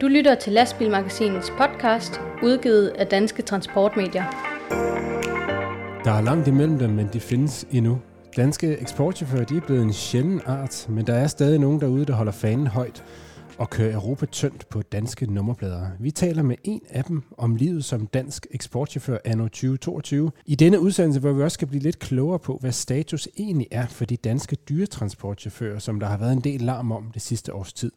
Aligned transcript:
Du 0.00 0.06
lytter 0.08 0.34
til 0.34 0.52
Lastbilmagasinets 0.52 1.52
podcast, 1.58 2.20
udgivet 2.42 2.88
af 2.88 3.06
Danske 3.06 3.42
Transportmedier. 3.42 4.24
Der 6.04 6.12
er 6.12 6.20
langt 6.20 6.48
imellem 6.48 6.78
dem, 6.78 6.90
men 6.90 7.08
de 7.12 7.20
findes 7.20 7.66
endnu. 7.72 7.98
Danske 8.36 8.78
eksportchauffører 8.80 9.44
de 9.44 9.56
er 9.56 9.60
blevet 9.60 9.82
en 9.82 9.92
sjælden 9.92 10.40
art, 10.46 10.86
men 10.88 11.06
der 11.06 11.14
er 11.14 11.26
stadig 11.26 11.58
nogen 11.58 11.80
derude, 11.80 12.04
der 12.04 12.12
holder 12.12 12.32
fanen 12.32 12.66
højt 12.66 13.04
og 13.58 13.70
kører 13.70 13.94
Europa 13.94 14.26
tyndt 14.26 14.68
på 14.68 14.82
danske 14.82 15.32
nummerplader. 15.32 15.86
Vi 16.00 16.10
taler 16.10 16.42
med 16.42 16.56
en 16.64 16.82
af 16.90 17.04
dem 17.04 17.22
om 17.38 17.56
livet 17.56 17.84
som 17.84 18.06
dansk 18.06 18.46
eksportchauffør 18.50 19.18
anno 19.24 19.44
2022. 19.44 20.30
I 20.46 20.54
denne 20.54 20.80
udsendelse, 20.80 21.20
hvor 21.20 21.32
vi 21.32 21.42
også 21.42 21.54
skal 21.54 21.68
blive 21.68 21.82
lidt 21.82 21.98
klogere 21.98 22.38
på, 22.38 22.58
hvad 22.60 22.72
status 22.72 23.28
egentlig 23.38 23.66
er 23.70 23.86
for 23.86 24.04
de 24.04 24.16
danske 24.16 24.56
dyretransportchauffører, 24.56 25.78
som 25.78 26.00
der 26.00 26.06
har 26.06 26.16
været 26.16 26.32
en 26.32 26.40
del 26.40 26.60
larm 26.60 26.92
om 26.92 27.10
det 27.14 27.22
sidste 27.22 27.54
års 27.54 27.72
tid. 27.72 27.92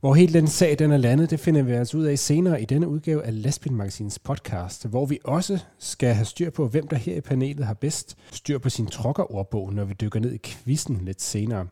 Hvor 0.00 0.14
helt 0.14 0.34
den 0.34 0.46
sag 0.46 0.78
den 0.78 0.92
er 0.92 0.96
landet, 0.96 1.30
det 1.30 1.40
finder 1.40 1.62
vi 1.62 1.72
altså 1.72 1.96
ud 1.96 2.04
af 2.04 2.18
senere 2.18 2.62
i 2.62 2.64
denne 2.64 2.88
udgave 2.88 3.24
af 3.24 3.42
Lastbilmagasinets 3.42 4.18
podcast, 4.18 4.86
hvor 4.86 5.06
vi 5.06 5.18
også 5.24 5.58
skal 5.78 6.14
have 6.14 6.24
styr 6.24 6.50
på, 6.50 6.68
hvem 6.68 6.88
der 6.88 6.96
her 6.96 7.16
i 7.16 7.20
panelet 7.20 7.66
har 7.66 7.74
bedst 7.74 8.16
styr 8.32 8.58
på 8.58 8.70
sin 8.70 8.86
trokkerordbog, 8.86 9.72
når 9.72 9.84
vi 9.84 9.94
dykker 10.00 10.20
ned 10.20 10.32
i 10.32 10.38
quizzen 10.38 11.00
lidt 11.04 11.22
senere. 11.22 11.66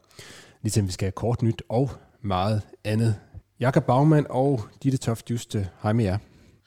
Ligesom 0.63 0.87
vi 0.87 0.93
skal 0.93 1.07
have 1.07 1.13
kort 1.13 1.43
nyt 1.43 1.63
og 1.69 1.91
meget 2.23 2.63
andet. 2.85 3.17
Jakob 3.61 3.85
Bagman 3.85 4.27
og 4.31 4.61
Ditte 4.83 4.99
Toft 4.99 5.31
Juste, 5.31 5.69
hej 5.83 5.93
med 5.93 6.05
jer. 6.05 6.19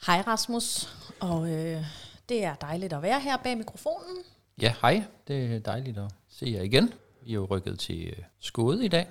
Hej 0.05 0.23
Rasmus, 0.27 0.95
og 1.19 1.49
øh, 1.49 1.85
det 2.29 2.43
er 2.43 2.55
dejligt 2.55 2.93
at 2.93 3.01
være 3.01 3.19
her 3.19 3.37
bag 3.37 3.57
mikrofonen. 3.57 4.17
Ja, 4.61 4.73
hej. 4.81 5.03
Det 5.27 5.55
er 5.55 5.59
dejligt 5.59 5.97
at 5.97 6.11
se 6.29 6.45
jer 6.45 6.61
igen. 6.61 6.93
Vi 7.25 7.29
er 7.31 7.33
jo 7.33 7.45
rykket 7.45 7.79
til 7.79 8.07
øh, 8.07 8.23
Skåde 8.39 8.85
i 8.85 8.87
dag. 8.87 9.07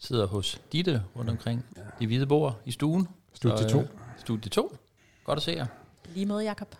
Sidder 0.00 0.26
hos 0.26 0.60
Ditte 0.72 1.02
rundt 1.16 1.30
omkring 1.30 1.64
ja. 1.76 1.82
de 2.00 2.06
hvide 2.06 2.26
bord 2.26 2.60
i 2.64 2.70
stuen. 2.70 3.08
Studie 3.34 3.68
2. 3.68 3.80
Øh, 3.80 3.86
studie 4.18 4.50
2. 4.50 4.76
Godt 5.24 5.36
at 5.36 5.42
se 5.42 5.52
jer. 5.52 5.66
Lige 6.14 6.26
måde, 6.26 6.44
Jakob. 6.44 6.74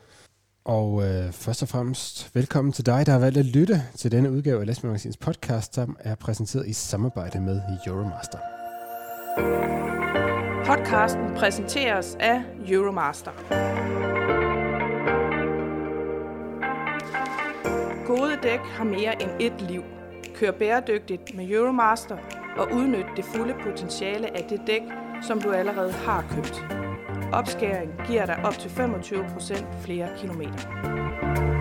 Og 0.65 1.05
øh, 1.09 1.33
først 1.33 1.63
og 1.63 1.69
fremmest 1.69 2.35
velkommen 2.35 2.73
til 2.73 2.87
dig, 2.87 3.07
der 3.07 3.13
har 3.13 3.19
valgt 3.19 3.39
at 3.39 3.47
lytte 3.47 3.83
til 3.95 4.13
denne 4.13 4.31
udgave 4.31 4.61
af 4.61 4.67
Lastbilmagasinets 4.67 5.17
podcast, 5.17 5.75
som 5.75 5.97
er 6.01 6.15
præsenteret 6.15 6.69
i 6.69 6.73
samarbejde 6.73 7.41
med 7.41 7.61
Euromaster. 7.87 8.56
Podcasten 10.67 11.35
præsenteres 11.37 12.17
af 12.21 12.43
Euromaster. 12.69 13.31
Gode 18.07 18.39
dæk 18.43 18.61
har 18.61 18.85
mere 18.85 19.23
end 19.23 19.31
ét 19.31 19.67
liv. 19.67 19.83
Kør 20.35 20.51
bæredygtigt 20.51 21.35
med 21.35 21.51
Euromaster 21.51 22.17
og 22.57 22.73
udnyt 22.73 23.07
det 23.17 23.25
fulde 23.25 23.55
potentiale 23.63 24.37
af 24.37 24.45
det 24.51 24.61
dæk, 24.67 24.83
som 25.23 25.41
du 25.41 25.51
allerede 25.51 25.93
har 25.93 26.25
købt. 26.35 26.65
Opskæring 27.33 27.93
giver 28.07 28.27
dig 28.27 28.37
op 28.45 28.59
til 28.59 28.69
25% 28.69 29.65
flere 29.83 30.09
kilometer. 30.19 31.56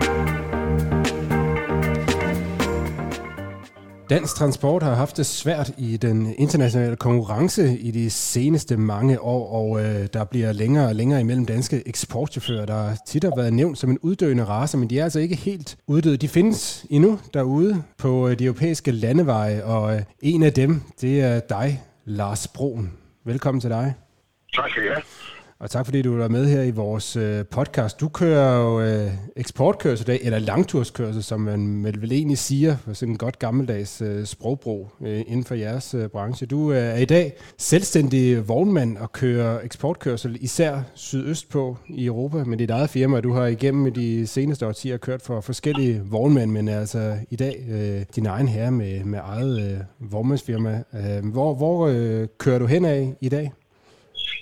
Dansk 4.10 4.36
Transport 4.36 4.82
har 4.82 4.94
haft 4.94 5.16
det 5.16 5.26
svært 5.26 5.70
i 5.78 5.96
den 5.96 6.34
internationale 6.38 6.96
konkurrence 6.96 7.78
i 7.78 7.90
de 7.90 8.10
seneste 8.10 8.76
mange 8.76 9.20
år, 9.20 9.52
og 9.52 9.84
øh, 9.84 10.06
der 10.12 10.24
bliver 10.24 10.52
længere 10.52 10.86
og 10.88 10.94
længere 10.94 11.20
imellem 11.20 11.46
danske 11.46 11.82
eksportchauffører, 11.88 12.66
der 12.66 12.96
tit 13.06 13.24
har 13.24 13.32
været 13.36 13.52
nævnt 13.52 13.78
som 13.78 13.90
en 13.90 13.98
uddøende 13.98 14.44
race, 14.44 14.78
men 14.78 14.90
de 14.90 14.98
er 14.98 15.04
altså 15.04 15.20
ikke 15.20 15.36
helt 15.36 15.76
uddøde. 15.86 16.16
De 16.16 16.28
findes 16.28 16.86
endnu 16.90 17.18
derude 17.34 17.82
på 17.98 18.28
øh, 18.28 18.38
de 18.38 18.44
europæiske 18.44 18.90
landeveje, 18.90 19.64
og 19.64 19.94
øh, 19.94 20.02
en 20.22 20.42
af 20.42 20.52
dem, 20.52 20.82
det 21.00 21.20
er 21.20 21.40
dig, 21.40 21.82
Lars 22.04 22.48
Broen. 22.48 22.92
Velkommen 23.24 23.60
til 23.60 23.70
dig. 23.70 23.94
Tak 24.54 24.70
skal 24.70 24.82
I 24.82 24.86
have. 24.86 25.02
Og 25.58 25.70
tak 25.70 25.84
fordi 25.84 26.02
du 26.02 26.20
er 26.20 26.28
med 26.28 26.46
her 26.46 26.62
i 26.62 26.70
vores 26.70 27.16
øh, 27.16 27.44
podcast. 27.44 28.00
Du 28.00 28.08
kører 28.08 28.60
jo 28.60 28.80
øh, 28.80 29.12
eksportkørsel 29.36 30.06
dag, 30.06 30.20
eller 30.22 30.38
langturskørsel, 30.38 31.22
som 31.22 31.40
man 31.40 31.84
vel 31.84 32.12
egentlig 32.12 32.38
siger, 32.38 32.76
for 32.76 32.92
sådan 32.92 33.12
en 33.12 33.18
godt 33.18 33.38
gammeldags 33.38 34.02
øh, 34.02 34.24
sprogbrug 34.24 34.90
øh, 35.00 35.20
inden 35.26 35.44
for 35.44 35.54
jeres 35.54 35.94
øh, 35.94 36.08
branche. 36.08 36.46
Du 36.46 36.72
øh, 36.72 36.78
er 36.78 36.96
i 36.96 37.04
dag 37.04 37.32
selvstændig 37.58 38.48
vognmand 38.48 38.96
og 38.96 39.12
kører 39.12 39.60
eksportkørsel, 39.60 40.36
især 40.40 40.80
sydøst 40.94 41.48
på 41.48 41.76
i 41.88 42.06
Europa 42.06 42.44
med 42.44 42.58
dit 42.58 42.70
eget 42.70 42.90
firma. 42.90 43.20
Du 43.20 43.32
har 43.32 43.46
igennem 43.46 43.92
de 43.92 44.26
seneste 44.26 44.66
årtier 44.66 44.96
kørt 44.96 45.22
for 45.22 45.40
forskellige 45.40 46.02
vognmænd, 46.04 46.50
men 46.50 46.68
er 46.68 46.80
altså 46.80 47.16
i 47.30 47.36
dag 47.36 47.66
øh, 47.70 48.04
din 48.16 48.26
egen 48.26 48.48
herre 48.48 48.70
med, 48.70 49.04
med 49.04 49.18
eget 49.22 49.70
øh, 49.70 50.12
vognmandsfirma. 50.12 50.82
Øh, 50.94 51.30
hvor 51.32 51.54
hvor 51.54 51.86
øh, 51.86 52.28
kører 52.38 52.58
du 52.58 52.66
hen 52.66 52.84
af 52.84 53.14
i 53.20 53.28
dag? 53.28 53.52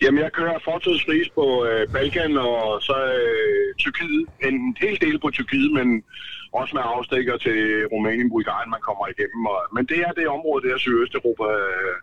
Jamen, 0.02 0.22
jeg 0.24 0.32
kører 0.32 0.58
fortidsvis 0.64 1.28
på 1.38 1.46
øh, 1.68 1.88
Balkan 1.92 2.36
og 2.36 2.82
så 2.82 2.96
øh, 3.20 3.74
Tyrkiet. 3.82 4.26
En 4.48 4.76
hel 4.80 5.00
del 5.00 5.18
på 5.20 5.30
Tyrkiet, 5.30 5.72
men 5.72 6.04
også 6.52 6.72
med 6.76 6.82
afstikker 6.84 7.36
til 7.36 7.60
Rumænien, 7.92 8.30
Bulgarien, 8.30 8.70
man 8.70 8.86
kommer 8.88 9.04
igennem. 9.14 9.46
Og, 9.46 9.58
men 9.74 9.86
det 9.90 9.98
er 10.06 10.12
det 10.12 10.34
område 10.36 10.68
der, 10.68 10.78
Sydøsteuropa, 10.78 11.48
øh, 11.68 11.96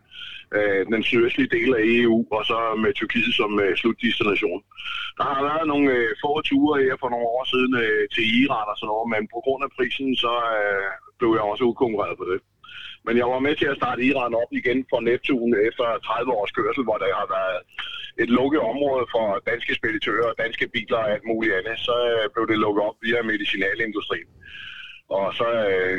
øh, 0.58 0.82
den 0.94 1.04
sydøstlige 1.04 1.54
del 1.58 1.70
af 1.80 1.84
EU, 1.98 2.18
og 2.38 2.46
så 2.50 2.58
med 2.84 2.92
Tyrkiet 2.94 3.34
som 3.40 3.52
øh, 3.60 3.78
slutdestination. 3.80 4.62
Der 5.18 5.26
har 5.32 5.42
været 5.50 5.66
nogle 5.72 5.88
øh, 5.98 6.10
få 6.24 6.42
ture 6.42 6.84
her 6.84 6.96
for 7.02 7.10
nogle 7.14 7.28
år 7.36 7.44
siden 7.54 7.74
øh, 7.84 8.04
til 8.16 8.24
Iran 8.42 8.72
og 8.72 8.78
sådan 8.78 8.92
noget, 8.94 9.08
men 9.14 9.24
på 9.34 9.40
grund 9.46 9.62
af 9.66 9.72
prisen, 9.78 10.10
så 10.24 10.34
øh, 10.62 10.90
blev 11.20 11.32
jeg 11.38 11.44
også 11.52 11.64
udkonkurreret 11.70 12.18
på 12.22 12.26
det. 12.32 12.40
Men 13.06 13.18
jeg 13.18 13.28
var 13.34 13.40
med 13.40 13.56
til 13.56 13.66
at 13.72 13.80
starte 13.82 14.06
Iran 14.10 14.34
op 14.42 14.52
igen 14.52 14.80
for 14.90 15.00
Neptun 15.00 15.54
efter 15.70 15.86
30 16.06 16.32
års 16.40 16.52
kørsel, 16.52 16.84
hvor 16.84 16.98
der 16.98 17.20
har 17.22 17.28
været 17.38 17.60
et 18.24 18.30
lukket 18.30 18.62
område 18.72 19.06
for 19.14 19.26
danske 19.52 19.74
speditører, 19.76 20.40
danske 20.44 20.68
biler 20.68 20.98
og 20.98 21.12
alt 21.14 21.26
muligt 21.32 21.56
andet. 21.60 21.78
Så 21.88 21.96
øh, 22.12 22.30
blev 22.34 22.46
det 22.52 22.58
lukket 22.66 22.84
op 22.90 22.98
via 23.02 23.22
medicinalindustrien. 23.32 24.30
Og 25.10 25.34
så 25.40 25.48
øh, 25.72 25.98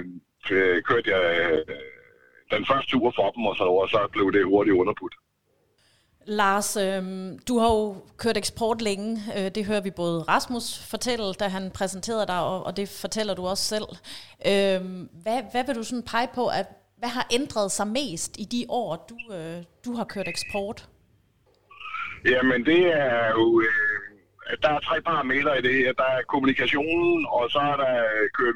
øh 0.51 0.83
kørte 0.89 1.09
jeg 1.15 1.25
øh, 1.41 1.77
den 2.55 2.67
første 2.67 2.91
tur 2.91 3.13
for 3.19 3.31
dem, 3.31 3.47
og 3.51 3.57
så, 3.57 3.65
og 3.65 3.89
så 3.89 4.01
blev 4.13 4.33
det 4.33 4.45
hurtigt 4.45 4.77
underbudt. 4.83 5.15
Lars, 6.27 6.77
øh, 6.77 7.03
du 7.49 7.59
har 7.59 7.71
jo 7.79 7.97
kørt 8.17 8.37
eksport 8.37 8.83
længe. 8.83 9.19
Øh, 9.37 9.51
det 9.55 9.65
hører 9.65 9.81
vi 9.81 9.91
både 9.91 10.23
Rasmus 10.23 10.87
fortælle, 10.91 11.35
da 11.35 11.49
han 11.49 11.71
præsenterede 11.71 12.27
dig, 12.27 12.41
og, 12.41 12.67
og 12.67 12.77
det 12.77 12.89
fortæller 12.89 13.35
du 13.35 13.47
også 13.47 13.65
selv. 13.65 13.89
Øh, 14.47 14.81
hvad, 15.23 15.43
hvad 15.53 15.65
vil 15.67 15.75
du 15.75 15.83
sådan 15.83 16.03
pege 16.03 16.29
på, 16.35 16.47
at 16.47 16.67
hvad 17.03 17.13
har 17.19 17.27
ændret 17.39 17.73
sig 17.73 17.87
mest 17.87 18.33
i 18.39 18.45
de 18.55 18.63
år, 18.69 19.07
du, 19.11 19.35
øh, 19.35 19.59
du 19.85 19.91
har 19.99 20.05
kørt 20.05 20.29
eksport? 20.29 20.89
Jamen, 22.33 22.67
det 22.67 22.83
er 22.87 23.31
jo... 23.39 23.47
Øh, 23.61 24.59
der 24.63 24.71
er 24.77 24.81
tre 24.81 24.97
parametre 25.03 25.59
i 25.59 25.63
det 25.63 25.75
her. 25.75 25.93
Der 25.93 26.09
er 26.17 26.23
kommunikationen, 26.33 27.27
og 27.37 27.51
så 27.51 27.59
er 27.73 27.77
der 27.83 27.93
køre 28.39 28.55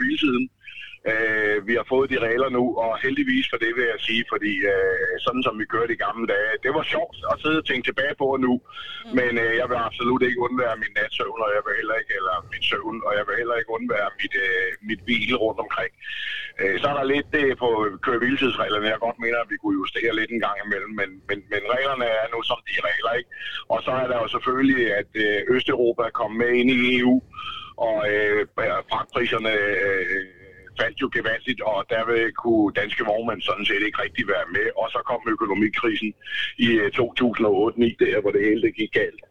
Øh, 1.12 1.56
vi 1.68 1.74
har 1.78 1.86
fået 1.92 2.10
de 2.12 2.18
regler 2.28 2.48
nu, 2.58 2.64
og 2.84 2.90
heldigvis 3.04 3.46
for 3.50 3.58
det 3.64 3.72
vil 3.76 3.86
jeg 3.92 4.00
sige, 4.08 4.24
fordi 4.32 4.52
øh, 4.74 5.14
sådan 5.24 5.42
som 5.46 5.54
vi 5.60 5.64
kørte 5.74 5.92
i 5.94 6.02
gamle 6.06 6.26
dage, 6.34 6.62
det 6.64 6.72
var 6.78 6.84
sjovt 6.94 7.18
at 7.30 7.36
sidde 7.42 7.58
og 7.62 7.66
tænke 7.66 7.86
tilbage 7.86 8.14
på 8.22 8.26
nu, 8.46 8.52
mm. 8.60 9.12
men 9.18 9.32
øh, 9.44 9.52
jeg 9.60 9.66
vil 9.70 9.78
absolut 9.88 10.22
ikke 10.28 10.42
undvære 10.46 10.80
min 10.82 10.96
natsøvn, 10.98 11.40
og 11.44 11.50
jeg 11.56 11.62
vil 11.66 11.78
heller 11.80 11.96
ikke, 12.00 12.12
eller 12.18 12.34
min 12.52 12.64
søvn, 12.70 12.98
og 13.06 13.12
jeg 13.18 13.24
vil 13.26 13.40
heller 13.40 13.56
ikke 13.60 13.74
undvære 13.78 14.10
mit, 14.20 14.34
øh, 14.46 14.68
mit 14.88 15.00
hvile 15.06 15.36
rundt 15.44 15.60
omkring. 15.64 15.92
Øh, 16.60 16.74
så 16.80 16.86
er 16.90 16.96
der 16.98 17.12
lidt 17.14 17.30
øh, 17.42 17.56
på 17.62 17.68
køre 18.04 18.18
hviletidsreglerne, 18.18 18.92
jeg 18.92 19.04
godt 19.06 19.18
mener, 19.24 19.38
at 19.40 19.50
vi 19.52 19.56
kunne 19.56 19.78
justere 19.82 20.16
lidt 20.18 20.30
en 20.30 20.44
gang 20.46 20.56
imellem, 20.66 20.92
men, 21.00 21.10
men, 21.28 21.38
men 21.52 21.62
reglerne 21.74 22.06
er 22.20 22.26
nu 22.34 22.38
som 22.50 22.60
de 22.68 22.76
regler, 22.88 23.12
ikke? 23.18 23.30
Og 23.72 23.78
så 23.86 23.90
er 24.02 24.06
der 24.10 24.18
jo 24.22 24.28
selvfølgelig, 24.34 24.82
at 25.00 25.10
øh, 25.24 25.54
Østeuropa 25.54 26.02
er 26.02 26.18
kommet 26.20 26.38
med 26.42 26.52
ind 26.60 26.70
i 26.70 26.78
EU, 26.98 27.14
og 27.86 27.96
øh, 28.12 28.40
fragtpriserne 28.90 29.52
øh, 29.86 30.24
faldt 30.80 31.00
jo 31.02 31.08
gevaldigt, 31.16 31.60
og 31.60 31.78
derved 31.94 32.32
kunne 32.42 32.72
danske 32.80 33.04
vognmænd 33.10 33.40
sådan 33.42 33.66
set 33.66 33.82
ikke 33.86 34.02
rigtig 34.02 34.24
være 34.34 34.46
med. 34.56 34.66
Og 34.80 34.86
så 34.94 35.00
kom 35.10 35.22
økonomikrisen 35.34 36.10
i 36.66 36.68
øh, 36.82 36.88
2008-2009, 36.98 37.96
der 38.02 38.20
hvor 38.20 38.32
det 38.34 38.46
hele 38.48 38.62
det 38.62 38.74
gik 38.80 38.92
galt. 38.92 39.22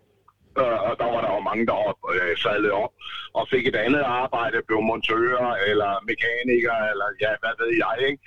Og 0.89 0.93
der 0.99 1.07
var 1.13 1.21
der 1.25 1.31
jo 1.35 1.39
mange, 1.49 1.65
der 1.69 1.77
op, 1.89 1.99
øh, 2.13 2.37
sadlede 2.37 2.73
op 2.83 2.93
og 3.33 3.47
fik 3.53 3.67
et 3.67 3.75
andet 3.75 4.03
arbejde, 4.21 4.67
blev 4.67 4.81
montører 4.81 5.51
eller 5.69 5.91
mekanikere, 6.11 6.81
eller 6.91 7.07
ja, 7.23 7.31
hvad 7.41 7.55
ved 7.61 7.71
jeg, 7.83 7.95
ikke? 8.09 8.23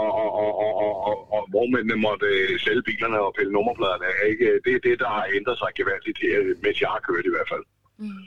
og, 0.00 0.08
og, 0.22 0.30
og, 0.42 0.50
og, 0.64 0.72
og, 0.84 0.92
og, 1.08 1.16
og 1.34 1.42
vognmændene 1.52 1.96
måtte 2.06 2.26
øh, 2.26 2.60
sælge 2.60 2.82
bilerne 2.82 3.18
og 3.20 3.34
pille 3.38 3.52
nummerpladerne. 3.52 4.08
Ikke? 4.30 4.60
Det 4.64 4.72
er 4.74 4.82
det, 4.88 4.98
der 4.98 5.08
har 5.16 5.24
ændret 5.38 5.58
sig 5.58 5.70
gevaldigt 5.78 6.18
mens 6.62 6.80
jeg 6.80 6.88
har 6.88 7.02
kørt 7.08 7.24
i 7.30 7.34
hvert 7.34 7.48
fald. 7.52 7.64
Mm. 7.98 8.24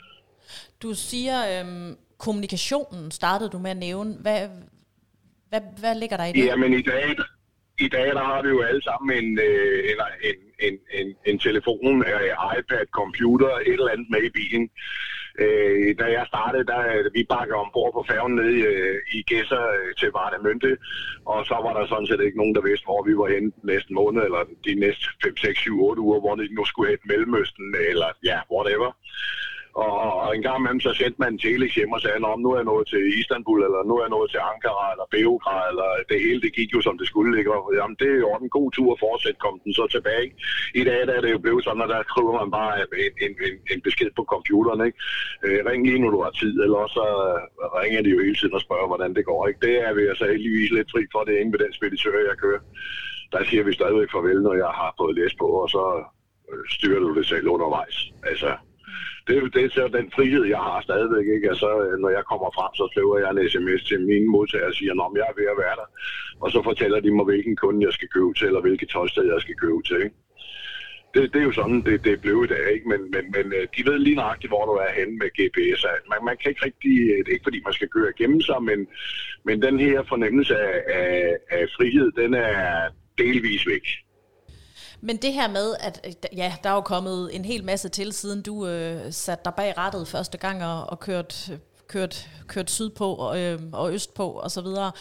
Du 0.84 0.94
siger, 0.94 1.38
øhm, 1.54 1.98
kommunikationen 2.18 3.12
startede 3.12 3.50
du 3.50 3.60
med 3.60 3.72
at 3.72 3.78
nævne. 3.78 4.12
Hvad, 4.22 4.50
hvad, 5.50 5.62
hvad 5.80 5.96
ligger 5.96 6.18
der 6.18 6.26
i 6.26 6.32
det? 6.32 6.46
Jamen 6.46 6.74
i 6.74 6.82
dag, 6.82 7.16
i 7.80 7.88
dag 7.88 8.08
der 8.08 8.24
har 8.24 8.42
vi 8.42 8.50
jo 8.50 8.62
alle 8.62 8.84
sammen 8.84 9.24
en, 9.24 9.40
øh, 9.40 9.84
en, 9.92 10.00
en, 10.30 10.38
en, 10.68 10.80
en, 11.00 11.16
en 11.26 11.40
telefon, 11.40 12.04
øh, 12.06 12.32
iPad, 12.58 12.86
computer, 12.92 13.52
et 13.56 13.74
eller 13.74 13.92
andet 13.94 14.08
med 14.10 14.24
i 14.24 14.30
bilen. 14.30 14.70
Øh, 15.40 15.96
da 16.00 16.06
jeg 16.18 16.26
startede, 16.28 16.66
der 16.72 16.80
øh, 16.94 17.14
vi 17.14 17.24
bakker 17.30 17.56
ombord 17.56 17.94
på 17.94 18.06
færgen 18.10 18.36
ned 18.36 18.50
i, 18.60 18.62
øh, 18.62 18.98
i 19.14 19.22
Gæsser 19.22 19.64
øh, 19.80 19.96
til 20.00 20.10
Varnemønte, 20.18 20.78
og 21.26 21.46
så 21.46 21.56
var 21.66 21.74
der 21.78 21.88
sådan 21.88 22.08
set 22.08 22.22
ikke 22.22 22.38
nogen, 22.38 22.56
der 22.56 22.68
vidste, 22.70 22.86
hvor 22.86 23.04
vi 23.08 23.14
var 23.18 23.28
henne 23.34 23.52
næste 23.64 23.94
måned, 23.94 24.22
eller 24.24 24.42
de 24.68 24.74
næste 24.76 25.06
5, 25.24 25.38
6, 25.38 25.60
7, 25.60 25.84
8 25.84 26.02
uger, 26.02 26.20
hvor 26.20 26.36
vi 26.36 26.48
nu 26.52 26.66
skulle 26.66 26.88
have 26.90 27.00
et 27.00 27.10
Mellemøsten, 27.10 27.76
eller 27.90 28.10
ja, 28.24 28.40
whatever. 28.54 28.90
Og, 29.84 29.94
og 30.26 30.30
en 30.36 30.44
gang 30.48 30.58
imellem 30.60 30.82
så 30.88 30.92
sendte 31.02 31.20
man 31.24 31.34
en 31.34 31.44
telex 31.44 31.72
hjem 31.76 31.96
og 31.98 32.02
sagde, 32.02 32.18
om 32.34 32.40
nu 32.42 32.50
er 32.52 32.58
jeg 32.60 32.72
nået 32.72 32.88
til 32.94 33.04
Istanbul, 33.20 33.60
eller 33.68 33.82
nu 33.90 33.94
er 33.98 34.04
jeg 34.06 34.16
nået 34.16 34.30
til 34.32 34.42
Ankara, 34.52 34.86
eller 34.94 35.08
Beograd, 35.16 35.66
eller 35.72 35.90
det 36.10 36.20
hele, 36.26 36.42
det 36.46 36.52
gik 36.60 36.70
jo 36.76 36.82
som 36.82 36.98
det 37.00 37.08
skulle 37.12 37.34
Ikke? 37.40 37.54
Og, 37.56 37.62
jamen, 37.78 37.96
det 38.02 38.10
er 38.16 38.20
jo 38.26 38.30
en 38.36 38.56
god 38.58 38.70
tur 38.72 38.90
at 38.94 39.02
fortsætte, 39.06 39.44
kom 39.46 39.56
den 39.64 39.74
så 39.80 39.86
tilbage. 39.96 40.28
I 40.82 40.84
dag 40.90 41.00
der 41.08 41.14
er 41.18 41.24
det 41.24 41.32
jo 41.36 41.40
blevet 41.46 41.64
sådan, 41.64 41.86
at 41.86 41.90
der 41.94 42.02
skriver 42.12 42.34
man 42.40 42.50
bare 42.60 42.74
en, 42.82 43.14
en, 43.26 43.34
en, 43.48 43.56
en 43.74 43.82
besked 43.88 44.12
på 44.20 44.24
computeren, 44.34 44.82
ikke? 44.88 44.98
Øh, 45.46 45.60
ring 45.70 45.82
lige, 45.88 46.04
når 46.04 46.12
du 46.16 46.20
har 46.26 46.34
tid, 46.42 46.54
eller 46.66 46.82
så 46.98 47.06
øh, 47.28 47.66
ringer 47.82 48.02
de 48.04 48.10
jo 48.16 48.20
hele 48.26 48.38
tiden 48.40 48.58
og 48.58 48.64
spørger, 48.66 48.88
hvordan 48.92 49.12
det 49.18 49.26
går, 49.30 49.42
ikke? 49.50 49.60
Det 49.68 49.74
er 49.88 49.94
vi 49.98 50.04
altså 50.12 50.26
heldigvis 50.32 50.72
lidt 50.78 50.92
fri 50.94 51.02
for, 51.12 51.20
det 51.24 51.34
er 51.34 51.42
ingen 51.42 51.56
ved 51.56 51.66
den 51.66 51.74
speditør, 51.80 52.28
jeg 52.30 52.38
kører. 52.46 52.62
Der 53.34 53.42
siger 53.50 53.64
vi 53.64 53.74
stadigvæk 53.80 54.12
farvel, 54.12 54.42
når 54.48 54.56
jeg 54.64 54.72
har 54.82 54.92
fået 55.00 55.18
læst 55.20 55.38
på, 55.42 55.48
og 55.64 55.70
så 55.76 55.84
øh, 56.50 56.64
styrer 56.76 57.00
du 57.00 57.10
det 57.18 57.26
selv 57.26 57.48
undervejs. 57.56 57.98
Altså, 58.32 58.52
det, 59.28 59.54
det 59.54 59.62
er 59.66 59.70
så 59.70 59.84
den 59.98 60.12
frihed, 60.16 60.44
jeg 60.46 60.62
har 60.70 60.82
stadigvæk. 60.82 61.28
Ikke? 61.36 61.50
Altså, 61.50 61.70
når 62.04 62.10
jeg 62.18 62.24
kommer 62.32 62.50
frem, 62.58 62.72
så 62.80 62.86
skriver 62.92 63.16
jeg 63.22 63.30
en 63.32 63.50
sms 63.50 63.82
til 63.90 64.00
mine 64.12 64.28
modtagere 64.36 64.72
og 64.72 64.76
siger, 64.80 64.92
at 64.94 65.18
jeg 65.20 65.28
er 65.30 65.38
ved 65.40 65.48
at 65.54 65.60
være 65.64 65.76
der. 65.82 65.88
Og 66.44 66.52
så 66.52 66.60
fortæller 66.64 67.00
de 67.00 67.12
mig, 67.12 67.26
hvilken 67.26 67.56
kunde 67.56 67.86
jeg 67.86 67.94
skal 67.94 68.10
købe 68.16 68.34
til, 68.38 68.48
eller 68.48 68.62
hvilket 68.62 68.90
tøjsted 68.90 69.26
jeg 69.34 69.42
skal 69.42 69.56
købe 69.56 69.82
til. 69.90 70.00
Ikke? 70.06 70.16
Det, 71.14 71.34
det, 71.34 71.40
er 71.40 71.48
jo 71.50 71.52
sådan, 71.52 71.82
det, 71.88 72.04
det 72.04 72.22
blev 72.22 72.38
i 72.44 72.52
dag, 72.54 72.66
ikke? 72.76 72.90
Men, 72.90 73.02
men, 73.14 73.24
men 73.36 73.46
øh, 73.58 73.68
de 73.76 73.82
ved 73.90 74.00
lige 74.00 74.16
nøjagtigt, 74.16 74.52
hvor 74.52 74.66
du 74.66 74.72
er 74.72 74.92
henne 75.00 75.16
med 75.22 75.30
GPS. 75.38 75.82
Man, 76.12 76.20
man 76.30 76.38
kan 76.38 76.50
ikke 76.52 76.66
rigtig, 76.66 76.96
øh, 77.12 77.18
det 77.18 77.28
er 77.28 77.38
ikke 77.38 77.50
fordi, 77.50 77.60
man 77.66 77.74
skal 77.74 77.90
køre 77.96 78.14
igennem 78.16 78.42
sig, 78.42 78.64
men, 78.70 78.80
men 79.48 79.62
den 79.62 79.80
her 79.80 80.04
fornemmelse 80.04 80.56
af, 80.58 80.78
af, 81.02 81.38
af 81.50 81.64
frihed, 81.78 82.12
den 82.12 82.34
er 82.34 82.90
delvis 83.18 83.68
væk. 83.68 83.86
Men 85.02 85.18
det 85.18 85.34
her 85.34 85.48
med, 85.48 85.76
at 85.80 86.02
øh, 86.06 86.38
ja, 86.38 86.56
der 86.64 86.70
er 86.70 86.74
jo 86.74 86.82
kommet 86.82 87.36
en 87.36 87.46
hel 87.46 87.64
masse 87.64 87.90
til, 87.90 88.14
siden 88.14 88.42
du 88.42 88.68
øh, 88.68 89.14
satte 89.14 89.46
dig 89.46 89.54
bag 89.54 89.78
rattet 89.78 90.08
første 90.08 90.38
gang 90.38 90.64
og, 90.66 90.90
og 90.90 91.00
kørt 91.00 91.50
øh, 91.52 91.58
kørt, 91.88 92.30
kørt 92.48 92.72
sydpå 92.72 93.13
og, 93.13 93.39
øh, 93.39 93.60
og 93.72 93.94
østpå 93.94 94.30
og 94.30 94.51
så 94.51 94.62
videre. 94.62 94.92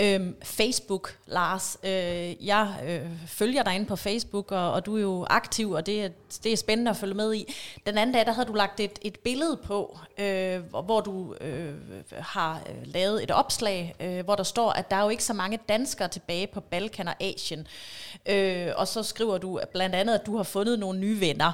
Øh, 0.00 0.20
Facebook, 0.42 1.16
Lars, 1.26 1.78
øh, 1.82 2.46
jeg 2.46 2.74
øh, 2.86 3.10
følger 3.26 3.62
dig 3.62 3.74
inde 3.74 3.86
på 3.86 3.96
Facebook, 3.96 4.52
og, 4.52 4.72
og 4.72 4.86
du 4.86 4.96
er 4.96 5.00
jo 5.00 5.26
aktiv, 5.30 5.70
og 5.70 5.86
det 5.86 6.04
er, 6.04 6.08
det 6.44 6.52
er 6.52 6.56
spændende 6.56 6.90
at 6.90 6.96
følge 6.96 7.14
med 7.14 7.34
i. 7.34 7.54
Den 7.86 7.98
anden 7.98 8.14
dag, 8.14 8.26
der 8.26 8.32
havde 8.32 8.48
du 8.48 8.54
lagt 8.54 8.80
et, 8.80 8.98
et 9.02 9.18
billede 9.18 9.56
på, 9.64 9.98
øh, 10.18 10.60
hvor 10.70 11.00
du 11.00 11.34
øh, 11.40 11.74
har 12.12 12.60
øh, 12.70 12.76
lavet 12.84 13.22
et 13.22 13.30
opslag, 13.30 13.94
øh, 14.00 14.24
hvor 14.24 14.36
der 14.36 14.42
står, 14.42 14.70
at 14.70 14.90
der 14.90 14.96
er 14.96 15.02
jo 15.02 15.08
ikke 15.08 15.24
så 15.24 15.32
mange 15.32 15.58
danskere 15.68 16.08
tilbage 16.08 16.46
på 16.46 16.60
Balkan 16.60 17.08
og 17.08 17.14
Asien. 17.20 17.66
Øh, 18.26 18.68
og 18.76 18.88
så 18.88 19.02
skriver 19.02 19.38
du 19.38 19.60
blandt 19.72 19.94
andet, 19.94 20.14
at 20.14 20.26
du 20.26 20.36
har 20.36 20.42
fundet 20.42 20.78
nogle 20.78 20.98
nye 20.98 21.20
venner. 21.20 21.52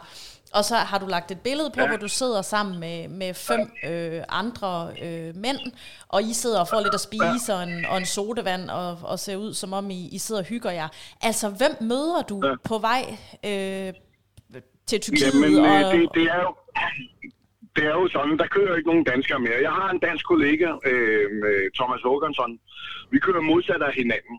Og 0.56 0.64
så 0.64 0.76
har 0.90 0.98
du 0.98 1.06
lagt 1.06 1.30
et 1.30 1.40
billede 1.40 1.70
på, 1.74 1.80
ja. 1.80 1.88
hvor 1.88 1.96
du 1.96 2.08
sidder 2.08 2.42
sammen 2.42 2.80
med, 2.80 3.08
med 3.08 3.34
fem 3.34 3.62
øh, 3.90 4.22
andre 4.28 4.70
øh, 5.02 5.30
mænd, 5.44 5.60
og 6.08 6.22
I 6.22 6.32
sidder 6.32 6.60
og 6.60 6.68
får 6.68 6.80
lidt 6.80 6.94
at 6.94 7.00
spise 7.00 7.52
ja. 7.52 7.54
og, 7.58 7.62
en, 7.68 7.84
og 7.84 7.96
en 7.98 8.06
sodavand, 8.06 8.70
og, 8.70 8.98
og 9.02 9.18
ser 9.18 9.36
ud 9.36 9.54
som 9.54 9.72
om 9.72 9.90
I, 9.90 10.08
I 10.12 10.18
sidder 10.18 10.40
og 10.40 10.46
hygger 10.46 10.70
jer. 10.70 10.88
Altså, 11.22 11.46
hvem 11.60 11.74
møder 11.80 12.22
du 12.22 12.36
ja. 12.46 12.54
på 12.70 12.78
vej 12.78 13.02
øh, 13.50 13.92
til 14.86 15.00
Tyrkiet? 15.00 15.34
Jamen, 15.34 15.54
øh, 15.64 15.86
og, 15.86 15.92
det, 15.94 16.08
det 16.14 16.22
er 16.22 16.40
jo... 16.46 16.54
Det 17.76 17.84
er 17.84 17.96
jo 18.02 18.08
sådan, 18.08 18.38
der 18.38 18.46
kører 18.46 18.76
ikke 18.76 18.90
nogen 18.92 19.04
danskere 19.04 19.40
mere. 19.46 19.58
Jeg 19.62 19.74
har 19.80 19.88
en 19.90 19.98
dansk 19.98 20.24
kollega, 20.32 20.68
øh, 20.90 21.70
Thomas 21.78 22.02
Håkansson. 22.02 22.58
Vi 23.10 23.18
kører 23.18 23.40
modsat 23.40 23.82
af 23.88 23.92
hinanden. 24.00 24.36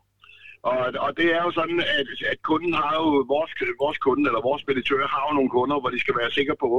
Og, 0.71 0.77
og 1.05 1.11
det 1.19 1.27
er 1.37 1.41
jo 1.47 1.51
sådan, 1.59 1.79
at, 1.99 2.07
at 2.31 2.39
kunden 2.49 2.73
har 2.81 2.91
jo, 3.01 3.07
vores, 3.33 3.51
vores 3.83 3.97
kunde 4.05 4.23
eller 4.29 4.41
vores 4.49 4.61
speditør 4.61 5.03
har 5.13 5.23
jo 5.27 5.33
nogle 5.37 5.49
kunder, 5.57 5.79
hvor 5.79 5.89
de 5.89 5.99
skal 5.99 6.15
være 6.21 6.31
sikre 6.31 6.55
på, 6.65 6.71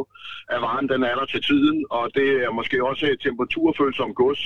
at 0.55 0.61
varen 0.64 0.88
den 0.93 1.02
er 1.11 1.14
der 1.20 1.26
til 1.26 1.43
tiden, 1.50 1.79
og 1.90 2.05
det 2.19 2.29
er 2.44 2.50
måske 2.58 2.76
også 2.90 3.05
temperaturfølsom 3.26 4.14
gods. 4.14 4.43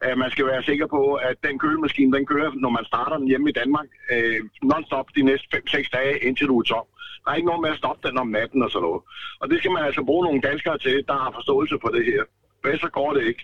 At 0.00 0.18
man 0.18 0.30
skal 0.30 0.46
være 0.46 0.62
sikker 0.62 0.86
på, 0.96 1.02
at 1.28 1.36
den 1.46 1.58
kølemaskine, 1.58 2.16
den 2.16 2.26
kører, 2.26 2.50
når 2.64 2.70
man 2.78 2.84
starter 2.84 3.16
den 3.18 3.28
hjemme 3.28 3.48
i 3.50 3.58
Danmark, 3.60 3.88
øh, 4.14 4.40
non-stop 4.70 5.08
de 5.16 5.22
næste 5.22 5.46
5-6 5.56 5.88
dage, 5.96 6.14
indtil 6.26 6.46
du 6.46 6.58
er 6.60 6.62
tom. 6.62 6.86
Der 7.22 7.30
er 7.30 7.36
ikke 7.36 7.50
noget 7.50 7.62
med 7.64 7.70
at 7.70 7.80
stoppe 7.82 8.08
den 8.08 8.18
om 8.18 8.28
natten 8.28 8.62
og 8.62 8.70
sådan 8.70 8.84
noget. 8.88 9.02
Og 9.40 9.50
det 9.50 9.58
skal 9.58 9.70
man 9.70 9.84
altså 9.84 10.02
bruge 10.08 10.24
nogle 10.24 10.40
danskere 10.40 10.78
til, 10.78 10.96
der 11.08 11.16
har 11.22 11.30
forståelse 11.38 11.76
for 11.82 11.88
det 11.88 12.04
her 12.04 12.22
hvad 12.62 12.78
så 12.78 12.88
går 12.98 13.10
det 13.16 13.22
ikke. 13.30 13.42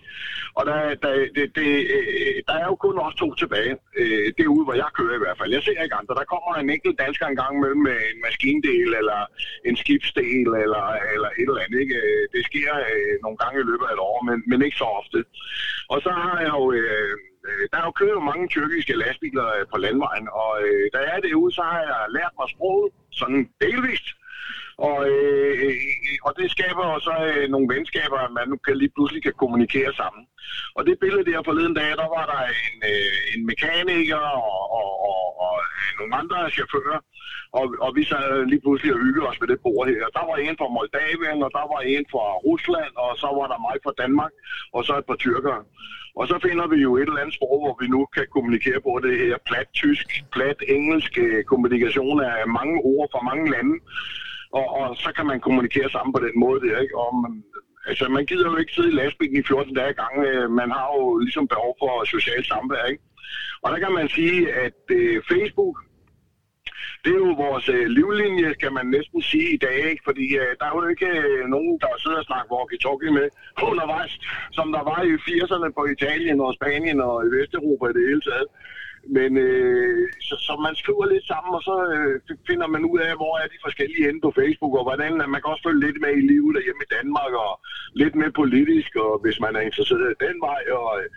Og 0.59 0.63
der, 0.67 0.79
der, 1.03 1.13
det, 1.37 1.47
det, 1.59 1.69
øh, 1.97 2.37
der 2.49 2.55
er 2.63 2.67
jo 2.71 2.77
kun 2.85 2.99
også 2.99 3.19
to 3.19 3.29
tilbage. 3.35 3.75
Øh, 3.99 4.27
det 4.37 4.43
er 4.45 4.55
ude, 4.57 4.65
hvor 4.67 4.77
jeg 4.83 4.91
kører 4.99 5.17
i 5.17 5.23
hvert 5.25 5.39
fald. 5.39 5.53
Jeg 5.57 5.63
ser 5.63 5.83
ikke 5.83 6.01
andre. 6.01 6.15
Der 6.21 6.33
kommer 6.33 6.53
en 6.55 6.71
enkelt 6.77 6.99
dansker 7.05 7.27
en 7.27 7.41
gang 7.43 7.55
mellem 7.61 7.83
med 7.89 7.99
en 8.11 8.19
maskindel, 8.27 8.91
eller 9.01 9.21
en 9.69 9.77
skibsdel, 9.83 10.49
eller, 10.65 10.85
eller 11.15 11.31
et 11.41 11.49
eller 11.51 11.65
andet. 11.65 11.81
Ikke? 11.85 11.97
Øh, 12.03 12.23
det 12.35 12.43
sker 12.51 12.71
nogle 13.25 13.39
gange 13.43 13.61
i 13.61 13.69
løbet 13.71 13.87
af 13.89 13.93
et 13.95 14.03
år, 14.11 14.19
men, 14.29 14.37
men 14.51 14.59
ikke 14.67 14.81
så 14.83 14.89
ofte. 15.01 15.19
Og 15.93 15.99
så 16.05 16.11
har 16.11 16.41
jeg 16.41 16.53
jo... 16.61 16.73
Øh, 16.73 17.15
der 17.73 17.79
er 17.79 17.87
jo 17.87 17.99
kørt 18.01 18.23
mange 18.31 18.49
tyrkiske 18.49 18.95
lastbiler 19.03 19.49
på 19.73 19.77
landvejen, 19.85 20.29
og 20.43 20.53
øh, 20.67 20.85
da 20.93 20.99
jeg 20.99 21.13
er 21.17 21.21
derude, 21.21 21.53
så 21.55 21.63
har 21.63 21.81
jeg 21.91 22.07
lært 22.17 22.35
mig 22.39 22.49
sproget, 22.55 22.93
sådan 23.21 23.43
delvist. 23.61 24.07
Og, 24.79 24.99
øh, 25.09 25.55
øh, 25.65 25.77
øh, 26.09 26.19
og 26.27 26.33
det 26.39 26.51
skaber 26.51 26.85
også 26.97 27.13
øh, 27.29 27.49
nogle 27.49 27.75
venskaber, 27.75 28.19
at 28.19 28.33
man 28.39 28.49
nu 28.49 28.57
kan 28.67 28.77
lige 28.77 28.95
pludselig 28.97 29.23
kan 29.23 29.35
kommunikere 29.43 29.93
sammen. 30.01 30.25
Og 30.77 30.87
det 30.87 31.01
billede 31.03 31.31
der 31.31 31.43
forleden 31.43 31.75
dag, 31.75 31.91
der 32.03 32.09
var 32.17 32.25
der 32.33 32.41
en, 32.67 32.77
øh, 32.93 33.19
en 33.35 33.47
mekaniker 33.51 34.25
og, 34.47 34.59
og, 34.81 34.91
og, 35.11 35.23
og 35.45 35.55
øh, 35.67 35.89
nogle 35.99 36.15
andre 36.21 36.51
chauffører, 36.57 37.01
og, 37.59 37.65
og 37.85 37.91
vi 37.97 38.05
sad 38.05 38.47
lige 38.53 38.65
pludselig 38.65 38.95
og 38.95 39.01
hyggede 39.05 39.29
os 39.31 39.41
med 39.41 39.49
det 39.49 39.61
bord 39.65 39.89
her. 39.89 40.05
Der 40.17 40.25
var 40.31 40.37
en 40.37 40.57
fra 40.61 40.69
Moldavien, 40.77 41.39
og 41.47 41.51
der 41.59 41.65
var 41.73 41.81
en 41.95 42.05
fra 42.13 42.25
Rusland, 42.47 42.93
og 43.05 43.11
så 43.23 43.29
var 43.39 43.47
der 43.53 43.65
mig 43.67 43.77
fra 43.85 43.95
Danmark, 44.03 44.33
og 44.77 44.81
så 44.85 44.93
et 44.99 45.07
par 45.11 45.21
tyrkere. 45.25 45.63
Og 46.21 46.25
så 46.29 46.37
finder 46.47 46.67
vi 46.73 46.79
jo 46.87 46.91
et 46.97 47.09
eller 47.09 47.23
andet 47.23 47.35
sprog, 47.39 47.59
hvor 47.63 47.77
vi 47.83 47.87
nu 47.95 48.01
kan 48.17 48.27
kommunikere 48.37 48.81
på 48.87 48.93
det 49.05 49.15
her 49.19 49.37
plat 49.49 49.69
tysk, 49.81 50.07
plat 50.33 50.59
engelsk 50.69 51.13
kommunikation 51.51 52.21
af 52.21 52.49
mange 52.59 52.77
ord 52.93 53.09
fra 53.13 53.23
mange 53.31 53.51
lande 53.51 53.77
og, 54.53 54.67
og 54.81 54.97
så 54.97 55.13
kan 55.17 55.27
man 55.27 55.41
kommunikere 55.41 55.91
sammen 55.91 56.13
på 56.13 56.21
den 56.27 56.37
måde 56.45 56.61
der, 56.67 56.79
ikke? 56.85 56.99
Og 56.99 57.11
man, 57.23 57.45
altså, 57.87 58.09
man 58.09 58.27
gider 58.27 58.51
jo 58.51 58.57
ikke 58.57 58.73
sidde 58.73 58.93
i 58.93 58.99
lastbilen 59.01 59.37
i 59.37 59.43
14 59.43 59.75
dage 59.75 59.91
i 59.91 60.01
gang. 60.03 60.15
Øh, 60.27 60.51
man 60.51 60.71
har 60.71 60.87
jo 60.97 61.19
ligesom 61.19 61.49
behov 61.49 61.77
for 61.81 62.05
socialt 62.05 62.47
samvær, 62.47 62.85
ikke? 62.85 63.03
Og 63.63 63.73
der 63.73 63.79
kan 63.79 63.93
man 63.93 64.09
sige, 64.09 64.53
at 64.65 64.81
øh, 64.91 65.23
Facebook, 65.31 65.77
det 67.05 67.13
er 67.15 67.23
jo 67.27 67.33
vores 67.47 67.69
øh, 67.69 67.87
livlinje, 67.97 68.55
kan 68.63 68.73
man 68.79 68.87
næsten 68.87 69.23
sige 69.23 69.49
i 69.55 69.57
dag, 69.57 69.79
ikke? 69.91 70.03
fordi 70.09 70.27
øh, 70.43 70.51
der 70.61 70.67
er 70.67 70.75
jo 70.77 70.89
ikke 70.95 71.11
øh, 71.27 71.45
nogen, 71.55 71.75
der 71.83 71.89
sidder 72.03 72.19
og 72.23 72.29
snakker 72.31 72.55
walkie-talkie 72.57 73.11
med 73.19 73.27
undervejs, 73.71 74.15
som 74.57 74.67
der 74.77 74.83
var 74.91 75.01
i 75.11 75.13
80'erne 75.27 75.69
på 75.79 75.83
Italien 75.97 76.41
og 76.41 76.55
Spanien 76.59 77.01
og 77.01 77.17
i 77.27 77.29
Vesteuropa 77.37 77.85
i 77.89 77.97
det 77.97 78.09
hele 78.09 78.25
taget. 78.29 78.49
Men 79.07 79.37
øh, 79.37 80.09
så, 80.21 80.35
så 80.47 80.53
man 80.67 80.75
skriver 80.75 81.07
lidt 81.07 81.27
sammen, 81.33 81.55
og 81.59 81.63
så 81.69 81.77
øh, 81.95 82.37
finder 82.49 82.67
man 82.67 82.85
ud 82.85 82.99
af, 82.99 83.13
hvor 83.21 83.35
er 83.43 83.47
de 83.47 83.65
forskellige 83.67 84.09
inde 84.09 84.21
på 84.21 84.33
Facebook, 84.39 84.75
og 84.79 84.85
hvordan 84.89 85.13
man 85.33 85.41
kan 85.41 85.53
også 85.53 85.67
følge 85.67 85.85
lidt 85.87 86.01
med 86.05 86.13
i 86.17 86.27
livet 86.33 86.55
derhjemme 86.57 86.83
i 86.85 86.93
Danmark, 86.99 87.33
og 87.47 87.53
lidt 87.95 88.15
med 88.15 88.31
politisk, 88.41 88.97
og 88.97 89.13
hvis 89.23 89.41
man 89.45 89.57
er 89.57 89.61
interesseret 89.69 90.15
i 90.15 90.23
den 90.27 90.37
vej. 90.49 90.63
Og, 90.81 90.89
øh, 91.01 91.09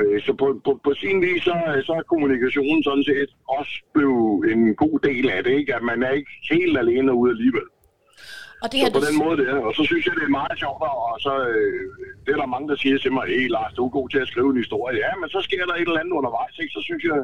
øh, 0.00 0.16
så 0.24 0.32
på, 0.40 0.46
på, 0.64 0.72
på 0.84 0.92
sin 1.02 1.18
vis, 1.26 1.42
så, 1.48 1.54
så 1.86 1.92
er 2.00 2.10
kommunikationen 2.12 2.82
sådan 2.82 3.04
set 3.10 3.30
også 3.58 3.74
blevet 3.94 4.52
en 4.52 4.74
god 4.82 4.96
del 5.08 5.26
af 5.30 5.44
det, 5.44 5.52
ikke? 5.60 5.74
at 5.74 5.82
man 5.82 6.02
er 6.02 6.12
ikke 6.18 6.32
helt 6.50 6.78
alene 6.78 7.14
ude 7.14 7.30
alligevel. 7.30 7.68
Og 8.62 8.72
det 8.72 8.80
så 8.80 8.92
på 8.92 9.00
du... 9.00 9.06
den 9.08 9.18
måde 9.24 9.36
det 9.40 9.46
er. 9.54 9.60
Og 9.68 9.72
så 9.78 9.82
synes 9.90 10.02
jeg, 10.06 10.14
det 10.18 10.24
er 10.30 10.38
meget 10.40 10.58
sjovt, 10.62 10.82
og 11.12 11.18
så 11.26 11.32
øh, 11.54 11.84
det 12.24 12.30
er 12.34 12.40
der 12.42 12.54
mange, 12.54 12.68
der 12.70 12.76
siger 12.76 12.98
til 12.98 13.12
mig, 13.16 13.24
hey 13.32 13.48
Lars, 13.56 13.72
du 13.76 13.82
er 13.86 13.96
god 13.98 14.08
til 14.08 14.20
at 14.24 14.28
skrive 14.32 14.50
en 14.52 14.62
historie. 14.64 14.96
Ja, 15.04 15.10
men 15.20 15.28
så 15.34 15.40
sker 15.46 15.62
der 15.66 15.74
et 15.74 15.88
eller 15.88 16.00
andet 16.02 16.14
undervejs, 16.20 16.56
ikke? 16.62 16.72
så 16.76 16.80
synes 16.88 17.02
jeg, 17.04 17.16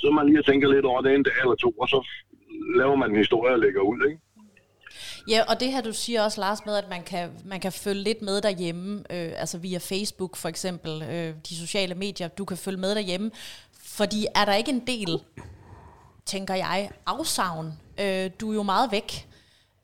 så 0.00 0.06
man 0.18 0.26
lige 0.28 0.42
tænker 0.42 0.68
lidt 0.74 0.86
over 0.90 1.00
det 1.00 1.10
en 1.14 1.22
dag 1.28 1.38
eller 1.42 1.58
to, 1.64 1.70
og 1.82 1.88
så 1.88 1.98
laver 2.80 2.96
man 2.96 3.10
en 3.10 3.22
historie 3.24 3.52
og 3.56 3.60
lægger 3.64 3.82
ud. 3.92 4.00
Ikke? 4.08 4.20
Ja, 5.28 5.42
og 5.48 5.60
det 5.60 5.72
her 5.72 5.80
du 5.82 5.92
siger 5.92 6.22
også, 6.22 6.40
Lars, 6.40 6.66
med 6.66 6.76
at 6.76 6.88
man 6.90 7.02
kan, 7.02 7.30
man 7.44 7.60
kan 7.60 7.72
følge 7.72 8.02
lidt 8.02 8.22
med 8.22 8.40
derhjemme, 8.40 8.98
øh, 8.98 9.32
altså 9.36 9.58
via 9.58 9.78
Facebook 9.78 10.36
for 10.36 10.48
eksempel, 10.48 11.02
øh, 11.02 11.34
de 11.48 11.56
sociale 11.56 11.94
medier, 11.94 12.28
du 12.28 12.44
kan 12.44 12.56
følge 12.56 12.78
med 12.78 12.94
derhjemme, 12.94 13.30
fordi 13.84 14.26
er 14.34 14.44
der 14.44 14.54
ikke 14.54 14.70
en 14.70 14.86
del, 14.86 15.20
tænker 16.26 16.54
jeg, 16.54 16.90
afsavn? 17.06 17.72
Øh, 18.00 18.30
du 18.40 18.50
er 18.50 18.54
jo 18.54 18.62
meget 18.62 18.92
væk. 18.92 19.26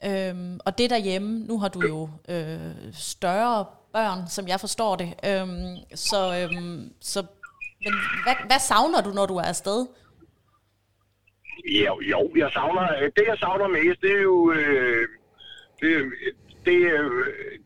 Øhm, 0.05 0.61
og 0.67 0.79
det 0.79 0.91
derhjemme, 0.91 1.47
nu 1.47 1.59
har 1.59 1.69
du 1.69 1.81
jo 1.89 2.09
øh, 2.29 2.93
større 2.93 3.67
børn, 3.93 4.29
som 4.29 4.49
jeg 4.49 4.61
forstår 4.61 4.97
det. 4.97 5.15
Øhm, 5.25 5.77
så, 5.95 6.21
øhm, 6.39 6.93
så 7.01 7.27
men 7.85 7.95
hvad, 8.25 8.37
hvad 8.47 8.59
savner 8.59 9.01
du, 9.03 9.11
når 9.11 9.27
du 9.27 9.37
er 9.37 9.49
afsted? 9.55 9.87
Jo, 11.65 12.01
jo, 12.01 12.31
jeg 12.37 12.51
savner, 12.53 12.83
øh, 13.03 13.11
det 13.17 13.25
jeg 13.27 13.39
savner 13.39 13.69
mest, 13.69 14.01
det 14.01 14.13
er 14.13 14.23
jo, 14.23 14.53
øh, 14.53 15.09
det, 15.81 16.13
det, 16.67 16.77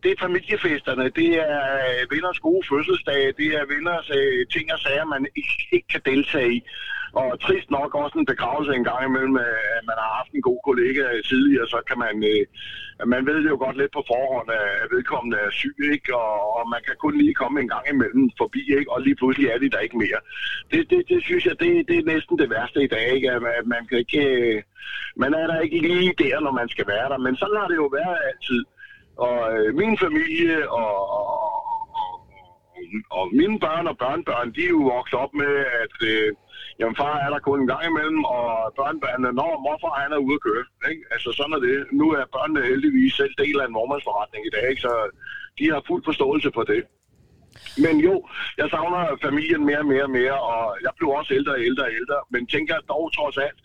det 0.03 0.11
er 0.13 0.21
familiefesterne, 0.21 1.05
det 1.11 1.31
er 1.51 1.61
øh, 1.89 2.11
venners 2.11 2.39
gode 2.39 2.67
fødselsdage, 2.71 3.33
det 3.33 3.49
er 3.59 3.75
venners 3.75 4.11
øh, 4.11 4.47
ting 4.47 4.73
og 4.73 4.79
sager, 4.79 5.05
man 5.05 5.27
ikke, 5.37 5.57
ikke 5.73 5.89
kan 5.89 6.03
deltage 6.05 6.55
i. 6.55 6.63
Og 7.21 7.41
trist 7.41 7.71
nok 7.71 7.91
også 7.95 8.17
en 8.19 8.31
begravelse 8.33 8.73
en 8.75 8.89
gang 8.91 9.03
imellem, 9.07 9.37
at 9.77 9.83
man 9.91 9.97
har 10.03 10.11
haft 10.19 10.33
en 10.35 10.47
god 10.49 10.61
kollega 10.69 11.03
tidligere, 11.31 11.67
så 11.75 11.79
kan 11.89 11.99
man, 12.05 12.15
øh, 12.33 12.43
man 13.13 13.27
ved 13.27 13.39
jo 13.51 13.57
godt 13.65 13.77
lidt 13.77 13.93
på 13.97 14.03
forhånd, 14.13 14.49
at 14.51 14.89
vedkommende 14.95 15.37
er 15.47 15.51
syg, 15.51 15.77
ikke? 15.95 16.17
Og, 16.25 16.35
og 16.59 16.65
man 16.75 16.81
kan 16.87 16.97
kun 17.05 17.15
lige 17.21 17.35
komme 17.41 17.61
en 17.61 17.69
gang 17.75 17.87
imellem 17.95 18.27
forbi, 18.41 18.63
ikke? 18.79 18.93
og 18.93 18.99
lige 19.07 19.17
pludselig 19.21 19.49
er 19.49 19.59
de 19.59 19.71
der 19.75 19.87
ikke 19.87 19.99
mere. 20.05 20.21
Det, 20.73 20.91
det, 20.91 21.01
det 21.09 21.21
synes 21.29 21.45
jeg, 21.47 21.57
det, 21.61 21.89
det 21.89 21.97
er 21.99 22.13
næsten 22.15 22.39
det 22.39 22.51
værste 22.51 22.81
i 22.83 22.93
dag, 22.95 23.07
ikke? 23.17 23.31
at 23.33 23.67
man 23.75 23.83
kan 23.89 23.99
ikke... 23.99 24.23
Øh, 24.37 24.63
man 25.17 25.35
er 25.35 25.47
der 25.47 25.61
ikke 25.61 25.79
lige 25.79 26.15
der, 26.25 26.41
når 26.41 26.53
man 26.61 26.69
skal 26.69 26.87
være 26.87 27.09
der, 27.13 27.19
men 27.19 27.37
sådan 27.37 27.61
har 27.61 27.69
det 27.69 27.77
jo 27.77 27.89
været 27.99 28.19
altid. 28.29 28.63
Og 29.27 29.39
øh, 29.59 29.75
min 29.75 29.99
familie 29.99 30.71
og, 30.71 30.95
og, 31.19 31.46
Øhm, 32.87 33.03
og 33.11 33.25
mine 33.41 33.59
børn 33.61 33.87
og 33.87 33.99
børnebørn, 33.99 34.53
de 34.57 34.63
er 34.65 34.75
jo 34.77 34.83
vokset 34.95 35.19
op 35.25 35.35
med, 35.35 35.55
at 35.83 35.97
øh, 36.11 36.33
jamen, 36.79 36.97
far 36.97 37.17
er 37.25 37.31
der 37.31 37.39
kun 37.39 37.61
en 37.61 37.71
gang 37.73 37.85
imellem, 37.87 38.25
og 38.25 38.49
børnebørnene, 38.79 39.33
når 39.41 39.51
morfar 39.65 40.01
han 40.03 40.13
er 40.13 40.25
ude 40.27 40.39
at 40.39 40.45
køre. 40.49 40.65
Ikke? 40.91 41.03
Altså 41.15 41.29
sådan 41.37 41.57
er 41.57 41.63
det. 41.69 41.79
Nu 42.01 42.07
er 42.19 42.35
børnene 42.37 42.69
heldigvis 42.71 43.13
selv 43.21 43.35
del 43.43 43.57
af 43.61 43.67
en 43.67 43.79
vormandsforretning 43.79 44.43
i 44.47 44.55
dag, 44.57 44.65
ikke? 44.71 44.83
så 44.87 44.93
de 45.59 45.65
har 45.73 45.83
fuld 45.87 46.03
forståelse 46.05 46.51
for 46.57 46.65
det. 46.73 46.83
Men 47.85 47.95
jo, 48.07 48.15
jeg 48.59 48.69
savner 48.71 49.03
familien 49.27 49.65
mere 49.67 49.79
og 49.85 49.87
mere 49.87 50.03
og 50.09 50.11
mere, 50.11 50.37
og 50.51 50.61
jeg 50.85 50.93
blev 50.99 51.11
også 51.11 51.35
ældre 51.35 51.53
og 51.53 51.63
ældre 51.69 51.85
og 51.85 51.93
ældre, 52.01 52.19
men 52.31 52.47
tænker 52.47 52.77
dog 52.93 53.05
trods 53.17 53.37
alt, 53.37 53.59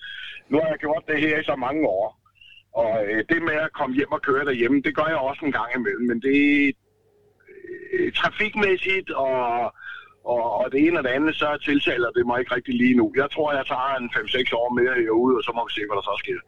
nu 0.50 0.56
har 0.62 0.68
jeg 0.68 0.80
gjort 0.86 1.04
det 1.08 1.20
her 1.20 1.40
i 1.40 1.44
så 1.44 1.56
mange 1.56 1.88
år, 1.88 2.08
og 2.82 2.94
øh, 3.08 3.24
det 3.30 3.42
med 3.50 3.58
at 3.66 3.74
komme 3.74 3.96
hjem 3.96 4.12
og 4.12 4.22
køre 4.22 4.46
derhjemme, 4.46 4.82
det 4.82 4.96
gør 4.96 5.08
jeg 5.13 5.18
også 5.18 5.46
en 5.46 5.51
gang 5.51 5.70
imellem, 5.75 6.06
men 6.08 6.22
det 6.22 6.38
Øh, 7.94 8.12
trafikmæssigt 8.20 9.10
og, 9.12 9.36
og, 10.34 10.44
og 10.60 10.66
det 10.72 10.80
ene 10.86 11.00
og 11.00 11.04
det 11.04 11.10
andet, 11.10 11.36
så 11.36 11.48
tiltaler 11.66 12.10
det 12.16 12.25
mig 12.28 12.40
ikke 12.40 12.56
rigtig 12.56 12.75
lige 12.75 12.96
nu. 12.96 13.06
Jeg 13.16 13.28
tror, 13.34 13.54
jeg 13.54 13.66
tager 13.68 13.96
en 14.01 14.10
5-6 14.16 14.56
år 14.62 14.70
mere 14.80 14.94
herude, 15.01 15.36
og 15.40 15.44
så 15.44 15.51
må 15.56 15.62
vi 15.68 15.74
se, 15.74 15.82
hvad 15.88 15.96
der 16.00 16.06
så 16.12 16.16
sker. 16.24 16.40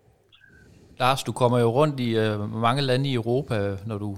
Lars, 0.99 1.23
du 1.23 1.31
kommer 1.31 1.59
jo 1.59 1.69
rundt 1.79 1.99
i 1.99 2.17
øh, 2.17 2.53
mange 2.67 2.81
lande 2.81 3.09
i 3.09 3.13
Europa, 3.13 3.77
når 3.85 3.97
du 3.97 4.17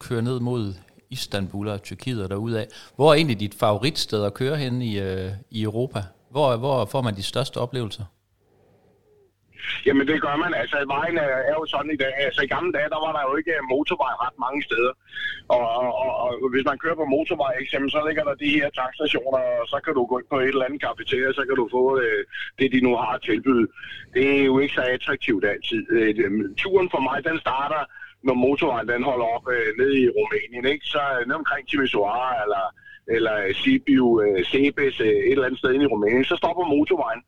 kører 0.00 0.20
ned 0.20 0.40
mod 0.40 0.74
Istanbul 1.10 1.68
og 1.68 1.82
Tyrkiet 1.82 2.22
og 2.22 2.30
derudad. 2.30 2.66
Hvor 2.96 3.10
er 3.10 3.14
egentlig 3.14 3.40
dit 3.40 3.54
favoritsted 3.54 4.24
at 4.24 4.34
køre 4.34 4.56
hen 4.56 4.82
i, 4.82 4.98
øh, 4.98 5.30
i 5.50 5.62
Europa? 5.62 6.02
Hvor, 6.30 6.56
hvor 6.56 6.84
får 6.84 7.02
man 7.02 7.14
de 7.16 7.22
største 7.22 7.58
oplevelser? 7.58 8.04
Jamen 9.86 10.04
det 10.10 10.18
gør 10.26 10.36
man. 10.44 10.52
Altså 10.62 10.76
vejen 10.96 11.16
er, 11.18 11.30
er 11.50 11.54
jo 11.60 11.66
sådan 11.74 11.94
i 11.96 12.00
dag. 12.04 12.14
Altså 12.28 12.40
i 12.42 12.52
gamle 12.54 12.72
dage, 12.76 12.92
der 12.94 13.00
var 13.04 13.12
der 13.16 13.22
jo 13.28 13.32
ikke 13.40 13.52
øh, 13.58 13.62
motorvej 13.72 14.14
ret 14.24 14.36
mange 14.44 14.60
steder. 14.68 14.92
Og, 15.56 15.64
og, 15.82 15.90
og, 16.02 16.10
og 16.20 16.48
hvis 16.52 16.64
man 16.70 16.78
kører 16.82 16.98
på 17.00 17.06
motorvej, 17.14 17.52
eksempel, 17.64 17.90
så 17.96 18.00
ligger 18.08 18.24
der 18.28 18.34
de 18.44 18.50
her 18.58 18.70
tankstationer, 18.78 19.40
og 19.60 19.66
så 19.72 19.78
kan 19.84 19.94
du 19.98 20.02
gå 20.10 20.14
ind 20.18 20.28
på 20.32 20.38
et 20.40 20.54
eller 20.54 20.66
andet 20.66 20.80
kafeteria, 20.86 21.30
så 21.38 21.42
kan 21.48 21.56
du 21.60 21.64
få 21.76 21.82
øh, 22.02 22.22
det, 22.58 22.72
de 22.74 22.80
nu 22.86 22.92
har 23.00 23.12
at 23.16 23.22
tilbyde. 23.22 23.66
Det 24.14 24.24
er 24.38 24.44
jo 24.50 24.54
ikke 24.62 24.74
så 24.78 24.84
attraktivt 24.96 25.44
altid. 25.52 25.82
Øh, 25.96 26.12
turen 26.62 26.88
for 26.94 27.00
mig, 27.08 27.16
den 27.28 27.38
starter, 27.46 27.82
når 28.26 28.34
motorvejen 28.34 28.88
den 28.88 29.02
holder 29.10 29.26
op 29.36 29.46
øh, 29.56 29.68
nede 29.80 29.94
i 30.02 30.06
Rumænien. 30.16 30.64
Ikke? 30.74 30.86
Så 30.94 31.02
øh, 31.16 31.22
ned 31.28 31.36
omkring 31.42 31.62
Timisoara 31.68 32.30
eller 32.44 32.64
eller 33.14 33.34
Sibiu, 33.60 34.06
uh, 34.06 34.38
øh, 34.38 34.44
Sebes, 34.50 35.00
øh, 35.00 35.06
et 35.06 35.32
eller 35.32 35.46
andet 35.46 35.58
sted 35.60 35.70
inde 35.72 35.84
i 35.86 35.92
Rumænien, 35.92 36.24
så 36.24 36.36
stopper 36.36 36.64
motorvejen, 36.74 37.22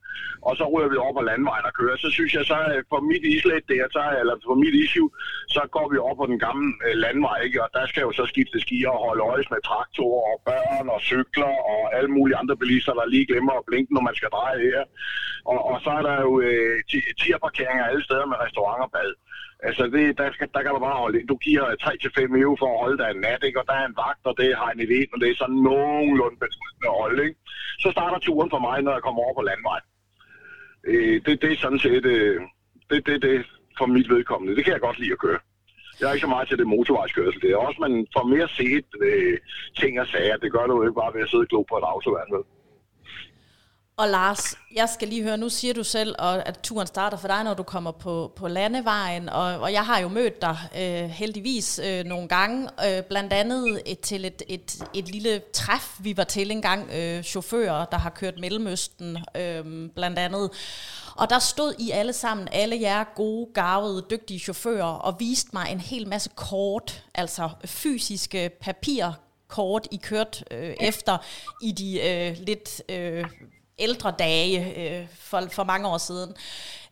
og 0.49 0.53
så 0.59 0.65
rører 0.73 0.91
vi 0.93 0.97
over 1.05 1.15
på 1.17 1.23
landvejen 1.31 1.67
og 1.71 1.75
kører. 1.81 1.97
Så 2.05 2.09
synes 2.17 2.33
jeg 2.35 2.45
så, 2.53 2.59
øh, 2.73 2.81
for 2.93 3.01
mit 3.11 3.25
islet 3.37 3.65
der, 3.73 3.85
så, 3.97 4.03
eller 4.21 4.35
for 4.49 4.57
mit 4.65 4.75
issue, 4.85 5.11
så 5.55 5.63
går 5.77 5.87
vi 5.93 5.97
over 6.05 6.15
på 6.21 6.27
den 6.31 6.39
gamle 6.47 6.73
landvej, 7.05 7.39
ikke? 7.47 7.63
og 7.65 7.69
der 7.77 7.85
skal 7.87 8.03
jo 8.07 8.13
så 8.19 8.25
skifte 8.33 8.61
skier 8.65 8.91
og 8.97 9.05
holde 9.07 9.23
øjes 9.33 9.49
med 9.53 9.61
traktorer 9.69 10.23
og 10.33 10.39
børn 10.49 10.89
og 10.95 11.01
cykler 11.11 11.55
og 11.73 11.81
alle 11.97 12.11
mulige 12.17 12.37
andre 12.43 12.57
bilister, 12.63 12.93
der 12.99 13.07
lige 13.15 13.27
glemmer 13.31 13.53
at 13.57 13.67
blinke, 13.69 13.95
når 13.95 14.05
man 14.09 14.15
skal 14.19 14.31
dreje 14.37 14.59
her. 14.69 14.83
Og, 15.53 15.59
og 15.71 15.77
så 15.85 15.91
er 15.99 16.03
der 16.09 16.17
jo 16.27 16.33
øh, 16.47 16.77
tierparkeringer 17.21 17.85
alle 17.91 18.05
steder 18.09 18.27
med 18.27 18.37
restauranter 18.45 18.87
og 18.89 18.93
bad. 18.97 19.13
Altså, 19.62 19.85
det, 19.87 20.19
der, 20.19 20.33
skal, 20.33 20.49
der 20.55 20.62
kan 20.62 20.73
du 20.73 20.79
bare 20.79 21.03
holde 21.05 21.27
Du 21.27 21.37
giver 21.37 21.65
3-5 21.83 22.43
euro 22.43 22.57
for 22.59 22.69
at 22.73 22.81
holde 22.85 22.99
dig 22.99 23.09
en 23.11 23.21
nat, 23.21 23.45
ikke? 23.45 23.61
og 23.61 23.67
der 23.67 23.73
er 23.73 23.87
en 23.87 23.97
vagt, 23.97 24.25
og 24.25 24.35
det 24.41 24.57
har 24.57 24.71
en 24.71 24.81
idé, 24.81 25.00
og 25.12 25.21
det 25.21 25.31
er 25.31 25.37
sådan 25.37 25.55
nogenlunde 25.55 26.38
beskyttende 26.45 26.88
at 26.93 26.99
holde. 27.03 27.25
Ikke? 27.27 27.38
Så 27.83 27.88
starter 27.91 28.19
turen 28.19 28.50
for 28.50 28.59
mig, 28.59 28.83
når 28.83 28.93
jeg 28.93 29.03
kommer 29.03 29.23
over 29.23 29.35
på 29.37 29.43
landvejen. 29.50 29.87
Øh, 30.91 31.17
det, 31.27 31.43
det 31.43 31.53
er 31.53 31.57
sådan 31.65 31.79
set 31.79 32.05
øh, 32.05 32.41
det, 32.91 33.07
det, 33.07 33.23
det 33.23 33.47
for 33.79 33.87
mit 33.87 34.09
vedkommende. 34.15 34.57
Det 34.57 34.65
kan 34.65 34.73
jeg 34.73 34.81
godt 34.81 34.99
lide 34.99 35.12
at 35.12 35.19
køre. 35.27 35.41
Jeg 36.00 36.09
er 36.09 36.12
ikke 36.12 36.27
så 36.27 36.35
meget 36.35 36.49
til 36.49 36.59
det 36.59 36.67
motorvejskørsel. 36.67 37.41
Det 37.43 37.50
er 37.50 37.57
også, 37.57 37.81
man 37.81 38.07
får 38.17 38.25
mere 38.35 38.49
set 38.49 38.88
øh, 39.09 39.38
ting 39.81 40.00
og 40.00 40.07
sager. 40.07 40.37
Det 40.37 40.53
gør 40.53 40.67
du 40.67 40.75
jo 40.77 40.83
ikke 40.83 41.00
bare 41.03 41.15
ved 41.15 41.23
at 41.23 41.31
sidde 41.31 41.47
og 41.47 41.49
glo 41.49 41.62
på 41.62 41.77
et 41.77 41.88
autoværn. 41.93 42.45
Og 43.99 44.09
Lars, 44.09 44.55
jeg 44.75 44.88
skal 44.88 45.09
lige 45.09 45.23
høre, 45.23 45.37
nu 45.37 45.49
siger 45.49 45.75
du 45.75 45.85
selv, 45.85 46.14
at 46.19 46.59
turen 46.62 46.87
starter 46.87 47.17
for 47.17 47.28
dig, 47.28 47.45
når 47.45 47.55
du 47.55 47.62
kommer 47.62 47.90
på, 47.90 48.33
på 48.37 48.49
landevejen, 48.49 49.28
og, 49.28 49.61
og 49.61 49.73
jeg 49.73 49.87
har 49.87 49.99
jo 49.99 50.09
mødt 50.09 50.43
dig 50.43 50.59
øh, 50.78 51.11
heldigvis 51.11 51.81
øh, 51.85 52.05
nogle 52.05 52.28
gange, 52.28 52.69
øh, 52.87 53.02
blandt 53.02 53.33
andet 53.33 53.83
et, 53.87 54.00
til 54.00 54.25
et, 54.25 54.43
et, 54.49 54.85
et 54.95 55.09
lille 55.09 55.43
træf, 55.52 55.97
vi 56.00 56.17
var 56.17 56.25
til 56.25 56.50
engang, 56.50 56.90
øh, 56.93 57.23
chauffører, 57.23 57.85
der 57.85 57.99
har 57.99 58.11
kørt 58.11 58.38
Mellemøsten, 58.38 59.19
øh, 59.35 59.90
blandt 59.95 60.19
andet. 60.19 60.50
Og 61.17 61.31
der 61.31 61.38
stod 61.38 61.75
I 61.78 61.90
alle 61.90 62.12
sammen, 62.12 62.49
alle 62.52 62.81
jer 62.81 63.05
gode, 63.05 63.49
gavede, 63.55 64.05
dygtige 64.11 64.40
chauffører, 64.40 64.85
og 64.85 65.17
viste 65.19 65.50
mig 65.52 65.69
en 65.71 65.81
hel 65.81 66.09
masse 66.09 66.31
kort, 66.35 67.05
altså 67.14 67.50
fysiske 67.64 68.50
papirkort, 68.61 69.88
I 69.90 69.97
kørt 69.97 70.45
øh, 70.50 70.75
efter 70.81 71.19
i 71.62 71.73
de 71.73 72.00
øh, 72.00 72.37
lidt 72.47 72.83
øh, 72.88 73.25
ældre 73.79 74.15
dage 74.19 74.59
øh, 74.81 75.07
for, 75.11 75.41
for 75.53 75.65
mange 75.65 75.89
år 75.89 75.99
siden. 75.99 76.31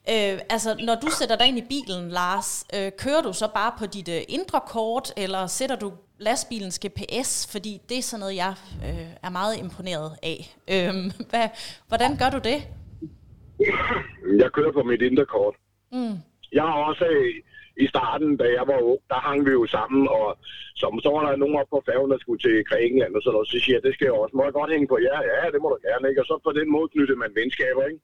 Øh, 0.08 0.40
altså, 0.50 0.76
når 0.84 0.94
du 0.94 1.06
sætter 1.10 1.36
dig 1.36 1.46
ind 1.46 1.58
i 1.58 1.64
bilen, 1.68 2.10
Lars, 2.10 2.66
øh, 2.76 2.92
kører 2.98 3.22
du 3.22 3.32
så 3.32 3.48
bare 3.54 3.72
på 3.78 3.86
dit 3.86 4.08
øh, 4.08 4.20
indre 4.28 4.60
kort, 4.68 5.12
eller 5.16 5.46
sætter 5.46 5.76
du 5.76 5.92
lastbilens 6.18 6.78
GPS? 6.78 7.52
Fordi 7.52 7.80
det 7.88 7.98
er 7.98 8.02
sådan 8.02 8.20
noget, 8.20 8.36
jeg 8.36 8.54
øh, 8.84 9.08
er 9.22 9.30
meget 9.30 9.58
imponeret 9.58 10.10
af. 10.22 10.38
Øh, 10.74 10.94
hvad, 11.30 11.48
hvordan 11.88 12.16
gør 12.16 12.30
du 12.30 12.38
det? 12.38 12.58
Jeg 14.42 14.52
kører 14.52 14.72
på 14.72 14.82
mit 14.82 15.02
indre 15.02 15.26
kort. 15.26 15.54
Mm. 15.92 16.16
Jeg 16.52 16.62
har 16.62 16.72
også 16.72 17.04
øh, 17.04 17.34
i 17.84 17.86
starten, 17.92 18.36
da 18.36 18.46
jeg 18.58 18.64
var 18.70 18.78
ung, 18.92 19.02
der 19.10 19.18
hang 19.26 19.40
vi 19.46 19.52
jo 19.60 19.66
sammen, 19.76 20.02
og 20.18 20.26
som, 20.80 21.00
så 21.04 21.08
var 21.14 21.22
der 21.24 21.36
nogen 21.42 21.56
op 21.60 21.70
på 21.70 21.82
færgen, 21.88 22.10
der 22.10 22.18
skulle 22.20 22.42
til 22.42 22.64
Grækenland 22.70 23.14
og 23.16 23.22
sådan 23.22 23.34
noget, 23.34 23.48
så 23.52 23.58
siger 23.60 23.76
jeg, 23.76 23.84
det 23.86 23.94
skal 23.94 24.08
jeg 24.08 24.16
også. 24.22 24.36
Må 24.36 24.42
jeg 24.44 24.58
godt 24.58 24.72
hænge 24.74 24.88
på 24.92 24.98
jer? 25.06 25.20
Ja, 25.32 25.42
det 25.52 25.60
må 25.62 25.68
du 25.74 25.78
gerne, 25.88 26.08
ikke? 26.08 26.22
Og 26.22 26.26
så 26.30 26.34
på 26.46 26.52
den 26.58 26.68
måde 26.74 26.88
knyttede 26.92 27.22
man 27.22 27.36
venskaber, 27.40 27.84
ikke? 27.90 28.00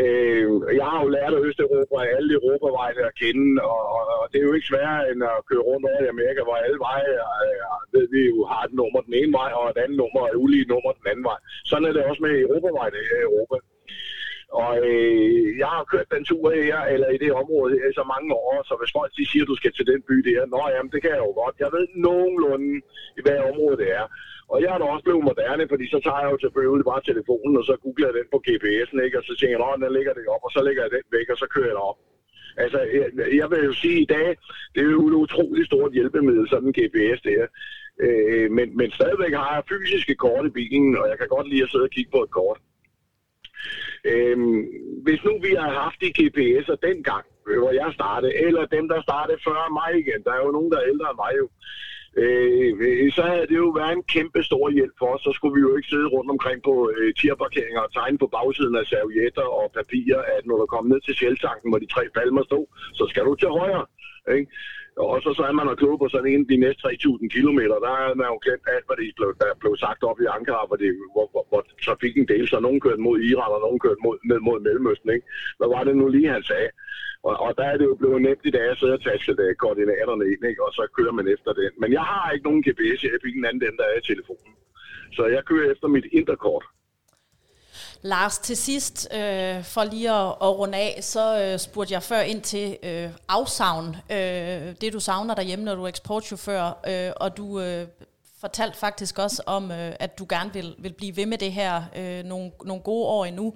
Øh, 0.00 0.46
jeg 0.80 0.86
har 0.92 1.00
jo 1.04 1.08
lært 1.16 1.34
af 1.36 1.44
Østeuropa 1.48 1.94
og 2.00 2.06
alle 2.16 2.34
Europavejene 2.38 3.02
at 3.10 3.18
kende, 3.22 3.62
og, 3.72 3.80
og, 3.96 4.24
det 4.30 4.38
er 4.38 4.46
jo 4.48 4.56
ikke 4.56 4.70
sværere 4.70 5.02
end 5.10 5.20
at 5.32 5.46
køre 5.48 5.66
rundt 5.68 5.86
over 5.90 6.02
i 6.04 6.12
Amerika, 6.14 6.40
hvor 6.44 6.58
alle 6.66 6.78
veje 6.88 7.12
og 7.72 7.80
ved 7.94 8.06
vi 8.14 8.20
jo 8.32 8.38
har 8.50 8.62
et 8.64 8.74
nummer 8.80 9.00
den 9.06 9.14
ene 9.20 9.32
vej, 9.40 9.50
og 9.58 9.64
et 9.70 9.82
andet 9.82 9.98
nummer 10.02 10.20
er 10.30 10.40
ulige 10.44 10.70
nummer 10.72 10.92
den 10.98 11.06
anden 11.12 11.24
vej. 11.30 11.38
Sådan 11.70 11.86
er 11.88 11.92
det 11.92 12.02
også 12.10 12.22
med 12.26 12.32
Europavejene 12.44 13.00
her 13.10 13.20
i 13.20 13.28
Europa. 13.30 13.56
Og 14.58 14.72
øh, 14.90 15.58
jeg 15.62 15.70
har 15.74 15.84
kørt 15.92 16.14
den 16.14 16.24
tur 16.24 16.50
her, 16.50 16.78
eller 16.94 17.08
i 17.08 17.18
det 17.24 17.32
område 17.42 17.72
her, 17.78 17.88
i 17.90 17.98
så 18.00 18.04
mange 18.14 18.28
år, 18.34 18.56
så 18.68 18.74
hvis 18.80 18.94
folk 18.98 19.10
de 19.18 19.24
siger, 19.30 19.44
at 19.44 19.50
du 19.52 19.56
skal 19.60 19.72
til 19.74 19.86
den 19.92 20.00
by 20.08 20.16
der, 20.28 20.40
nå 20.54 20.62
jamen, 20.74 20.92
det 20.94 21.00
kan 21.02 21.14
jeg 21.14 21.24
jo 21.26 21.32
godt. 21.42 21.62
Jeg 21.64 21.70
ved 21.76 21.84
nogenlunde, 22.06 22.70
i 23.18 23.20
hvad 23.24 23.38
område 23.50 23.76
det 23.82 23.88
er. 24.00 24.06
Og 24.52 24.56
jeg 24.62 24.70
er 24.72 24.78
da 24.78 24.84
også 24.84 25.06
blevet 25.06 25.28
moderne, 25.30 25.64
fordi 25.72 25.84
så 25.94 25.98
tager 26.06 26.22
jeg 26.22 26.30
jo 26.34 26.38
selvfølgelig 26.44 26.86
bare 26.92 27.08
telefonen, 27.10 27.54
og 27.60 27.64
så 27.68 27.74
googler 27.84 28.08
jeg 28.08 28.16
den 28.18 28.28
på 28.34 28.38
GPS'en, 28.46 28.98
ikke? 29.06 29.18
og 29.20 29.24
så 29.28 29.32
tænker 29.40 29.56
jeg, 29.56 29.74
at 29.74 29.82
den 29.84 29.92
ligger 29.98 30.14
det 30.18 30.26
op, 30.34 30.42
og 30.46 30.52
så 30.56 30.60
lægger 30.66 30.82
jeg 30.84 30.92
den 30.96 31.06
væk, 31.16 31.28
og 31.32 31.38
så 31.42 31.46
kører 31.54 31.70
jeg 31.70 31.78
derop. 31.80 31.98
Altså, 32.62 32.78
jeg, 32.98 33.08
jeg 33.40 33.46
vil 33.50 33.68
jo 33.70 33.72
sige, 33.82 33.98
i 34.02 34.08
dag, 34.16 34.28
det 34.74 34.80
er 34.82 34.90
jo 34.98 35.08
et 35.08 35.20
utroligt 35.24 35.66
stort 35.70 35.92
hjælpemiddel, 35.92 36.48
sådan 36.48 36.68
en 36.68 36.76
GPS 36.78 37.20
der. 37.28 37.46
Øh, 38.04 38.50
men, 38.56 38.76
men 38.78 38.88
stadigvæk 38.98 39.34
har 39.42 39.54
jeg 39.54 39.68
fysiske 39.72 40.14
kort 40.14 40.46
i 40.46 40.56
bilen, 40.58 40.96
og 41.00 41.06
jeg 41.10 41.18
kan 41.18 41.28
godt 41.28 41.48
lide 41.48 41.62
at 41.62 41.70
sidde 41.70 41.88
og 41.88 41.94
kigge 41.96 42.10
på 42.10 42.22
et 42.22 42.30
kort. 42.30 42.58
Øhm, 44.04 44.60
hvis 45.04 45.20
nu 45.24 45.32
vi 45.46 45.52
har 45.62 45.70
haft 45.82 45.98
de 46.00 46.10
GPS'er 46.18 46.76
dengang, 46.88 47.24
hvor 47.60 47.72
jeg 47.82 47.90
startede, 47.94 48.34
eller 48.46 48.66
dem, 48.66 48.88
der 48.88 49.02
startede 49.02 49.38
før 49.46 49.72
mig 49.78 49.90
igen, 50.02 50.20
der 50.24 50.32
er 50.32 50.42
jo 50.44 50.50
nogen, 50.50 50.70
der 50.72 50.78
er 50.78 50.90
ældre 50.92 51.10
end 51.10 51.20
mig 51.24 51.32
jo, 51.40 51.46
øh, 52.16 53.12
så 53.12 53.22
havde 53.22 53.46
det 53.46 53.56
jo 53.64 53.68
været 53.80 53.92
en 53.92 54.02
kæmpe 54.14 54.42
stor 54.42 54.70
hjælp 54.70 54.94
for 54.98 55.08
os. 55.14 55.22
Så 55.26 55.32
skulle 55.36 55.54
vi 55.56 55.60
jo 55.66 55.76
ikke 55.76 55.88
sidde 55.88 56.08
rundt 56.14 56.30
omkring 56.30 56.62
på 56.62 56.74
øh, 56.96 57.14
tierparkeringer 57.14 57.80
og 57.80 57.92
tegne 57.92 58.18
på 58.18 58.28
bagsiden 58.36 58.76
af 58.76 58.86
servietter 58.86 59.46
og 59.60 59.66
papirer, 59.78 60.22
at 60.36 60.42
når 60.46 60.56
du 60.56 60.66
kom 60.66 60.86
ned 60.86 61.00
til 61.00 61.14
Sjæltanken, 61.14 61.70
hvor 61.70 61.78
de 61.78 61.92
tre 61.94 62.04
palmer 62.16 62.42
stod, 62.42 62.66
så 62.98 63.04
skal 63.10 63.24
du 63.24 63.34
til 63.34 63.48
højre. 63.48 63.86
Ikke? 64.36 64.50
Og 64.96 65.22
så, 65.24 65.30
så 65.38 65.42
er 65.50 65.54
man 65.58 65.68
og 65.72 65.76
klog 65.78 65.98
på 65.98 66.08
sådan 66.08 66.32
en 66.32 66.48
de 66.52 66.56
næste 66.64 66.82
3.000 66.88 67.28
kilometer, 67.36 67.76
der 67.86 67.92
er 68.04 68.14
man 68.20 68.26
jo 68.32 68.38
glemt 68.44 68.66
alt, 68.74 68.86
hvad 68.86 68.96
det 68.96 69.16
blev, 69.18 69.30
der 69.40 69.60
blev 69.62 69.74
sagt 69.84 70.02
op 70.10 70.20
i 70.20 70.26
Ankara, 70.36 70.66
hvor, 70.66 70.78
det, 70.82 70.90
hvor, 71.14 71.26
hvor, 71.32 71.44
hvor 71.50 71.62
trafikken 71.86 72.28
delte 72.28 72.46
sig. 72.50 72.60
Nogen 72.60 72.80
kørte 72.80 73.02
mod 73.06 73.16
Iran, 73.30 73.56
og 73.56 73.60
nogen 73.66 73.80
kørte 73.84 74.02
mod, 74.06 74.16
ned 74.30 74.40
mod 74.48 74.58
Mellemøsten. 74.66 75.08
Ikke? 75.14 75.26
Hvad 75.58 75.68
var 75.74 75.82
det 75.84 75.96
nu 75.96 76.08
lige, 76.08 76.28
han 76.36 76.42
sagde? 76.42 76.70
Og, 77.28 77.34
og 77.44 77.50
der 77.58 77.66
er 77.72 77.76
det 77.76 77.86
jo 77.90 77.94
blevet 77.94 78.22
nemt 78.22 78.44
i 78.44 78.50
dag 78.50 78.66
at 78.70 78.78
sidde 78.78 78.92
og 78.98 79.02
tage 79.02 79.34
øh, 79.44 79.54
koordinaterne 79.62 80.24
ind, 80.32 80.42
ikke? 80.50 80.64
og 80.66 80.72
så 80.72 80.82
kører 80.96 81.14
man 81.18 81.26
efter 81.34 81.52
den. 81.52 81.72
Men 81.82 81.92
jeg 81.92 82.04
har 82.10 82.30
ikke 82.30 82.46
nogen 82.48 82.62
GPS, 82.66 82.98
jeg 83.04 83.24
fik 83.24 83.36
en 83.36 83.44
anden 83.44 83.60
den, 83.66 83.76
der 83.80 83.84
er 83.92 83.96
i 83.98 84.08
telefonen. 84.12 84.54
Så 85.16 85.22
jeg 85.26 85.44
kører 85.44 85.72
efter 85.72 85.88
mit 85.88 86.06
interkort. 86.12 86.64
Lars, 88.02 88.38
til 88.38 88.56
sidst, 88.56 89.08
øh, 89.14 89.64
for 89.64 89.84
lige 89.92 90.10
at, 90.10 90.28
at 90.46 90.58
runde 90.58 90.78
af, 90.78 90.98
så 91.02 91.24
øh, 91.42 91.58
spurgte 91.58 91.94
jeg 91.94 92.02
før 92.02 92.20
ind 92.20 92.42
til 92.42 92.76
øh, 92.82 93.08
afsavn. 93.28 93.86
Øh, 94.10 94.74
det 94.80 94.92
du 94.92 95.00
savner 95.00 95.34
derhjemme, 95.34 95.64
når 95.64 95.74
du 95.74 95.82
er 95.82 95.88
eksportchauffør, 95.88 96.62
øh, 96.90 97.12
og 97.16 97.36
du 97.36 97.60
øh, 97.60 97.86
fortalte 98.40 98.78
faktisk 98.78 99.18
også 99.18 99.42
om, 99.46 99.70
øh, 99.70 99.92
at 100.00 100.18
du 100.18 100.26
gerne 100.28 100.52
vil, 100.52 100.74
vil 100.78 100.92
blive 100.92 101.16
ved 101.16 101.26
med 101.26 101.38
det 101.38 101.52
her 101.52 101.82
øh, 101.96 102.24
nogle, 102.24 102.52
nogle 102.64 102.82
gode 102.82 103.06
år 103.06 103.24
endnu. 103.24 103.54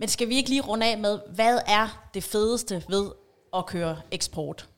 Men 0.00 0.08
skal 0.08 0.28
vi 0.28 0.34
ikke 0.36 0.50
lige 0.50 0.68
runde 0.70 0.86
af 0.90 0.98
med, 1.06 1.14
hvad 1.38 1.56
er 1.78 1.86
det 2.14 2.22
fedeste 2.32 2.74
ved 2.94 3.06
at 3.58 3.66
køre 3.72 3.96
eksport? 4.16 4.68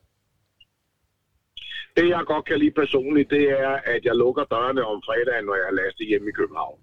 Det 1.97 2.09
jeg 2.09 2.23
godt 2.33 2.45
kan 2.45 2.59
lide 2.59 2.81
personligt, 2.83 3.31
det 3.31 3.45
er, 3.51 3.75
at 3.95 4.03
jeg 4.09 4.15
lukker 4.23 4.45
dørene 4.45 4.85
om 4.93 5.03
fredagen, 5.07 5.45
når 5.47 5.57
jeg 5.61 5.67
er 5.71 5.79
lastet 5.81 6.07
hjemme 6.11 6.29
i 6.29 6.39
København 6.41 6.79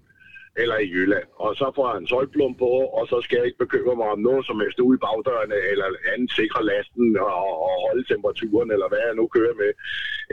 eller 0.62 0.78
i 0.86 0.92
Jylland. 0.94 1.28
Og 1.46 1.52
så 1.60 1.66
får 1.76 1.86
jeg 1.90 1.98
en 1.98 2.12
solplum 2.14 2.54
på, 2.64 2.72
og 2.98 3.04
så 3.12 3.18
skal 3.24 3.38
jeg 3.38 3.46
ikke 3.46 3.64
bekymre 3.66 3.96
mig 4.00 4.10
om 4.16 4.22
noget 4.30 4.44
som 4.46 4.60
helst 4.64 4.80
ude 4.80 4.98
i 4.98 5.04
bagdørene, 5.06 5.58
eller 5.72 5.88
andet 6.14 6.32
sikre 6.40 6.62
lasten 6.72 7.18
og, 7.18 7.50
og 7.68 7.74
holde 7.86 8.04
temperaturen, 8.12 8.70
eller 8.76 8.88
hvad 8.90 9.02
jeg 9.08 9.16
nu 9.20 9.26
kører 9.36 9.56
med. 9.64 9.72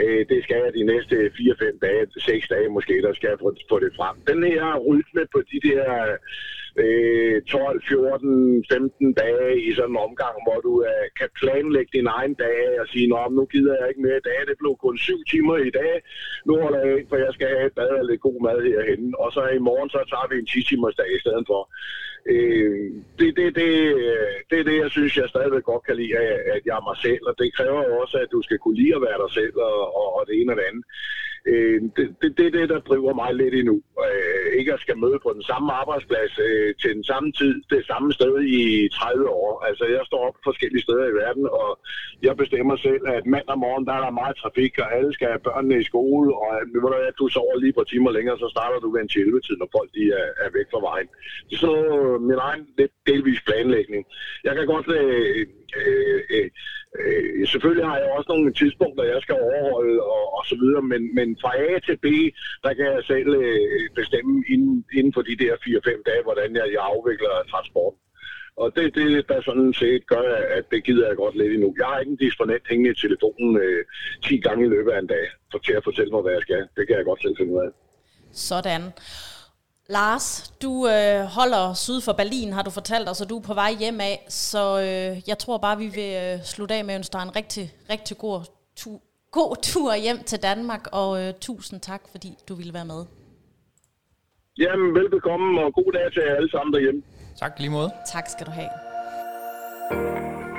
Øh, 0.02 0.22
det 0.30 0.38
skal 0.44 0.58
jeg 0.64 0.72
de 0.78 0.84
næste 0.92 1.16
4-5 1.38 1.78
dage, 1.86 2.02
6 2.18 2.48
dage 2.54 2.68
måske, 2.76 2.94
der 3.06 3.12
skal 3.14 3.28
jeg 3.32 3.38
få, 3.42 3.48
få 3.70 3.76
det 3.84 3.92
frem. 3.98 4.16
Den 4.30 4.40
her 4.52 4.68
rytme 4.90 5.22
på 5.34 5.38
de 5.52 5.58
der 5.68 5.84
øh, 6.84 7.42
12, 7.42 7.82
14, 7.88 8.64
15 8.72 9.12
dage 9.12 9.50
i 9.68 9.74
sådan 9.74 9.90
en 9.90 10.04
omgang, 10.06 10.36
hvor 10.44 10.58
du 10.66 10.72
øh, 10.90 11.06
kan 11.18 11.28
planlægge 11.40 11.90
din 11.98 12.08
egen 12.18 12.34
dag 12.34 12.80
og 12.80 12.86
sige, 12.92 13.08
Nå, 13.08 13.20
nu 13.38 13.44
gider 13.52 13.74
jeg 13.78 13.88
ikke 13.88 14.04
mere 14.06 14.20
i 14.22 14.26
dag, 14.28 14.38
det 14.48 14.56
blev 14.58 14.76
kun 14.84 14.98
7 14.98 15.24
timer 15.30 15.56
i 15.56 15.70
dag, 15.80 15.94
nu 16.48 16.52
holder 16.62 16.80
jeg 16.84 16.96
ikke, 16.98 17.08
for 17.08 17.16
jeg 17.16 17.32
skal 17.34 17.48
have 17.48 17.66
et 17.66 17.78
bad 17.78 17.92
og 18.02 18.06
lidt 18.06 18.20
god 18.20 18.38
mad 18.46 18.58
herhen, 18.66 19.14
og 19.18 19.28
så 19.32 19.40
i 19.58 19.66
morgen, 19.68 19.90
så 19.90 20.00
tager 20.12 20.28
vi 20.30 20.36
en 20.38 20.46
10 20.46 20.62
timers 20.68 20.96
dag 21.00 21.10
i 21.16 21.22
stedet 21.24 21.44
for. 21.50 21.62
Øh, 22.32 22.90
det, 23.18 23.30
det, 23.38 23.46
det, 23.60 23.72
øh, 24.02 24.34
det 24.50 24.56
er 24.58 24.66
det, 24.70 24.76
jeg 24.84 24.90
synes, 24.90 25.16
jeg 25.16 25.28
stadigvæk 25.28 25.64
godt 25.72 25.84
kan 25.86 25.96
lide, 25.96 26.16
at 26.56 26.62
jeg 26.68 26.76
er 26.76 26.88
mig 26.88 26.98
selv, 27.06 27.24
og 27.30 27.34
det 27.38 27.54
kræver 27.56 27.82
jo 27.88 27.92
også, 28.02 28.16
at 28.24 28.32
du 28.34 28.40
skal 28.42 28.58
kunne 28.58 28.80
lide 28.82 28.94
at 28.96 29.04
være 29.06 29.18
dig 29.24 29.32
selv, 29.38 29.56
og, 29.70 29.78
og, 30.00 30.06
og 30.16 30.22
det 30.26 30.34
ene 30.40 30.52
og 30.52 30.56
det 30.58 30.66
andet. 30.70 30.84
Øh, 31.52 31.80
det, 31.96 32.06
det, 32.22 32.30
det 32.38 32.46
er 32.46 32.54
det, 32.58 32.68
der 32.68 32.80
driver 32.90 33.14
mig 33.14 33.34
lidt 33.34 33.54
endnu. 33.54 33.76
Øh, 34.06 34.58
ikke 34.58 34.72
at 34.72 34.80
skal 34.80 34.98
møde 34.98 35.18
på 35.22 35.30
den 35.36 35.42
samme 35.42 35.72
arbejdsplads 35.72 36.32
øh, 36.48 36.74
til 36.80 36.90
den 36.98 37.04
samme 37.04 37.32
tid, 37.32 37.54
det 37.70 37.86
samme 37.86 38.12
sted 38.12 38.34
i 38.58 38.88
30 38.88 39.28
år. 39.28 39.64
Altså, 39.68 39.84
jeg 39.84 40.02
står 40.06 40.26
op 40.28 40.36
forskellige 40.44 40.82
steder 40.82 41.06
i 41.08 41.16
verden, 41.22 41.46
og 41.60 41.70
jeg 42.22 42.36
bestemmer 42.36 42.76
selv, 42.76 43.02
at 43.16 43.26
mandag 43.26 43.58
morgen, 43.58 43.86
der 43.86 43.92
er 43.92 44.02
der 44.04 44.20
meget 44.22 44.36
trafik, 44.36 44.78
og 44.78 44.88
alle 44.96 45.12
skal 45.12 45.28
have 45.28 45.46
børnene 45.48 45.80
i 45.80 45.88
skole, 45.90 46.28
og 46.42 46.48
øh, 46.54 47.08
at 47.08 47.18
du 47.18 47.28
sover 47.28 47.56
lige 47.56 47.76
på 47.78 47.84
timer 47.84 48.10
længere, 48.10 48.38
så 48.38 48.48
starter 48.54 48.78
du 48.80 48.88
ved 48.92 49.00
en 49.00 49.20
11 49.22 49.40
tid, 49.40 49.56
når 49.58 49.68
folk 49.76 49.90
de 49.96 50.04
er, 50.20 50.28
er 50.44 50.50
væk 50.58 50.68
fra 50.72 50.80
vejen. 50.90 51.08
Det 51.48 51.54
er 51.56 51.64
så 51.66 51.74
øh, 51.96 52.20
min 52.28 52.40
egen 52.48 52.62
lidt 52.78 52.92
delvis 53.06 53.40
planlægning. 53.48 54.02
Jeg 54.44 54.54
kan 54.56 54.66
godt 54.66 54.88
øh, 55.00 55.46
øh, 55.80 56.20
øh, 56.36 56.50
Øh, 57.00 57.48
selvfølgelig 57.52 57.86
har 57.90 57.98
jeg 57.98 58.10
også 58.16 58.28
nogle 58.28 58.52
tidspunkter, 58.60 59.12
jeg 59.14 59.20
skal 59.22 59.36
overholde 59.48 59.96
og, 60.14 60.22
og 60.36 60.42
så 60.50 60.54
videre, 60.62 60.82
men, 60.92 61.02
men 61.18 61.28
fra 61.42 61.52
A 61.66 61.78
til 61.86 61.96
B, 62.04 62.06
der 62.64 62.72
kan 62.78 62.86
jeg 62.94 63.02
selv 63.12 63.28
øh, 63.42 63.90
bestemme 64.00 64.44
inden, 64.52 64.84
inden 64.98 65.12
for 65.16 65.22
de 65.22 65.36
der 65.42 65.52
4-5 65.56 66.02
dage, 66.08 66.22
hvordan 66.22 66.50
jeg, 66.58 66.66
jeg 66.76 66.82
afvikler 66.92 67.32
transport. 67.52 67.94
Og 68.62 68.66
det 68.76 68.94
det, 68.94 69.28
der 69.28 69.40
sådan 69.40 69.72
set 69.82 70.06
gør, 70.06 70.26
at 70.58 70.64
det 70.70 70.84
gider 70.84 71.06
jeg 71.08 71.16
godt 71.16 71.36
lidt 71.36 71.52
endnu. 71.52 71.74
Jeg 71.78 71.86
har 71.86 71.98
ikke 71.98 72.10
en 72.10 72.24
disponent 72.26 72.64
hængende 72.68 72.90
i 72.90 73.00
telefonen 73.04 73.56
øh, 73.56 73.84
10 74.24 74.38
gange 74.46 74.66
i 74.66 74.68
løbet 74.68 74.90
af 74.90 74.98
en 74.98 75.06
dag, 75.06 75.26
for 75.50 75.58
til 75.58 75.72
at 75.72 75.84
fortælle 75.84 76.10
mig, 76.10 76.22
hvad 76.22 76.32
jeg 76.32 76.42
skal. 76.42 76.62
Det 76.76 76.86
kan 76.86 76.96
jeg 76.96 77.04
godt 77.04 77.22
selv 77.22 77.36
finde 77.36 77.52
ud 77.52 77.60
af. 77.66 77.70
Sådan. 78.32 78.82
Lars, 79.88 80.54
du 80.62 80.88
øh, 80.88 81.20
holder 81.36 81.74
syd 81.74 82.00
for 82.00 82.12
Berlin, 82.12 82.52
har 82.52 82.62
du 82.62 82.70
fortalt 82.70 83.08
os, 83.08 83.20
og 83.20 83.28
du 83.30 83.36
er 83.38 83.42
på 83.42 83.54
vej 83.54 83.72
hjem 83.80 84.00
af, 84.00 84.26
så 84.28 84.80
øh, 84.80 85.28
jeg 85.28 85.38
tror 85.38 85.58
bare, 85.58 85.78
vi 85.78 85.86
vil 85.86 86.12
øh, 86.24 86.44
slutte 86.44 86.74
af 86.74 86.84
med 86.84 86.94
at 86.94 86.98
ønske 86.98 87.12
dig 87.12 87.22
en 87.22 87.36
rigtig, 87.36 87.72
rigtig 87.90 88.18
god, 88.18 88.40
tu, 88.76 89.00
god 89.30 89.56
tur 89.62 89.94
hjem 89.94 90.18
til 90.26 90.42
Danmark, 90.42 90.88
og 90.92 91.22
øh, 91.22 91.34
tusind 91.40 91.80
tak, 91.80 92.02
fordi 92.10 92.30
du 92.48 92.54
ville 92.54 92.74
være 92.74 92.84
med. 92.84 93.04
Jamen, 94.58 94.94
velbekomme, 94.94 95.60
og 95.64 95.72
god 95.74 95.92
dag 95.92 96.12
til 96.12 96.22
jer 96.26 96.34
alle 96.36 96.50
sammen 96.50 96.72
derhjemme. 96.74 97.02
Tak 97.40 97.52
lige 97.58 97.70
måde. 97.70 97.90
Tak 98.12 98.28
skal 98.28 98.46
du 98.46 98.50
have. 98.50 98.70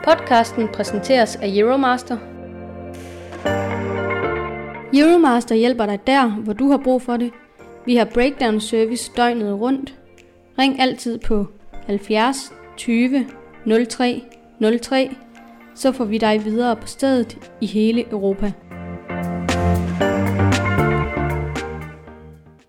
Podcasten 0.03 0.67
præsenteres 0.73 1.35
af 1.35 1.47
Euromaster. 1.47 2.17
Euromaster 4.93 5.55
hjælper 5.55 5.85
dig 5.85 5.99
der, 6.07 6.27
hvor 6.29 6.53
du 6.53 6.71
har 6.71 6.81
brug 6.83 7.01
for 7.01 7.17
det– 7.17 7.31
vi 7.87 7.95
har 7.95 8.05
breakdown 8.05 8.59
service 8.59 9.11
døgnet 9.17 9.59
rundt. 9.59 9.95
Ring 10.59 10.81
altid 10.81 11.19
på 11.19 11.45
70 11.87 12.53
20 12.77 13.25
03 13.89 14.23
03, 14.81 15.15
så 15.75 15.91
får 15.91 16.05
vi 16.05 16.17
dig 16.17 16.45
videre 16.45 16.75
på 16.75 16.87
stedet 16.87 17.51
i 17.61 17.65
hele 17.65 18.09
Europa. 18.11 18.51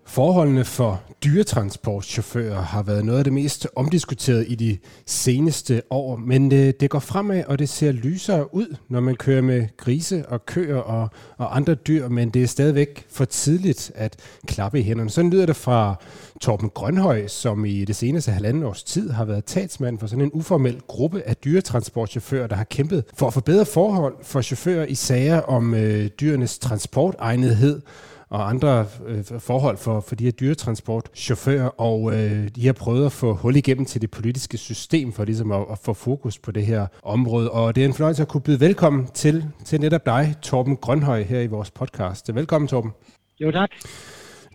Forholdene 0.05 0.65
for 0.65 1.08
dyretransportchauffører 1.23 2.61
har 2.61 2.83
været 2.83 3.05
noget 3.05 3.17
af 3.17 3.23
det 3.23 3.33
mest 3.33 3.67
omdiskuteret 3.75 4.45
i 4.47 4.55
de 4.55 4.77
seneste 5.05 5.81
år, 5.89 6.15
men 6.15 6.51
det, 6.51 6.79
det 6.79 6.89
går 6.89 6.99
fremad, 6.99 7.43
og 7.47 7.59
det 7.59 7.69
ser 7.69 7.91
lysere 7.91 8.55
ud, 8.55 8.75
når 8.89 8.99
man 8.99 9.15
kører 9.15 9.41
med 9.41 9.67
grise 9.77 10.25
og 10.27 10.45
køer 10.45 10.77
og, 10.77 11.09
og 11.37 11.55
andre 11.55 11.75
dyr, 11.75 12.07
men 12.07 12.29
det 12.29 12.43
er 12.43 12.47
stadigvæk 12.47 13.05
for 13.09 13.25
tidligt 13.25 13.91
at 13.95 14.15
klappe 14.47 14.79
i 14.79 14.83
hænderne. 14.83 15.09
Sådan 15.09 15.31
lyder 15.31 15.45
det 15.45 15.55
fra 15.55 15.95
Torben 16.41 16.69
Grønhøj, 16.69 17.27
som 17.27 17.65
i 17.65 17.85
det 17.85 17.95
seneste 17.95 18.31
halvanden 18.31 18.63
års 18.63 18.83
tid 18.83 19.09
har 19.09 19.25
været 19.25 19.45
talsmand 19.45 19.99
for 19.99 20.07
sådan 20.07 20.25
en 20.25 20.31
uformel 20.33 20.81
gruppe 20.87 21.21
af 21.21 21.35
dyretransportchauffører, 21.35 22.47
der 22.47 22.55
har 22.55 22.63
kæmpet 22.63 23.03
for 23.13 23.27
at 23.27 23.33
forbedre 23.33 23.65
forhold 23.65 24.15
for 24.21 24.41
chauffører 24.41 24.85
i 24.85 24.95
sager 24.95 25.41
om 25.41 25.73
øh, 25.73 26.07
dyrenes 26.07 26.59
transportegnethed 26.59 27.81
og 28.29 28.49
andre 28.49 28.85
øh, 29.07 29.23
forhold 29.39 29.77
for, 29.77 29.99
for 29.99 30.15
de 30.15 30.23
her 30.23 30.31
dyretransportchauffører, 30.31 31.81
og 31.81 32.13
øh, 32.13 32.47
de 32.55 32.65
har 32.65 32.73
prøvet 32.73 33.05
at 33.05 33.11
få 33.11 33.33
hul 33.33 33.55
igennem 33.55 33.85
til 33.85 34.01
det 34.01 34.11
politiske 34.11 34.57
system 34.57 35.13
for 35.13 35.25
ligesom 35.25 35.51
at, 35.51 35.65
at 35.71 35.77
få 35.83 35.93
fokus 35.93 36.37
på 36.37 36.51
det 36.51 36.65
her 36.65 36.87
område. 37.03 37.51
Og 37.51 37.75
det 37.75 37.81
er 37.81 37.85
en 37.85 37.93
fornøjelse 37.93 38.21
at 38.21 38.27
kunne 38.27 38.41
byde 38.41 38.59
velkommen 38.59 39.07
til, 39.13 39.45
til 39.65 39.81
netop 39.81 40.05
dig, 40.05 40.35
Torben 40.41 40.75
Grønhøj, 40.75 41.23
her 41.23 41.39
i 41.39 41.47
vores 41.47 41.71
podcast. 41.71 42.35
Velkommen, 42.35 42.67
Torben. 42.67 42.91
Jo, 43.39 43.51
tak. 43.51 43.69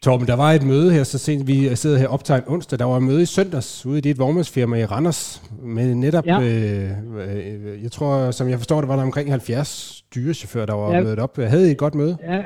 Torben, 0.03 0.27
der 0.27 0.35
var 0.35 0.53
et 0.53 0.63
møde 0.63 0.93
her, 0.93 1.05
så 1.05 1.19
sent 1.19 1.47
vi 1.47 1.77
sidder 1.77 1.99
her 1.99 2.09
optaget 2.09 2.45
onsdag, 2.47 2.79
der 2.79 2.85
var 2.85 2.97
et 2.97 3.03
møde 3.03 3.23
i 3.23 3.27
søndags 3.27 3.87
ude 3.87 3.99
i 3.99 4.01
dit 4.01 4.19
vognmandsfirma 4.19 4.77
i 4.77 4.85
Randers, 4.85 5.43
med 5.63 5.95
netop, 5.95 6.27
ja. 6.27 6.41
øh, 6.41 6.91
øh, 7.17 7.83
jeg 7.83 7.93
tror, 7.93 8.31
som 8.31 8.49
jeg 8.49 8.59
forstår 8.59 8.81
det, 8.81 8.89
var 8.89 8.97
der 8.97 9.03
omkring 9.03 9.31
70 9.31 10.05
dyrechauffører, 10.15 10.67
der 10.67 10.75
var 10.75 10.95
ja. 10.95 11.03
mødt 11.03 11.19
op. 11.19 11.37
Havde 11.37 11.69
I 11.69 11.71
et 11.71 11.79
godt 11.79 11.95
møde? 11.95 12.17
Ja, 12.23 12.43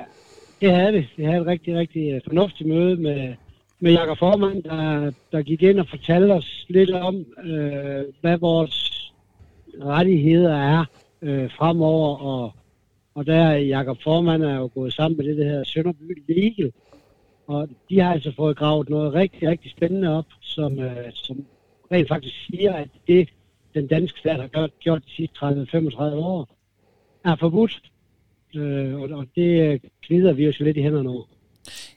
det 0.61 0.73
havde 0.73 0.93
vi. 0.93 1.09
Vi 1.17 1.25
havde 1.25 1.41
et 1.41 1.47
rigtig, 1.47 1.77
rigtig 1.77 2.13
øh, 2.13 2.21
fornuftigt 2.27 2.69
møde 2.69 2.97
med, 2.97 3.35
med 3.81 3.93
Jakob 3.93 4.19
Formand, 4.19 4.63
der, 4.63 5.13
der 5.33 5.43
gik 5.43 5.63
ind 5.63 5.81
og 5.81 5.89
fortalte 5.89 6.33
os 6.33 6.67
lidt 6.69 6.91
om, 6.91 7.27
øh, 7.45 8.05
hvad 8.21 8.39
vores 8.39 9.13
rettigheder 9.83 10.57
er 10.57 10.85
øh, 11.23 11.51
fremover. 11.51 12.17
Og, 12.17 12.53
og 13.15 13.27
der 13.27 13.53
Jakob 13.53 14.03
Formand 14.03 14.43
er 14.43 14.57
jo 14.57 14.71
gået 14.75 14.93
sammen 14.93 15.17
med 15.17 15.27
det, 15.27 15.37
der 15.37 15.45
hedder 15.45 15.65
Sønderby 15.65 16.23
Legal. 16.29 16.73
Og 17.47 17.69
de 17.91 18.01
har 18.01 18.13
altså 18.13 18.33
fået 18.37 18.57
gravet 18.57 18.89
noget 18.89 19.15
rigtig, 19.15 19.49
rigtig 19.49 19.71
spændende 19.71 20.19
op, 20.19 20.27
som, 20.41 20.79
øh, 20.79 21.13
som 21.13 21.45
rent 21.93 22.09
faktisk 22.09 22.47
siger, 22.47 22.73
at 22.73 22.89
det, 23.07 23.29
den 23.75 23.87
danske 23.87 24.19
stat 24.19 24.41
har 24.41 24.49
gjort, 24.49 24.71
gjort 24.81 25.05
de 25.05 25.11
sidste 25.11 25.37
30-35 25.37 26.03
år, 26.15 26.49
er 27.25 27.37
forbudt. 27.37 27.83
Øh, 28.55 28.95
og, 28.95 29.09
og 29.11 29.27
det 29.37 29.81
knider 30.03 30.33
vi 30.33 30.49
os 30.49 30.61
lidt 30.61 30.77
i 30.77 30.83
hænderne 30.83 31.11
over. 31.11 31.25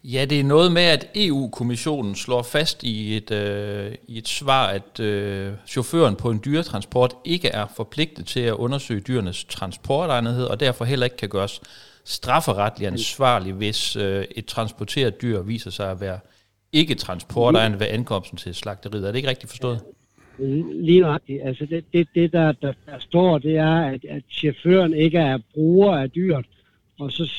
Ja, 0.03 0.25
det 0.25 0.39
er 0.39 0.43
noget 0.43 0.71
med, 0.71 0.81
at 0.81 1.07
EU-kommissionen 1.15 2.15
slår 2.15 2.41
fast 2.41 2.83
i 2.83 3.17
et, 3.17 3.31
øh, 3.31 3.91
i 4.07 4.17
et 4.17 4.27
svar, 4.27 4.67
at 4.67 4.99
øh, 4.99 5.53
chaufføren 5.67 6.15
på 6.15 6.31
en 6.31 6.41
dyretransport 6.45 7.15
ikke 7.25 7.47
er 7.47 7.67
forpligtet 7.75 8.25
til 8.25 8.39
at 8.39 8.53
undersøge 8.53 9.01
dyrenes 9.01 9.43
transportegnethed, 9.43 10.43
og 10.45 10.59
derfor 10.59 10.85
heller 10.85 11.05
ikke 11.05 11.17
kan 11.17 11.29
gøres 11.29 11.61
strafferetlig 12.05 12.87
ansvarlig, 12.87 13.53
hvis 13.53 13.95
øh, 13.95 14.25
et 14.35 14.45
transporteret 14.45 15.21
dyr 15.21 15.41
viser 15.41 15.71
sig 15.71 15.91
at 15.91 16.01
være 16.01 16.19
ikke 16.73 16.95
transportegnet 16.95 17.79
ved 17.79 17.87
ankomsten 17.89 18.37
til 18.37 18.55
slagteriet. 18.55 19.03
Er 19.03 19.07
det 19.07 19.15
ikke 19.15 19.29
rigtigt 19.29 19.49
forstået? 19.49 19.81
Lige 20.71 20.99
nøjagtigt. 20.99 21.41
Altså 21.43 21.65
det, 21.65 21.85
det, 21.93 22.07
det 22.15 22.33
der, 22.33 22.51
der, 22.51 22.73
der 22.85 22.99
står, 22.99 23.37
det 23.37 23.57
er, 23.57 23.75
at, 23.75 24.05
at 24.05 24.23
chaufføren 24.31 24.93
ikke 24.93 25.17
er 25.17 25.37
bruger 25.53 25.95
af 25.97 26.11
dyret. 26.11 26.45
Og 26.99 27.11
så 27.11 27.29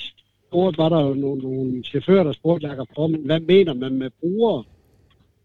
spurgte, 0.48 0.78
var 0.78 0.88
der 0.88 1.00
jo 1.00 1.14
nogle, 1.14 1.42
nogle 1.42 1.82
chauffører, 1.84 2.24
der 2.24 2.32
spurgte 2.32 2.66
Jacob 2.66 2.88
Formen, 2.94 3.20
hvad 3.24 3.40
mener 3.40 3.74
man 3.74 3.92
med 3.92 4.10
bruger? 4.20 4.62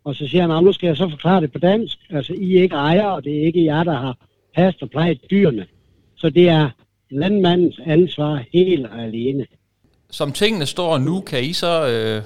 Og 0.04 0.16
så 0.16 0.28
siger 0.28 0.48
han, 0.48 0.64
nu 0.64 0.72
skal 0.72 0.88
jeg 0.88 0.98
så 0.98 1.10
forklare 1.10 1.42
det 1.42 1.52
på 1.52 1.60
dansk. 1.60 1.98
Altså, 2.10 2.34
I 2.34 2.58
er 2.58 2.62
ikke 2.62 2.76
ejer, 2.76 3.06
og 3.06 3.24
det 3.24 3.38
er 3.38 3.46
ikke 3.46 3.66
jer, 3.66 3.84
der 3.84 3.94
har 3.94 4.18
passet 4.56 4.84
og 4.84 4.90
plejet 4.90 5.20
dyrene. 5.32 5.66
Så 6.16 6.30
det 6.30 6.50
er 6.50 6.70
landmandens 7.10 7.80
ansvar 7.86 8.44
helt 8.54 8.86
og 8.86 9.04
alene. 9.04 9.46
Som 10.12 10.32
tingene 10.32 10.66
står 10.66 10.98
nu, 10.98 11.22
kan 11.22 11.44
I 11.44 11.54
så 11.54 11.88
øh, 11.88 12.24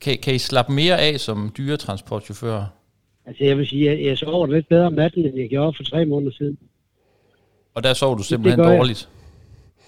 kan, 0.00 0.18
kan 0.18 0.34
I 0.34 0.38
slappe 0.38 0.72
mere 0.72 1.00
af 1.00 1.20
som 1.20 1.52
dyretransportchauffører? 1.58 2.79
Altså 3.26 3.44
jeg 3.44 3.58
vil 3.58 3.66
sige, 3.66 3.90
at 3.90 4.04
jeg 4.04 4.18
sover 4.18 4.46
lidt 4.46 4.68
bedre 4.68 4.86
om 4.86 4.92
natten, 4.92 5.26
end 5.26 5.38
jeg 5.38 5.48
gjorde 5.48 5.76
for 5.76 5.84
tre 5.84 6.04
måneder 6.04 6.32
siden. 6.32 6.58
Og 7.74 7.82
der 7.82 7.94
sov 7.94 8.18
du 8.18 8.22
simpelthen 8.22 8.64
jeg. 8.64 8.78
dårligt? 8.78 9.08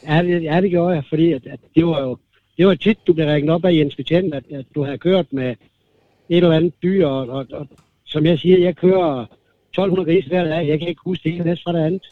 Ja, 0.09 0.23
det, 0.23 0.43
ja, 0.43 0.61
det 0.61 0.71
gjorde 0.71 0.95
jeg, 0.95 1.05
fordi 1.09 1.33
at, 1.33 1.47
at 1.47 1.61
det 1.75 1.87
var 1.87 2.03
jo 2.03 2.19
det 2.57 2.67
var 2.67 2.75
tit, 2.75 2.99
du 3.07 3.13
blev 3.13 3.27
ringet 3.27 3.51
op 3.51 3.65
af 3.65 3.73
Jens 3.73 3.97
Betjent, 3.97 4.35
at, 4.35 4.45
at 4.51 4.67
du 4.75 4.85
havde 4.85 4.99
kørt 4.99 5.33
med 5.33 5.51
et 6.29 6.37
eller 6.37 6.53
andet 6.53 6.75
dyr, 6.83 7.07
og, 7.07 7.29
og, 7.29 7.47
og 7.53 7.69
som 8.05 8.27
jeg 8.27 8.39
siger, 8.39 8.59
jeg 8.59 8.77
kører 8.77 9.27
1200 9.69 10.07
grise 10.07 10.29
hver 10.29 10.45
dag. 10.45 10.69
Jeg 10.69 10.79
kan 10.79 10.89
ikke 10.89 11.01
huske 11.05 11.25
det 11.25 11.35
ene 11.35 11.45
næste 11.45 11.63
fra 11.63 11.73
det 11.73 11.87
andet. 11.87 12.03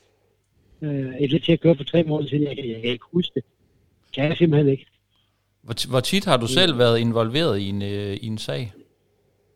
Øh, 0.83 1.15
et 1.21 1.31
lidt 1.31 1.45
til 1.45 1.53
at 1.53 1.61
køre 1.61 1.77
for 1.77 1.85
tre 1.85 2.03
måneder 2.03 2.31
siden, 2.31 2.45
jeg 2.45 2.57
kan, 2.57 2.69
jeg 2.69 2.81
kan 2.83 2.91
ikke 2.91 3.05
huske 3.13 3.33
det. 3.35 3.45
Kan 4.15 4.25
jeg 4.25 4.37
simpelthen 4.37 4.73
ikke. 4.73 4.87
Hvor, 5.63 5.89
hvor 5.91 6.01
tit 6.01 6.25
har 6.25 6.37
du 6.37 6.47
selv 6.47 6.79
været 6.79 6.99
involveret 6.99 7.59
i 7.59 7.69
en, 7.69 7.83
øh, 7.83 8.17
i 8.17 8.27
en 8.27 8.39
sag? 8.39 8.73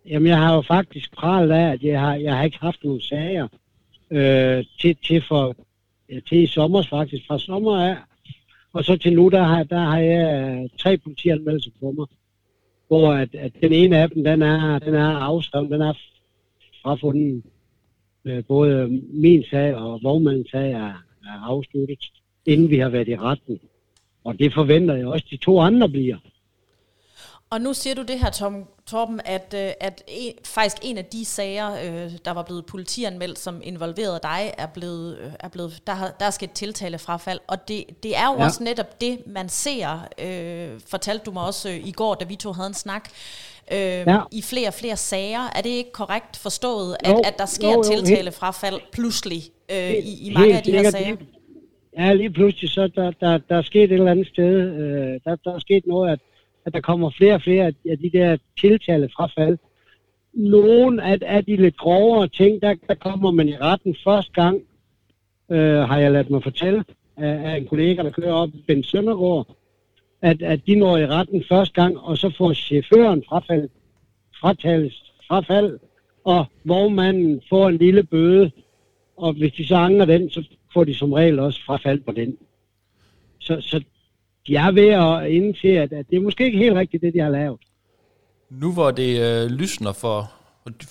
Jamen, 0.06 0.28
jeg 0.28 0.38
har 0.38 0.54
jo 0.54 0.62
faktisk 0.62 1.12
pralet 1.12 1.50
af, 1.50 1.72
at 1.72 1.82
jeg 1.82 2.00
har, 2.00 2.14
jeg 2.14 2.36
har 2.36 2.44
ikke 2.44 2.58
haft 2.60 2.84
nogen 2.84 3.00
sager 3.00 3.48
øh, 4.10 4.64
til, 4.80 4.96
til, 5.06 5.22
for, 5.28 5.56
ja, 6.10 6.20
til 6.20 6.42
i 6.42 6.46
sommer 6.46 6.82
faktisk. 6.82 7.26
Fra 7.26 7.38
sommer 7.38 7.76
af, 7.76 7.96
og 8.72 8.84
så 8.84 8.96
til 8.96 9.12
nu, 9.12 9.28
der 9.28 9.42
har, 9.42 9.62
der 9.62 9.78
har 9.78 9.98
jeg 9.98 10.50
øh, 10.62 10.68
tre 10.78 10.98
politianmeldelser 10.98 11.70
på 11.80 11.92
mig. 11.92 12.06
Hvor 12.88 13.12
at, 13.12 13.34
at 13.34 13.52
den 13.62 13.72
ene 13.72 13.98
af 13.98 14.10
dem, 14.10 14.24
den 14.24 14.42
er, 14.42 14.78
den 14.78 14.94
er 14.94 15.16
afskrevet, 15.16 15.70
den 15.70 15.80
er 15.80 15.94
frafundet. 16.82 17.42
Øh, 18.24 18.44
både 18.44 19.02
min 19.12 19.44
sag 19.50 19.74
og 19.74 20.00
vognmandens 20.02 20.50
sag 20.50 20.72
er, 20.72 21.04
er 21.24 21.40
afsluttet, 21.42 22.12
inden 22.46 22.70
vi 22.70 22.78
har 22.78 22.88
været 22.88 23.08
i 23.08 23.16
retten. 23.16 23.60
Og 24.24 24.38
det 24.38 24.54
forventer 24.54 24.94
jeg 24.94 25.06
også, 25.06 25.26
de 25.30 25.36
to 25.36 25.60
andre 25.60 25.88
bliver. 25.88 26.16
Og 27.50 27.60
nu 27.60 27.72
siger 27.72 27.94
du 27.94 28.02
det 28.02 28.18
her, 28.18 28.30
Tom, 28.30 28.68
Torben, 28.90 29.20
at, 29.24 29.54
øh, 29.56 29.70
at 29.80 30.02
en, 30.08 30.32
faktisk 30.44 30.76
en 30.82 30.98
af 30.98 31.04
de 31.04 31.24
sager, 31.24 31.72
øh, 31.72 32.12
der 32.24 32.30
var 32.30 32.42
blevet 32.42 32.66
politianmeldt, 32.66 33.38
som 33.38 33.60
involverede 33.64 34.20
dig, 34.22 34.52
er 34.58 34.66
blevet, 34.66 35.18
øh, 35.18 35.32
er 35.40 35.48
blevet 35.48 35.82
der, 35.86 35.92
har, 35.92 36.14
der 36.20 36.26
er 36.26 36.30
sket 36.30 36.50
tiltalefrafald. 36.50 37.38
Og 37.46 37.68
det, 37.68 37.84
det 38.02 38.16
er 38.16 38.26
jo 38.32 38.38
ja. 38.38 38.44
Også 38.44 38.62
netop 38.62 39.00
det, 39.00 39.18
man 39.26 39.48
ser, 39.48 40.08
øh, 40.18 40.80
fortalte 40.90 41.24
du 41.24 41.30
mig 41.30 41.42
også 41.42 41.68
i 41.68 41.92
går, 41.92 42.14
da 42.14 42.24
vi 42.24 42.36
to 42.36 42.52
havde 42.52 42.66
en 42.66 42.74
snak, 42.74 43.08
øh, 43.72 43.78
ja. 43.78 44.20
i 44.32 44.42
flere 44.42 44.68
og 44.68 44.74
flere 44.74 44.96
sager. 44.96 45.50
Er 45.56 45.60
det 45.60 45.70
ikke 45.70 45.92
korrekt 45.92 46.36
forstået, 46.36 46.96
at, 47.00 47.10
Jo, 47.10 47.22
at 47.24 47.38
der 47.38 47.46
sker 47.46 47.68
jo, 47.68 47.72
jo, 47.72 47.82
jo, 47.82 47.90
helt- 47.90 48.06
tiltalefrafald 48.06 48.80
pludselig 48.92 49.42
øh, 49.70 49.90
i, 49.90 50.28
i 50.28 50.34
mange 50.34 50.56
af 50.56 50.62
de 50.62 50.70
her 50.70 50.90
sager? 50.90 51.16
Ja, 51.98 52.12
lige 52.12 52.30
pludselig, 52.30 52.70
så 52.70 52.90
der, 52.94 53.10
der, 53.20 53.38
der 53.48 53.56
er 53.56 53.62
sket 53.62 53.84
et 53.84 53.92
eller 53.92 54.10
andet 54.10 54.26
sted. 54.26 54.54
Øh, 54.54 55.20
der, 55.24 55.36
der 55.44 55.54
er 55.54 55.58
sket 55.58 55.86
noget, 55.86 56.12
at, 56.12 56.18
at 56.66 56.74
der 56.74 56.80
kommer 56.80 57.10
flere 57.10 57.34
og 57.34 57.42
flere 57.42 57.66
af 57.66 57.98
de 57.98 58.10
der 58.12 58.36
tiltale 58.60 59.08
frafald. 59.16 59.58
Nogle 60.32 61.02
af, 61.02 61.18
af 61.22 61.44
de 61.44 61.56
lidt 61.56 61.76
grovere 61.76 62.28
ting, 62.28 62.62
der, 62.62 62.74
der 62.88 62.94
kommer 62.94 63.30
man 63.30 63.48
i 63.48 63.56
retten 63.56 63.96
første 64.04 64.32
gang, 64.32 64.62
øh, 65.50 65.78
har 65.78 65.98
jeg 65.98 66.12
ladt 66.12 66.30
mig 66.30 66.42
fortælle 66.42 66.84
af, 67.16 67.52
af 67.52 67.56
en 67.56 67.66
kollega, 67.66 68.02
der 68.02 68.10
kører 68.10 68.32
op, 68.32 68.48
Ben 68.66 68.82
Søndergaard, 68.82 69.56
at, 70.22 70.42
at 70.42 70.66
de 70.66 70.74
når 70.74 70.96
i 70.96 71.06
retten 71.06 71.44
første 71.48 71.82
gang, 71.82 71.98
og 71.98 72.18
så 72.18 72.34
får 72.38 72.52
chaufføren 72.52 73.24
frafald, 73.28 73.68
fratales 74.40 75.12
frafald, 75.28 75.78
og 76.24 76.46
vognmanden 76.64 77.42
får 77.48 77.68
en 77.68 77.76
lille 77.76 78.02
bøde, 78.02 78.50
og 79.16 79.32
hvis 79.32 79.52
de 79.52 79.66
så 79.66 79.74
angrer 79.74 80.06
den, 80.06 80.30
så 80.30 80.44
får 80.72 80.84
de 80.84 80.94
som 80.94 81.12
regel 81.12 81.38
også 81.38 81.64
frafald 81.64 82.00
på 82.00 82.12
den. 82.12 82.38
Så, 83.38 83.60
så 83.60 83.82
de 84.46 84.56
er 84.56 84.70
ved 84.70 84.88
at 84.88 85.30
indse, 85.30 85.68
at, 85.68 85.92
at 85.92 86.06
det 86.10 86.16
er 86.16 86.20
måske 86.20 86.44
ikke 86.44 86.58
helt 86.58 86.74
rigtigt, 86.74 87.02
det 87.02 87.14
de 87.14 87.20
har 87.20 87.30
lavet. 87.30 87.60
Nu 88.50 88.72
hvor 88.72 88.90
det 88.90 89.20
øh, 89.20 89.50
lysner 89.50 89.92
for, 89.92 90.32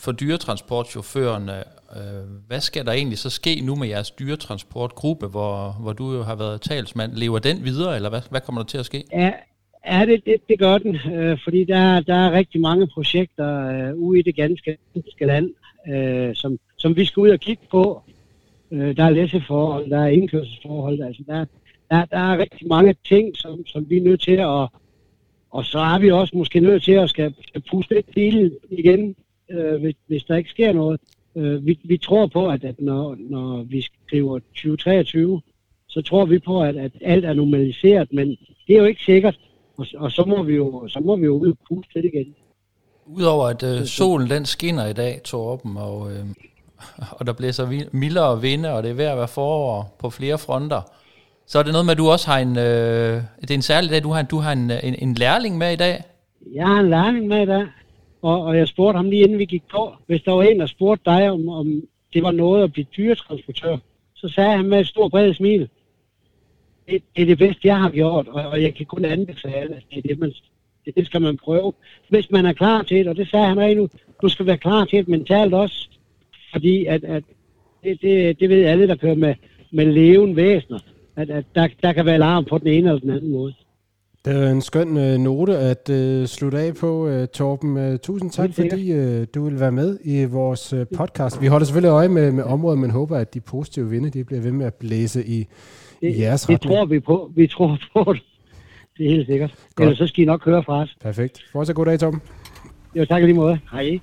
for 0.03 0.11
dyretransportchaufførerne, 0.11 1.63
øh, 1.95 2.47
hvad 2.47 2.59
skal 2.59 2.85
der 2.85 2.91
egentlig 2.91 3.17
så 3.17 3.29
ske 3.29 3.61
nu 3.63 3.75
med 3.75 3.87
jeres 3.87 4.11
dyretransportgruppe, 4.11 5.27
hvor, 5.27 5.75
hvor 5.81 5.93
du 5.93 6.13
jo 6.13 6.23
har 6.23 6.35
været 6.35 6.61
talsmand? 6.61 7.13
Lever 7.13 7.39
den 7.39 7.63
videre, 7.63 7.95
eller 7.95 8.09
hvad, 8.09 8.21
hvad 8.29 8.41
kommer 8.41 8.61
der 8.61 8.67
til 8.67 8.77
at 8.77 8.85
ske? 8.85 9.03
Ja, 9.11 9.31
ja 9.87 10.05
det, 10.05 10.25
det, 10.25 10.35
det 10.49 10.59
gør 10.59 10.77
den, 10.77 10.95
øh, 10.95 11.37
fordi 11.43 11.63
der, 11.63 11.99
der 11.99 12.15
er 12.15 12.31
rigtig 12.31 12.61
mange 12.61 12.87
projekter 12.87 13.69
øh, 13.69 13.95
ude 13.95 14.19
i 14.19 14.21
det 14.21 14.35
ganske, 14.35 14.77
ganske 14.93 15.25
land, 15.25 15.49
øh, 15.89 16.35
som, 16.35 16.59
som 16.77 16.95
vi 16.95 17.05
skal 17.05 17.21
ud 17.21 17.29
og 17.29 17.39
kigge 17.39 17.63
på. 17.71 18.03
Øh, 18.71 18.97
der 18.97 19.03
er 19.03 19.09
læseforhold, 19.09 19.89
der 19.89 19.99
er 19.99 20.07
indkørselsforhold, 20.07 21.01
altså 21.01 21.23
der, 21.27 21.45
der, 21.93 22.05
der 22.05 22.17
er 22.17 22.37
rigtig 22.37 22.67
mange 22.67 22.95
ting, 23.05 23.37
som, 23.37 23.65
som 23.65 23.89
vi 23.89 23.97
er 23.97 24.01
nødt 24.01 24.21
til 24.21 24.37
at... 24.39 24.67
Og 25.51 25.65
så 25.65 25.79
er 25.79 25.99
vi 25.99 26.11
også 26.11 26.37
måske 26.37 26.59
nødt 26.59 26.83
til 26.83 26.91
at 26.91 27.09
skal, 27.09 27.33
skal 27.47 27.63
puste 27.71 27.93
lidt 27.93 28.13
til 28.13 28.57
igen, 28.69 29.15
øh, 29.51 29.81
hvis, 29.81 29.95
hvis 30.07 30.23
der 30.23 30.35
ikke 30.35 30.49
sker 30.49 30.73
noget. 30.73 31.01
Øh, 31.35 31.65
vi, 31.65 31.79
vi 31.83 31.97
tror 31.97 32.27
på, 32.27 32.47
at, 32.49 32.63
at 32.63 32.81
når, 32.81 33.15
når 33.19 33.63
vi 33.63 33.81
skriver 33.81 34.39
2023, 34.39 35.41
så 35.87 36.01
tror 36.01 36.25
vi 36.25 36.39
på, 36.39 36.61
at, 36.61 36.75
at 36.77 36.91
alt 37.01 37.25
er 37.25 37.33
normaliseret, 37.33 38.13
men 38.13 38.27
det 38.67 38.75
er 38.75 38.79
jo 38.79 38.85
ikke 38.85 39.03
sikkert. 39.03 39.39
Og, 39.77 39.87
og 39.97 40.11
så 40.11 40.25
må 40.25 40.43
vi 40.43 40.55
jo 40.55 40.87
så 40.87 40.99
må 40.99 41.15
vi 41.15 41.25
jo 41.25 41.37
ud 41.37 41.51
og 41.51 41.57
puste 41.67 41.93
lidt 41.95 42.05
igen. 42.05 42.35
Udover 43.05 43.47
at 43.47 43.63
øh, 43.63 43.85
solen 43.85 44.29
den 44.29 44.45
skinner 44.45 44.85
i 44.85 44.93
dag, 44.93 45.21
Torben, 45.23 45.77
og, 45.77 46.11
øh, 46.11 46.25
og 47.17 47.27
der 47.27 47.33
blæser 47.33 47.87
mildere 47.91 48.41
vinde, 48.41 48.73
og 48.73 48.83
det 48.83 48.91
er 48.91 48.95
ved 48.95 49.05
at 49.05 49.17
være 49.17 49.27
forår 49.27 49.95
på 49.99 50.09
flere 50.09 50.37
fronter, 50.37 50.81
så 51.45 51.59
er 51.59 51.63
det 51.63 51.71
noget 51.71 51.85
med, 51.85 51.91
at 51.91 51.97
du 51.97 52.07
også 52.09 52.27
har 52.31 52.39
en, 52.39 52.57
øh, 52.57 53.21
det 53.41 53.51
er 53.51 53.55
en 53.55 53.61
særlig 53.61 53.89
dag, 53.89 54.03
du 54.03 54.09
har, 54.09 54.21
du 54.21 54.37
har 54.37 54.51
en, 54.51 54.71
øh, 54.71 54.77
en, 54.83 54.95
en 55.01 55.13
lærling 55.13 55.57
med 55.57 55.73
i 55.73 55.75
dag. 55.75 56.03
Jeg 56.53 56.67
har 56.67 56.79
en 56.79 56.89
lærling 56.89 57.27
med 57.27 57.41
i 57.41 57.45
dag, 57.45 57.65
og, 58.21 58.43
og 58.43 58.57
jeg 58.57 58.67
spurgte 58.67 58.97
ham 58.97 59.09
lige 59.09 59.23
inden 59.23 59.37
vi 59.37 59.45
gik 59.45 59.63
på, 59.71 59.93
hvis 60.07 60.21
der 60.21 60.31
var 60.31 60.43
en, 60.43 60.59
der 60.59 60.65
spurgte 60.65 61.11
dig, 61.11 61.31
om, 61.31 61.49
om 61.49 61.83
det 62.13 62.23
var 62.23 62.31
noget 62.31 62.63
at 62.63 62.73
blive 62.73 62.85
dyretransportør, 62.97 63.77
så 64.15 64.27
sagde 64.27 64.57
han 64.57 64.65
med 64.65 64.79
et 64.79 64.87
stort 64.87 65.11
bredt 65.11 65.37
smil, 65.37 65.69
det, 66.87 67.03
det 67.15 67.21
er 67.21 67.25
det 67.25 67.37
bedste, 67.37 67.67
jeg 67.67 67.79
har 67.79 67.89
gjort, 67.89 68.27
og, 68.27 68.43
og 68.43 68.61
jeg 68.61 68.75
kan 68.75 68.85
kun 68.85 69.05
anbefale, 69.05 69.75
at 69.75 69.83
det 69.91 69.97
er 69.97 70.01
det, 70.01 70.19
man, 70.19 70.33
det, 70.85 70.95
det 70.95 71.05
skal 71.05 71.21
man 71.21 71.37
prøve, 71.37 71.73
hvis 72.09 72.31
man 72.31 72.45
er 72.45 72.53
klar 72.53 72.83
til 72.83 72.97
det, 72.97 73.07
og 73.07 73.15
det 73.15 73.29
sagde 73.29 73.47
han 73.47 73.59
rent 73.59 73.77
nu, 73.77 73.89
du 74.21 74.29
skal 74.29 74.45
være 74.45 74.57
klar 74.57 74.85
til 74.85 74.99
det 74.99 75.07
mentalt 75.07 75.53
også, 75.53 75.89
fordi 76.51 76.85
at, 76.85 77.03
at 77.03 77.23
det, 77.83 78.01
det, 78.01 78.39
det 78.39 78.49
ved 78.49 78.65
alle, 78.65 78.87
der 78.87 78.95
kører 78.95 79.15
med, 79.15 79.35
med 79.71 79.85
levende 79.85 80.35
væsener, 80.35 80.79
at, 81.15 81.29
at 81.29 81.45
der, 81.55 81.67
der 81.83 81.93
kan 81.93 82.05
være 82.05 82.15
alarm 82.15 82.45
på 82.45 82.57
den 82.57 82.67
ene 82.67 82.89
eller 82.89 82.99
den 82.99 83.09
anden 83.09 83.31
måde. 83.31 83.53
Det 84.25 84.43
er 84.43 84.51
en 84.51 84.61
skøn 84.61 84.97
øh, 84.97 85.17
note 85.17 85.57
at 85.57 85.89
øh, 85.89 86.27
slutte 86.27 86.59
af 86.59 86.75
på, 86.75 87.07
øh, 87.07 87.27
Torben. 87.27 87.77
Øh, 87.77 87.99
tusind 87.99 88.31
tak, 88.31 88.49
fordi 88.53 88.91
øh, 88.91 89.27
du 89.35 89.43
vil 89.45 89.59
være 89.59 89.71
med 89.71 89.99
i 90.03 90.25
vores 90.25 90.73
øh, 90.73 90.85
podcast. 90.97 91.41
Vi 91.41 91.47
holder 91.47 91.65
selvfølgelig 91.65 91.89
øje 91.89 92.09
med, 92.09 92.31
med 92.31 92.43
området, 92.43 92.79
men 92.79 92.91
håber, 92.91 93.17
at 93.17 93.33
de 93.33 93.39
positive 93.39 93.89
vinde 93.89 94.09
de 94.09 94.23
bliver 94.23 94.41
ved 94.41 94.51
med 94.51 94.65
at 94.65 94.73
blæse 94.73 95.25
i, 95.27 95.47
i 96.01 96.21
jeres 96.21 96.41
det 96.41 96.49
retning. 96.49 96.73
tror 96.73 96.85
vi 96.85 96.99
på. 96.99 97.31
Vi 97.35 97.47
tror 97.47 97.77
på 97.93 98.13
det. 98.13 98.23
Det 98.97 99.05
er 99.05 99.09
helt 99.09 99.27
sikkert. 99.27 99.55
Godt. 99.75 99.85
Ellers 99.85 99.97
så 99.97 100.07
skal 100.07 100.21
I 100.21 100.25
nok 100.25 100.45
høre 100.45 100.63
fra 100.63 100.81
os. 100.81 100.95
Perfekt. 101.01 101.39
Fortsat 101.51 101.75
god 101.75 101.85
dag, 101.85 101.99
Torben. 101.99 102.21
Jo, 102.95 103.05
tak 103.05 103.23
lige 103.23 103.33
måde. 103.33 103.59
Hej. 103.71 103.99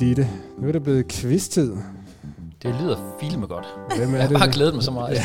Ditte. 0.00 0.28
Nu 0.58 0.68
er 0.68 0.72
det 0.72 0.82
blevet 0.82 1.08
quiz-tid. 1.08 1.72
Det 2.62 2.74
lyder 2.80 2.96
filme 3.20 3.46
godt. 3.46 3.66
Hvem 3.96 4.08
er 4.14 4.16
Jeg 4.16 4.22
har 4.22 4.28
det? 4.28 4.38
bare 4.38 4.52
glædet 4.52 4.74
mig 4.74 4.82
så 4.82 4.90
meget. 4.90 5.14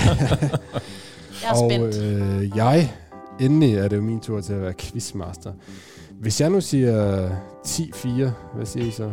Jeg 1.44 1.50
er 1.50 1.52
og 1.52 1.72
spændt. 1.72 1.98
øh, 1.98 2.58
jeg, 2.58 2.94
endelig 3.40 3.76
er 3.76 3.88
det 3.88 3.98
jo 3.98 4.02
min 4.02 4.20
tur 4.20 4.42
til 4.42 4.54
at 4.54 4.62
være 4.62 4.74
quizmaster. 4.74 5.52
Hvis 6.20 6.42
jeg 6.42 6.50
nu 6.50 6.62
siger 6.62 7.30
10-4, 7.68 8.08
hvad 8.56 8.66
siger 8.66 8.86
I 8.86 8.92
så? 8.92 9.12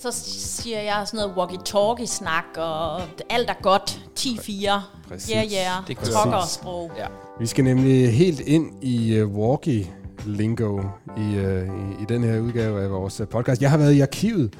Så 0.00 0.08
siger 0.12 0.80
jeg 0.80 1.02
sådan 1.06 1.18
noget 1.18 1.36
walkie-talkie-snak, 1.36 2.44
og 2.56 3.00
alt 3.30 3.50
er 3.50 3.62
godt. 3.62 4.00
10-4. 4.20 4.70
Præcis. 5.08 5.30
Ja, 5.30 5.42
ja. 5.42 5.72
Det 5.88 5.96
kører. 5.98 6.10
Trokkersprog. 6.10 6.90
Ja. 6.98 7.06
Vi 7.40 7.46
skal 7.46 7.64
nemlig 7.64 8.12
helt 8.14 8.40
ind 8.40 8.84
i 8.84 9.20
uh, 9.20 9.32
walkie 9.36 9.86
lingo 10.26 10.80
i, 11.16 11.20
uh, 11.20 11.64
i, 11.64 12.02
i 12.02 12.04
den 12.08 12.24
her 12.24 12.40
udgave 12.40 12.82
af 12.82 12.90
vores 12.90 13.20
øh, 13.20 13.28
podcast. 13.28 13.62
Jeg 13.62 13.70
har 13.70 13.78
været 13.78 13.94
i 13.94 14.00
arkivet, 14.00 14.54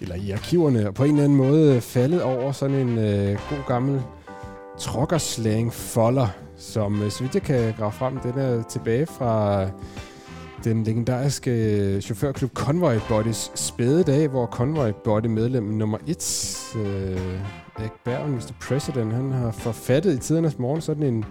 eller 0.00 0.14
i 0.14 0.30
arkiverne, 0.30 0.88
og 0.88 0.94
på 0.94 1.04
en 1.04 1.10
eller 1.10 1.24
anden 1.24 1.38
måde 1.38 1.74
øh, 1.74 1.80
faldet 1.80 2.22
over 2.22 2.52
sådan 2.52 2.76
en 2.76 2.88
uh, 2.88 3.40
god 3.50 3.66
gammel 3.68 4.02
trokkerslang 4.78 5.72
folder, 5.72 6.28
som 6.56 7.02
uh, 7.02 7.10
så 7.10 7.22
vidt 7.22 7.34
jeg 7.34 7.42
kan 7.42 7.74
grave 7.78 7.92
frem, 7.92 8.18
den 8.18 8.38
er 8.38 8.62
tilbage 8.62 9.06
fra 9.06 9.66
den 10.64 10.84
legendariske 10.84 12.00
chaufførklub 12.00 12.52
Convoy 12.54 12.94
Bodies 13.08 13.50
spæde 13.54 14.02
dag, 14.04 14.28
hvor 14.28 14.46
Convoy 14.46 14.90
Body 15.04 15.26
medlem 15.26 15.64
nummer 15.64 15.98
1 16.06 16.72
øh, 16.76 17.40
Erik 17.78 17.92
Bergen, 18.04 18.34
Mr. 18.34 18.52
President, 18.60 19.12
han 19.12 19.32
har 19.32 19.50
forfattet 19.50 20.14
i 20.14 20.18
tidernes 20.18 20.58
morgen 20.58 20.80
sådan 20.80 21.02
en, 21.02 21.24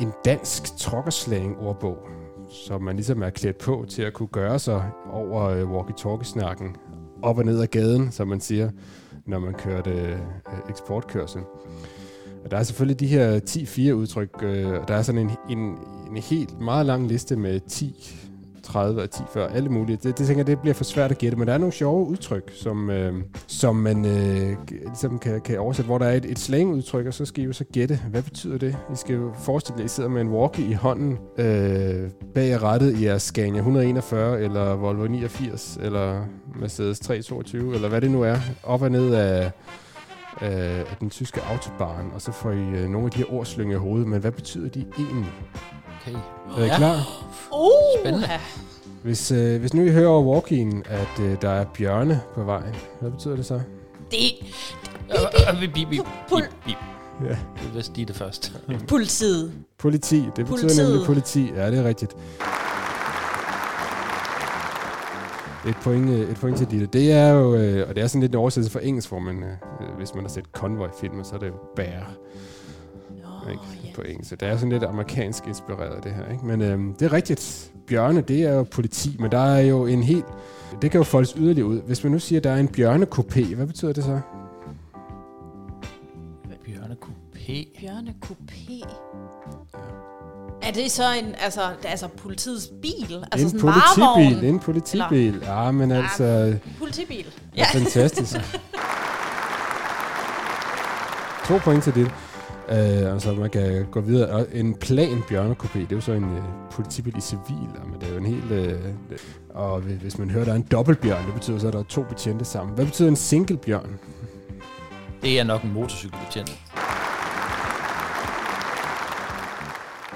en 0.00 0.12
dansk 0.24 0.76
trokkerslang-ordbog, 0.78 1.96
så 2.48 2.78
man 2.78 2.96
ligesom 2.96 3.22
er 3.22 3.30
klædt 3.30 3.58
på 3.58 3.84
til 3.88 4.02
at 4.02 4.12
kunne 4.12 4.28
gøre 4.28 4.58
sig 4.58 4.90
over 5.10 5.42
øh, 5.42 5.70
walkie-talkie-snakken 5.70 6.76
op 7.22 7.38
og 7.38 7.44
ned 7.44 7.60
ad 7.60 7.66
gaden, 7.66 8.12
som 8.12 8.28
man 8.28 8.40
siger, 8.40 8.70
når 9.26 9.38
man 9.38 9.54
kørte 9.54 9.90
øh, 9.90 10.18
eksportkørsel. 10.70 11.40
Og 12.44 12.50
der 12.50 12.56
er 12.56 12.62
selvfølgelig 12.62 13.00
de 13.00 13.06
her 13.06 13.40
10-4 13.40 13.92
udtryk, 13.92 14.42
øh, 14.42 14.80
og 14.80 14.88
der 14.88 14.94
er 14.94 15.02
sådan 15.02 15.20
en, 15.20 15.30
en, 15.50 15.78
en 16.10 16.16
helt 16.16 16.60
meget 16.60 16.86
lang 16.86 17.08
liste 17.08 17.36
med 17.36 17.60
10 17.60 18.16
30 18.66 19.02
og 19.02 19.10
10 19.10 19.22
før, 19.32 19.46
alle 19.48 19.68
mulige. 19.68 19.96
Det, 19.96 20.18
det 20.18 20.26
tænker 20.26 20.36
jeg, 20.36 20.46
det 20.46 20.58
bliver 20.60 20.74
for 20.74 20.84
svært 20.84 21.10
at 21.10 21.18
gætte, 21.18 21.38
men 21.38 21.48
der 21.48 21.54
er 21.54 21.58
nogle 21.58 21.72
sjove 21.72 22.06
udtryk, 22.06 22.52
som, 22.54 22.90
øh, 22.90 23.14
som 23.46 23.76
man 23.76 24.04
øh, 24.04 24.56
ligesom 24.70 25.18
kan, 25.18 25.40
kan 25.40 25.58
oversætte, 25.58 25.86
hvor 25.86 25.98
der 25.98 26.06
er 26.06 26.12
et, 26.12 26.24
et 26.24 26.38
slangudtryk, 26.38 27.06
og 27.06 27.14
så 27.14 27.24
skal 27.24 27.42
I 27.42 27.46
jo 27.46 27.52
så 27.52 27.64
gætte, 27.64 28.00
hvad 28.10 28.22
betyder 28.22 28.58
det? 28.58 28.76
I 28.92 28.96
skal 28.96 29.14
jo 29.14 29.32
forestille 29.38 29.78
jer, 29.78 29.84
at 29.84 29.90
I 29.90 29.94
sidder 29.94 30.10
med 30.10 30.20
en 30.20 30.28
walkie 30.28 30.66
i 30.66 30.72
hånden 30.72 31.18
øh, 31.38 32.10
bag 32.34 32.62
rettet 32.62 32.98
i 32.98 33.04
jeres 33.04 33.22
Scania 33.22 33.58
141, 33.58 34.40
eller 34.40 34.74
Volvo 34.74 35.06
89, 35.06 35.78
eller 35.82 36.24
Mercedes 36.60 37.00
322, 37.00 37.74
eller 37.74 37.88
hvad 37.88 38.00
det 38.00 38.10
nu 38.10 38.22
er, 38.22 38.36
op 38.62 38.82
og 38.82 38.90
ned 38.90 39.14
af 39.14 39.50
øh, 40.42 40.80
af 40.80 40.96
den 41.00 41.10
tyske 41.10 41.40
autobahn, 41.42 42.10
og 42.14 42.20
så 42.20 42.32
får 42.32 42.50
I 42.50 42.58
øh, 42.58 42.88
nogle 42.88 43.04
af 43.04 43.10
de 43.10 43.18
her 43.18 43.32
ord 43.32 43.46
slynget 43.46 43.74
i 43.74 43.78
hovedet, 43.78 44.08
men 44.08 44.20
hvad 44.20 44.32
betyder 44.32 44.68
de 44.68 44.84
egentlig? 44.98 45.32
Okay. 46.06 46.18
Er 46.62 46.64
I 46.64 46.76
klar? 46.76 46.96
Uh, 47.52 48.00
Spændende. 48.00 48.28
Hvis, 49.02 49.32
øh, 49.32 49.60
hvis 49.60 49.74
nu 49.74 49.82
I 49.82 49.90
hører 49.90 50.08
over 50.08 50.22
walkien, 50.34 50.82
at 50.88 51.20
øh, 51.24 51.36
der 51.42 51.50
er 51.50 51.64
bjørne 51.64 52.20
på 52.34 52.42
vejen, 52.44 52.74
hvad 53.00 53.10
betyder 53.10 53.36
det 53.36 53.46
så? 53.46 53.60
det 54.10 54.16
Øh, 55.10 55.52
øh, 55.52 55.60
Bip, 55.60 55.72
bip, 55.74 55.88
bip, 55.88 56.00
bip, 56.28 56.44
bip. 56.64 56.76
Ja. 57.24 57.28
Det 57.62 57.74
vil 57.74 57.84
sige 57.84 58.04
det 58.04 58.16
først. 58.16 58.52
politiet. 58.88 59.52
Politi. 59.78 60.16
Det 60.16 60.32
betyder 60.34 60.46
Politiet. 60.46 60.88
nemlig 60.88 61.06
politi. 61.06 61.52
Ja, 61.56 61.70
det 61.70 61.78
er 61.78 61.84
rigtigt. 61.84 62.12
Et 65.68 65.76
point, 65.82 66.10
øh, 66.10 66.30
et 66.30 66.36
point 66.36 66.58
til 66.58 66.70
Ditte. 66.70 66.86
Det 66.86 67.12
er 67.12 67.28
jo, 67.28 67.52
og 67.88 67.94
det 67.94 67.98
er 68.02 68.06
sådan 68.06 68.20
lidt 68.20 68.32
en 68.32 68.38
oversættelse 68.38 68.72
fra 68.72 68.80
engelsk, 68.86 69.08
hvor 69.08 69.18
man, 69.18 69.44
hvis 69.96 70.14
man 70.14 70.24
har 70.24 70.28
set 70.28 70.44
Convoy-filmer, 70.52 71.22
så 71.22 71.34
er 71.34 71.38
det 71.38 71.46
jo 71.46 71.54
bear 71.76 72.12
Ikke? 73.50 73.62
ja. 73.84 73.88
på 73.94 74.02
engelsk. 74.02 74.30
Så 74.30 74.36
det 74.36 74.48
er 74.48 74.56
sådan 74.56 74.72
lidt 74.72 74.82
amerikansk 74.82 75.46
inspireret, 75.46 76.04
det 76.04 76.12
her. 76.12 76.32
Ikke? 76.32 76.46
Men 76.46 76.62
øh, 76.62 76.78
det 76.98 77.02
er 77.02 77.12
rigtigt. 77.12 77.72
Bjørne, 77.86 78.20
det 78.20 78.42
er 78.42 78.54
jo 78.54 78.62
politi, 78.62 79.16
men 79.18 79.30
der 79.30 79.38
er 79.38 79.60
jo 79.60 79.86
en 79.86 80.02
helt... 80.02 80.24
Det 80.82 80.90
kan 80.90 80.98
jo 80.98 81.04
foldes 81.04 81.34
yderligere 81.36 81.68
ud. 81.68 81.80
Hvis 81.80 82.04
man 82.04 82.12
nu 82.12 82.18
siger, 82.18 82.40
at 82.40 82.44
der 82.44 82.50
er 82.50 82.56
en 82.56 82.68
bjørnekopé, 82.68 83.54
hvad 83.54 83.66
betyder 83.66 83.92
det 83.92 84.04
så? 84.04 84.20
Bjørne 86.64 86.96
Coupé. 87.04 87.80
Bjørne 87.80 88.14
Coupé. 88.24 88.88
Er 90.62 90.70
det 90.72 90.90
så 90.90 91.02
en, 91.22 91.34
altså, 91.38 91.60
altså 91.84 92.08
politiets 92.08 92.70
bil? 92.82 93.24
Altså 93.32 93.46
en 93.46 93.50
sådan 93.50 93.54
en 93.54 93.60
politibil. 93.60 94.02
varevogn? 94.02 94.44
En 94.44 94.60
politibil. 94.60 95.42
Ja, 95.42 95.70
men 95.70 95.90
altså... 95.90 96.56
Politibil. 96.78 97.26
Ja. 97.56 97.64
Fantastisk. 97.72 98.36
to 101.48 101.58
point 101.58 101.84
til 101.84 101.94
det. 101.94 102.10
Uh, 102.68 103.12
altså, 103.12 103.32
man 103.34 103.50
kan 103.50 103.86
gå 103.90 104.00
videre. 104.00 104.30
Og 104.30 104.46
en 104.52 104.74
plan 104.74 105.18
bjørnekopé, 105.30 105.78
det 105.78 105.92
er 105.92 105.96
jo 105.96 106.00
så 106.00 106.12
en 106.12 106.24
uh, 106.24 106.42
politibil 106.70 107.16
i 107.16 107.20
civil, 107.20 107.68
men 107.84 108.00
det 108.00 108.08
er 108.08 108.12
jo 108.12 108.18
en 108.18 108.26
helt... 108.26 108.74
Uh, 108.74 108.90
og 109.54 109.78
hvi- 109.80 109.98
hvis 110.00 110.18
man 110.18 110.30
hører, 110.30 110.44
der 110.44 110.52
er 110.52 110.56
en 110.56 110.66
dobbeltbjørn, 110.70 111.24
det 111.26 111.34
betyder 111.34 111.58
så, 111.58 111.66
at 111.66 111.72
der 111.72 111.78
er 111.78 111.82
to 111.84 112.02
betjente 112.02 112.44
sammen. 112.44 112.74
Hvad 112.74 112.84
betyder 112.84 113.08
en 113.08 113.16
single 113.16 113.56
bjørn? 113.56 113.98
Det 115.22 115.40
er 115.40 115.44
nok 115.44 115.62
en 115.62 115.72
motorcykelbetjent. 115.72 116.58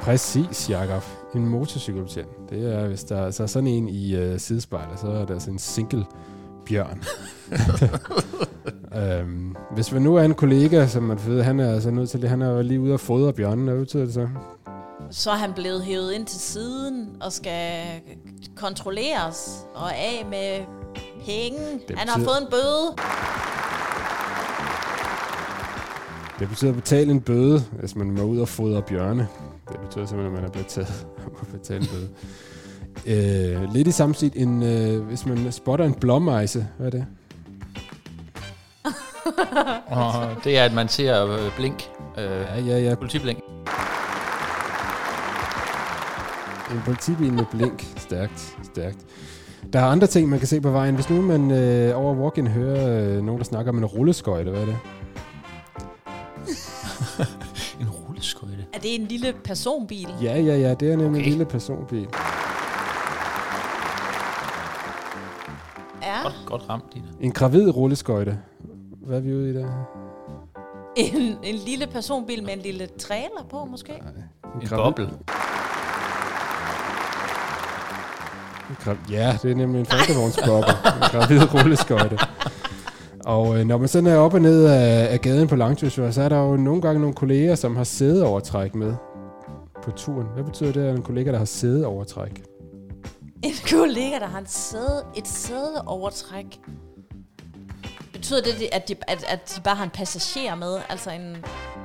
Præcis, 0.03 0.71
Jakob. 0.71 1.03
En 1.35 1.49
motorcykelbetjent. 1.49 2.29
Det 2.51 2.75
er, 2.75 2.89
hvis 2.89 3.05
der 3.05 3.17
er 3.17 3.31
så 3.31 3.43
er 3.43 3.47
sådan 3.47 3.67
en 3.67 3.89
i 3.89 4.33
uh, 4.33 4.39
sidespejlet, 4.39 5.01
så 5.01 5.07
er 5.07 5.25
der 5.27 5.35
altså 5.35 5.51
en 5.51 5.59
single 5.59 6.05
bjørn. 6.67 7.03
øhm, 8.97 9.55
hvis 9.75 9.93
man 9.93 10.03
nu 10.03 10.17
er 10.17 10.23
en 10.23 10.35
kollega, 10.35 10.87
som 10.87 11.03
man 11.03 11.19
ved, 11.27 11.43
han 11.43 11.61
er 11.61 11.73
altså 11.73 11.91
nødt 11.91 12.11
til 12.11 12.23
det, 12.23 12.31
han 12.31 12.43
er 12.43 12.63
lige 12.63 12.81
ude 12.81 12.93
og 12.93 13.01
fodre 13.01 13.33
bjørnen, 13.33 13.65
hvad 13.69 13.79
betyder 13.79 14.05
det 14.05 14.15
så? 14.15 14.29
Så 15.11 15.31
er 15.31 15.35
han 15.37 15.53
blevet 15.53 15.83
hævet 15.83 16.13
ind 16.13 16.27
til 16.27 16.41
siden 16.41 17.09
og 17.21 17.33
skal 17.33 17.83
kontrolleres 18.57 19.67
og 19.75 19.95
af 19.97 20.27
med 20.31 20.59
penge. 21.25 21.59
Det 21.89 21.99
Han 21.99 22.09
har 22.09 22.17
betyder- 22.17 22.33
fået 22.33 22.41
en 22.43 22.47
bøde. 22.51 22.97
Det 26.39 26.49
betyder 26.49 26.71
at 26.71 26.77
betale 26.77 27.11
en 27.11 27.21
bøde, 27.21 27.61
hvis 27.79 27.97
man 27.97 28.11
må 28.11 28.23
ud 28.23 28.39
og 28.39 28.49
fodre 28.49 28.83
bjørne. 28.83 29.29
Det 29.73 29.81
betyder 29.81 30.07
simpelthen, 30.07 30.27
at 30.27 30.33
man 30.43 30.45
er 30.45 30.53
blevet 30.53 30.67
taget 30.69 31.07
og 31.41 31.47
betale 31.47 31.81
en 31.81 31.89
bøde. 31.89 32.09
Øh, 33.07 33.73
lidt 33.73 33.89
i 33.89 33.91
samme 33.93 34.15
stil, 34.15 34.33
en, 34.35 34.63
øh, 34.63 35.03
hvis 35.07 35.27
man 35.27 35.53
spotter 35.53 35.85
en 35.85 35.95
blåmejse, 35.95 36.67
hvad 36.79 36.87
er 36.87 36.91
det? 36.91 37.07
Og 39.87 40.13
det 40.45 40.59
er, 40.59 40.65
at 40.65 40.73
man 40.75 40.89
ser 40.89 41.27
øh, 41.27 41.57
blink. 41.57 41.91
Øh, 42.19 42.25
Ja, 42.25 42.61
ja, 42.61 42.79
ja. 42.79 42.95
Politiblink. 42.95 43.39
En 46.71 46.83
politibil 46.85 47.33
med 47.33 47.45
blink. 47.51 47.87
Stærkt, 47.97 48.57
stærkt. 48.63 48.99
Der 49.73 49.81
er 49.81 49.85
andre 49.87 50.07
ting, 50.07 50.29
man 50.29 50.39
kan 50.39 50.49
se 50.49 50.61
på 50.61 50.71
vejen. 50.71 50.95
Hvis 50.95 51.11
nu 51.11 51.23
man 51.23 51.51
øh, 51.51 51.99
over 51.99 52.15
walk-in 52.15 52.47
hører 52.47 53.01
øh, 53.17 53.23
nogen, 53.25 53.39
der 53.39 53.45
snakker 53.45 53.73
om 53.73 53.79
en 53.79 53.85
rulleskøjte, 53.85 54.51
hvad 54.51 54.61
er 54.61 54.67
det? 54.67 54.77
En 57.81 57.89
rulleskøjte. 57.91 58.67
Er 58.73 58.79
det 58.79 58.95
en 58.95 59.07
lille 59.07 59.33
personbil? 59.45 60.09
Ja, 60.23 60.39
ja, 60.41 60.57
ja, 60.57 60.75
det 60.75 60.93
er 60.93 60.97
nemlig 60.97 61.09
Okay. 61.09 61.19
en 61.25 61.29
lille 61.31 61.45
personbil. 61.45 62.09
Ja. 66.03 66.23
Godt, 66.23 66.35
godt 66.47 66.63
ramt, 66.69 66.85
Dina. 66.95 67.07
En 67.21 67.33
gravid 67.33 67.69
rulleskøjte. 67.71 68.39
Hvad 69.07 69.17
er 69.17 69.21
vi 69.21 69.35
ude 69.35 69.51
i 69.51 69.55
der? 69.55 69.69
En, 70.97 71.37
en 71.43 71.55
lille 71.55 71.87
personbil 71.87 72.43
med 72.43 72.53
en 72.53 72.59
lille 72.59 72.87
trailer 72.99 73.47
på, 73.51 73.65
måske? 73.65 73.93
En 73.93 74.63
En 74.63 74.69
boble. 74.77 75.05
En 78.71 78.77
gra- 78.81 79.11
ja, 79.13 79.39
det 79.43 79.51
er 79.51 79.55
nemlig 79.55 79.81
en 79.81 79.87
folkevognsboble. 79.87 80.71
en 80.71 81.11
gravid 81.13 81.55
rulleskøjte. 81.55 82.19
Og 83.25 83.59
øh, 83.59 83.67
når 83.67 83.79
man 83.79 83.89
sådan 83.89 84.07
er 84.07 84.17
op 84.17 84.35
og 84.35 84.41
ned 84.41 84.65
af, 84.67 85.13
af 85.13 85.21
gaden 85.21 85.49
på 85.49 85.57
Langtursjord, 85.57 86.13
så 86.13 86.23
er 86.23 86.29
der 86.29 86.39
jo 86.39 86.57
nogle 86.57 86.83
gange 86.83 87.01
nogle 87.01 87.15
kolleger, 87.15 87.55
som 87.55 87.77
har 87.77 87.85
sædeovertræk 87.85 88.75
med 88.75 88.95
på 89.83 89.91
turen. 89.91 90.27
Hvad 90.35 90.45
betyder 90.45 90.73
det, 90.73 90.81
at 90.81 90.97
en 90.97 91.03
kollega, 91.03 91.33
der 91.33 91.39
har 91.39 91.45
sædeovertræk? 91.45 92.43
En 93.43 93.53
kollega, 93.71 94.19
der 94.19 94.27
har 94.27 94.39
en 94.39 94.47
sæde, 94.47 95.03
et 95.17 95.29
sædeovertræk. 95.29 96.61
Betyder 98.21 98.43
det, 98.43 98.69
at 98.73 98.89
de, 98.89 98.95
at, 99.09 99.25
at 99.29 99.53
de 99.57 99.61
bare 99.61 99.75
har 99.77 99.85
en 99.85 99.91
passager 99.91 100.55
med? 100.55 100.79
Altså, 100.89 101.11
en, 101.11 101.37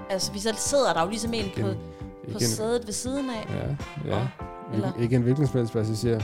altså 0.09 0.31
vi 0.31 0.39
selv 0.39 0.55
sidder 0.57 0.93
der 0.93 1.01
jo 1.01 1.09
ligesom 1.09 1.33
en 1.33 1.51
på, 1.53 1.59
Igen. 1.59 1.77
på 2.31 2.37
en, 2.37 2.45
sædet 2.47 2.81
ved 2.85 2.93
siden 2.93 3.29
af. 3.29 3.47
ja, 3.55 4.15
ja. 4.15 4.21
Eller- 4.73 4.91
Ikke, 5.01 5.15
en 5.15 5.21
hvilken 5.21 5.47
som 5.47 5.57
helst 5.59 5.73
passager. 5.73 6.19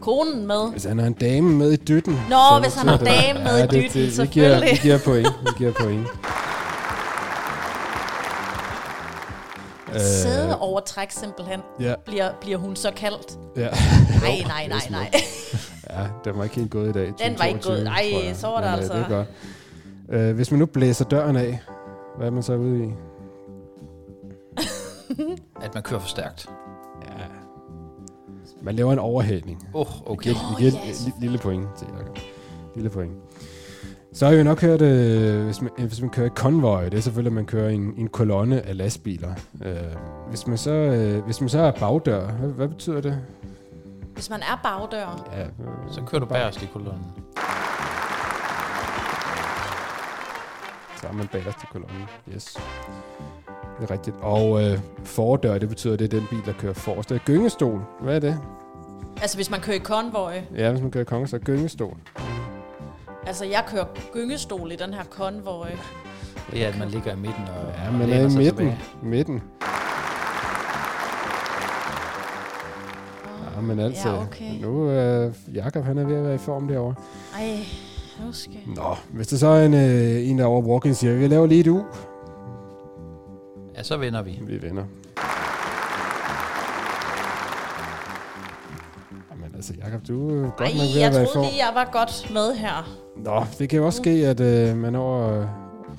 Konen 0.00 0.46
med. 0.46 0.70
Hvis 0.70 0.84
han 0.84 0.98
har 0.98 1.06
en 1.06 1.12
dame 1.12 1.50
med 1.50 1.72
i 1.72 1.76
dytten. 1.76 2.12
Nå, 2.30 2.36
så 2.50 2.60
hvis 2.62 2.74
han 2.74 2.88
har 2.88 2.96
det- 2.96 3.06
dame 3.06 3.44
med 3.44 3.58
i 3.58 3.62
det- 3.62 3.70
dytten, 3.70 4.02
det, 4.02 4.18
vi 4.18 4.26
giver, 4.26 4.60
vi 4.60 4.66
selvfølgelig. 4.66 4.80
giver 4.82 4.98
point. 4.98 5.28
Vi 5.42 5.50
giver 5.58 5.72
point. 5.72 6.06
Øh, 9.94 10.00
Sædeovertræk 10.00 11.10
simpelthen, 11.10 11.60
Ja, 11.80 11.94
bliver, 12.04 12.30
bliver 12.40 12.58
hun 12.58 12.76
så 12.76 12.90
kaldt. 12.96 13.38
ja. 13.56 13.68
Nej, 14.20 14.42
nej, 14.46 14.66
nej, 14.68 14.80
nej. 14.90 15.10
Ja, 15.90 16.06
den 16.24 16.38
var 16.38 16.44
ikke 16.44 16.56
helt 16.56 16.70
gået 16.70 16.88
i 16.88 16.92
dag. 16.92 17.06
Den 17.06 17.38
var 17.38 17.44
ikke 17.44 17.60
2022, 17.60 17.76
gået. 17.76 17.86
Ej, 17.86 18.10
tror 18.12 18.26
jeg. 18.26 18.36
så 18.36 18.46
var 18.46 18.60
der 18.60 18.70
Men, 18.70 18.72
øh, 18.74 18.78
altså- 18.78 18.94
Det 18.94 19.02
er 19.04 19.08
godt. 19.08 20.28
Øh, 20.28 20.34
hvis 20.34 20.50
man 20.50 20.60
nu 20.60 20.66
blæser 20.66 21.04
døren 21.04 21.36
af, 21.36 21.60
hvad 22.16 22.26
er 22.26 22.30
man 22.30 22.42
så 22.42 22.54
ude 22.56 22.84
i? 22.84 22.88
At 25.62 25.74
man 25.74 25.82
kører 25.82 26.00
for 26.00 26.08
stærkt. 26.08 26.46
Ja. 27.04 27.24
Man 28.62 28.74
laver 28.74 28.92
en 28.92 28.98
overhældning. 28.98 29.68
Åh, 29.74 29.80
oh, 29.80 30.10
okay. 30.12 30.30
Vi 30.30 30.34
giver, 30.34 30.56
vi 30.58 30.62
giver 30.64 30.72
et 30.90 30.94
li- 30.94 31.20
lille 31.20 31.38
point 31.38 31.68
til 31.78 31.86
Jacob. 31.98 32.18
Lille 32.74 32.90
point. 32.90 33.12
Så 34.12 34.26
har 34.26 34.34
vi 34.34 34.42
nok 34.42 34.60
hørt, 34.60 34.82
øh, 34.82 35.44
hvis, 35.44 35.62
man, 35.62 35.70
hvis 35.78 36.00
man 36.00 36.10
kører 36.10 36.26
i 36.26 36.30
konvoj, 36.36 36.84
det 36.88 36.94
er 36.96 37.00
selvfølgelig, 37.00 37.30
at 37.30 37.34
man 37.34 37.46
kører 37.46 37.68
i 37.68 37.74
en, 37.74 37.94
en 37.96 38.08
kolonne 38.08 38.62
af 38.66 38.76
lastbiler. 38.76 39.34
Øh, 39.64 39.74
hvis, 40.28 40.46
man 40.46 40.58
så, 40.58 40.70
øh, 40.70 41.24
hvis 41.24 41.40
man 41.40 41.48
så 41.48 41.58
er 41.60 41.70
bagdør, 41.80 42.30
hvad, 42.30 42.48
hvad 42.48 42.68
betyder 42.68 43.00
det? 43.00 43.18
Hvis 44.14 44.30
man 44.30 44.40
er 44.42 44.60
bagdør, 44.62 45.24
Ja, 45.36 45.46
Så 45.92 46.00
kører 46.02 46.20
du 46.20 46.26
bagerst 46.26 46.62
i 46.62 46.66
kolonnen. 46.66 47.04
Så 51.00 51.08
er 51.08 51.12
man 51.12 51.26
bagerst 51.28 51.62
i 51.62 51.66
kolonnen. 51.72 52.02
Yes. 52.34 52.56
Det 53.80 53.90
er 53.90 53.90
rigtigt. 53.90 54.16
Og 54.22 54.62
øh, 54.64 54.78
fordør, 55.04 55.58
det 55.58 55.68
betyder, 55.68 55.92
at 55.94 55.98
det 55.98 56.14
er 56.14 56.18
den 56.18 56.26
bil, 56.30 56.42
der 56.46 56.52
kører 56.52 56.72
forrest. 56.74 57.08
Det 57.08 57.14
er 57.14 57.18
gyngestol. 57.26 57.80
Hvad 58.00 58.16
er 58.16 58.20
det? 58.20 58.38
altså 59.22 59.36
hvis 59.36 59.50
man 59.50 59.60
kører 59.60 59.76
i 59.76 59.80
konvoj, 59.80 60.42
Ja, 60.56 60.70
hvis 60.70 60.82
man 60.82 60.90
kører 60.90 61.04
konge, 61.04 61.26
så 61.28 61.36
er 61.36 61.40
gyngestol. 61.40 61.96
Altså, 63.26 63.44
jeg 63.44 63.64
kører 63.68 63.84
gyngestol 64.12 64.72
i 64.72 64.76
den 64.76 64.94
her 64.94 65.04
konvoj. 65.04 65.68
Ja, 66.52 66.58
at 66.58 66.78
man 66.78 66.88
ligger 66.88 67.12
i 67.12 67.16
midten 67.16 67.42
og 67.44 67.72
Ja, 67.82 67.86
og 67.88 67.92
men 67.94 68.10
er 68.10 68.18
i 68.20 68.22
midten. 68.22 68.40
tilbage. 68.44 68.78
Midten. 69.02 69.42
Men 73.64 73.78
altså, 73.80 74.08
Ja, 74.08 74.22
okay. 74.22 74.60
nu 74.62 74.88
er 74.88 75.30
Jakob, 75.54 75.84
han 75.84 75.98
er 75.98 76.04
ved 76.04 76.16
at 76.16 76.24
være 76.24 76.34
i 76.34 76.38
form 76.38 76.68
derovre. 76.68 76.94
Ej, 77.38 77.56
nu 78.26 78.32
skal 78.32 78.56
Nå, 78.66 78.96
hvis 79.12 79.26
der 79.26 79.36
så 79.36 79.46
er 79.46 79.64
en, 79.66 79.74
øh, 79.74 80.28
en 80.30 80.38
der 80.38 80.44
over 80.44 80.62
walking 80.62 80.96
siger, 80.96 81.14
vi 81.14 81.26
laver 81.26 81.46
lige 81.46 81.60
et 81.60 81.66
u. 81.66 81.82
Ja, 83.76 83.82
så 83.82 83.96
vinder 83.96 84.22
vi. 84.22 84.38
Vi 84.46 84.56
vinder. 84.58 84.84
Jamen 89.30 89.52
altså, 89.54 89.72
Jakob, 89.84 90.08
du 90.08 90.28
er 90.44 90.50
godt 90.50 90.60
Ej, 90.60 90.66
nok 90.72 90.80
ved 90.94 90.98
jeg 91.00 91.08
at 91.08 91.14
være 91.14 91.22
i 91.22 91.26
troede 91.26 91.32
form. 91.34 91.44
lige, 91.44 91.56
jeg 91.66 91.70
var 91.74 91.88
godt 91.92 92.30
med 92.34 92.54
her. 92.54 92.88
Nå, 93.16 93.44
det 93.58 93.68
kan 93.68 93.78
jo 93.78 93.86
også 93.86 93.96
ske, 93.96 94.10
at 94.10 94.40
øh, 94.40 94.76
man 94.76 94.94
over 94.94 95.40
øh, 95.40 95.46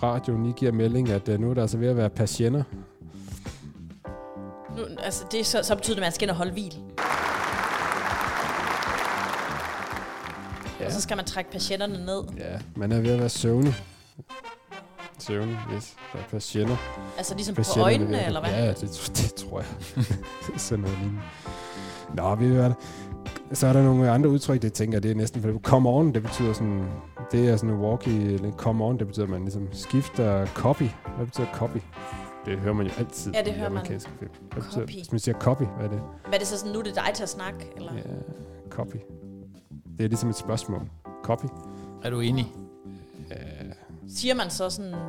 radioen 0.04 0.44
lige 0.44 0.54
giver 0.54 0.72
melding, 0.72 1.10
at 1.10 1.30
øh, 1.30 1.40
nu 1.40 1.50
er 1.50 1.54
der 1.54 1.62
altså 1.62 1.78
ved 1.78 1.88
at 1.88 1.98
være 1.98 2.10
patienter. 2.10 2.64
Nu, 4.78 4.82
altså, 5.04 5.24
det 5.32 5.40
er 5.40 5.44
så, 5.44 5.60
så 5.64 5.76
betyder 5.76 5.96
det, 5.96 6.02
at 6.02 6.06
man 6.06 6.12
skal 6.12 6.26
ind 6.26 6.32
og 6.32 6.38
holde 6.38 6.52
hvil. 6.52 6.74
Ja. 10.80 10.86
Og 10.86 10.92
så 10.92 11.02
skal 11.02 11.18
man 11.18 11.26
trække 11.26 11.52
patienterne 11.52 12.06
ned. 12.06 12.24
Ja, 12.38 12.60
man 12.76 12.92
er 12.92 13.00
ved 13.02 13.12
at 13.12 13.20
være 13.20 13.30
søvnig. 13.30 13.76
Søvnig, 15.20 15.58
yes. 15.76 15.96
Der 16.14 16.20
er 16.20 16.24
patienter. 16.32 16.78
Altså 17.18 17.36
ligesom 17.36 17.56
på 17.56 17.60
Patienterne 17.60 17.86
øjnene, 17.86 18.26
eller 18.26 18.40
hvad? 18.40 18.50
Ja, 18.52 18.68
det, 18.68 18.82
det 19.18 19.34
tror 19.34 19.60
jeg. 19.60 20.06
Sådan 20.58 20.82
noget 20.84 20.98
lignende. 20.98 21.22
Nå, 22.14 22.36
vi 22.36 22.50
det. 22.58 22.76
Så 23.54 23.68
er 23.68 23.74
der 23.74 23.84
nogle 23.84 24.10
andre 24.12 24.30
udtryk, 24.30 24.62
det 24.62 24.74
tænker 24.74 25.00
det 25.00 25.12
er 25.12 25.16
næsten 25.16 25.42
for 25.42 25.60
come 25.64 25.90
on, 25.90 26.14
det 26.14 26.24
betyder 26.24 26.54
sådan, 26.54 26.86
det 27.32 27.50
er 27.50 27.58
sådan 27.58 27.70
en 27.70 27.80
walkie, 27.82 28.54
come 28.58 28.84
on, 28.86 29.00
det 29.00 29.08
betyder, 29.08 29.26
at 29.26 29.30
man 29.30 29.42
ligesom 29.42 29.68
skifter 29.72 30.46
copy. 30.46 30.84
Hvad 31.18 31.26
betyder 31.26 31.48
copy? 31.54 31.78
Det 32.46 32.60
hører 32.60 32.74
man 32.74 32.86
jo 32.88 32.92
altid 32.98 33.32
Ja, 33.34 33.40
det 33.40 33.48
i 33.48 33.52
hører 33.52 33.70
man. 33.70 33.78
amerikanske 33.78 34.12
film. 34.20 34.32
Hvad 34.52 34.62
Copy. 34.64 34.80
Betyder, 34.80 34.86
hvis 34.86 35.12
man 35.12 35.20
siger 35.20 35.40
copy, 35.40 35.64
hvad 35.64 35.86
er 35.86 35.90
det? 35.90 36.02
Hvad 36.24 36.34
er 36.34 36.38
det 36.38 36.48
så 36.48 36.58
sådan, 36.58 36.74
nu 36.74 36.80
er 36.80 36.84
det 36.84 36.96
dig 36.96 37.12
til 37.16 37.24
at 37.24 37.30
snakke? 37.30 37.72
Eller? 37.76 37.94
Ja, 37.94 38.02
copy. 38.70 38.96
Det 39.98 40.04
er 40.04 40.08
ligesom 40.08 40.30
et 40.30 40.36
spørgsmål. 40.36 40.82
Copy. 41.24 41.46
Er 42.04 42.10
du 42.10 42.20
enig? 42.20 42.54
Ja, 43.30 43.36
Siger 44.08 44.36
man 44.36 44.50
så 44.50 44.70
sådan, 44.70 44.94
øh, 44.94 45.00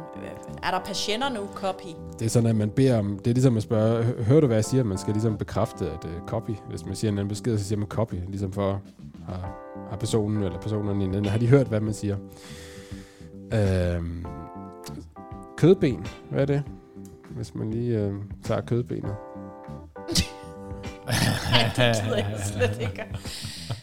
er 0.63 0.71
der 0.71 0.81
patienter 0.85 1.29
nu, 1.29 1.41
copy? 1.55 1.87
Det 2.19 2.25
er 2.25 2.29
sådan, 2.29 2.49
at 2.49 2.57
man 2.57 2.71
beder 2.71 2.99
om, 2.99 3.19
det 3.19 3.31
er 3.31 3.35
ligesom 3.35 3.57
at 3.57 3.63
spørge, 3.63 4.05
"Hø- 4.05 4.23
hører 4.23 4.41
du, 4.41 4.47
hvad 4.47 4.57
jeg 4.57 4.65
siger? 4.65 4.85
Man 4.85 4.99
skal 4.99 5.13
ligesom 5.13 5.37
bekræfte, 5.37 5.91
at 5.91 6.05
uh, 6.05 6.11
copy, 6.27 6.51
hvis 6.69 6.87
man 6.87 6.97
siger 6.97 7.13
en 7.13 7.19
anden 7.19 7.29
besked, 7.29 7.59
så 7.59 7.65
siger 7.65 7.79
man 7.79 7.89
copy, 7.89 8.15
ligesom 8.29 8.53
for, 8.53 8.81
har, 9.29 9.57
har 9.91 9.97
personen 9.97 10.43
eller 10.43 10.61
personerne 10.61 11.05
i 11.05 11.09
den, 11.09 11.25
har 11.25 11.39
de 11.39 11.47
hørt, 11.47 11.67
hvad 11.67 11.81
man 11.81 11.95
siger? 11.95 12.17
Øhm, 13.55 14.27
kødben, 15.57 16.07
hvad 16.31 16.41
er 16.43 16.47
det? 16.47 16.63
Hvis 17.31 17.55
man 17.55 17.71
lige 17.71 17.99
øh, 17.99 18.15
tager 18.45 18.61
kødbenet. 18.61 19.15
det 21.77 21.97
gider 22.05 22.17
jeg 22.17 22.41
slet 22.45 22.81
ikke. 22.81 23.05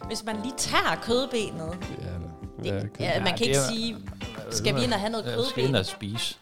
Hvis 0.07 0.23
man 0.25 0.35
lige 0.43 0.53
tager 0.57 0.95
kødbenet, 1.03 1.77
Ja, 2.01 2.05
eller, 2.15 2.29
det, 2.63 2.65
ja, 2.99 3.05
ja, 3.05 3.19
man 3.19 3.27
Ja, 3.27 3.35
kan 3.35 3.37
det 3.39 3.41
ikke 3.45 3.57
er- 3.59 3.67
sige, 3.73 3.97
skal 4.51 4.75
vi 4.75 4.83
ind 4.83 4.93
og 4.93 4.99
have 4.99 5.11
noget 5.11 5.25
Ja, 5.25 5.31
skal 5.31 5.41
ind 5.43 5.53
kødben? 5.55 5.75
og 5.75 5.85
spise. 5.85 6.35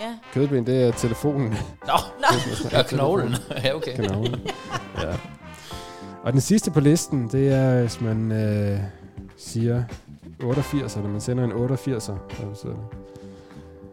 Ja. 0.00 0.14
kødben, 0.32 0.66
det 0.66 0.82
er 0.82 0.92
telefonen. 0.92 1.50
Nå, 1.86 1.92
og 2.78 2.86
knoglen. 2.86 3.34
ja, 3.64 3.74
okay. 3.74 3.96
Knoglen. 3.96 4.40
ja. 4.98 5.16
Og 6.22 6.32
den 6.32 6.40
sidste 6.40 6.70
på 6.70 6.80
listen, 6.80 7.28
det 7.28 7.52
er, 7.52 7.80
hvis 7.80 8.00
man 8.00 8.32
øh, 8.32 8.78
siger 9.36 9.82
88, 10.42 10.96
når 10.96 11.08
man 11.08 11.20
sender 11.20 11.44
en 11.44 11.52
88'er. 11.52 11.56
Hvad 11.58 12.50
betyder 12.50 12.72
det? 12.72 12.80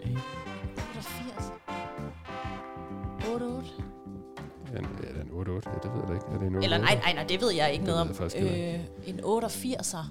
88. 0.04 1.52
88. 3.32 3.74
Ja, 4.74 4.80
en- 4.80 4.88
ja, 5.04 5.19
det 5.44 5.52
er 5.52 5.56
en 5.56 5.62
88. 5.62 5.84
Ja, 5.84 5.90
det 5.90 5.92
ved 5.96 6.04
jeg 6.08 6.16
ikke. 6.16 6.26
Er 6.34 6.38
det 6.40 6.48
en 6.48 6.56
88? 6.56 6.64
Eller 6.66 6.78
nej, 6.78 6.96
nej, 7.04 7.14
nej, 7.14 7.24
det 7.30 7.42
ved 7.42 7.52
jeg 7.52 7.72
ikke 7.74 7.86
Det 7.86 7.94
noget 7.96 8.02
om. 8.02 8.32
jeg 8.36 8.80
Øh, 9.06 9.10
en 9.14 9.20
88'er. 9.20 10.06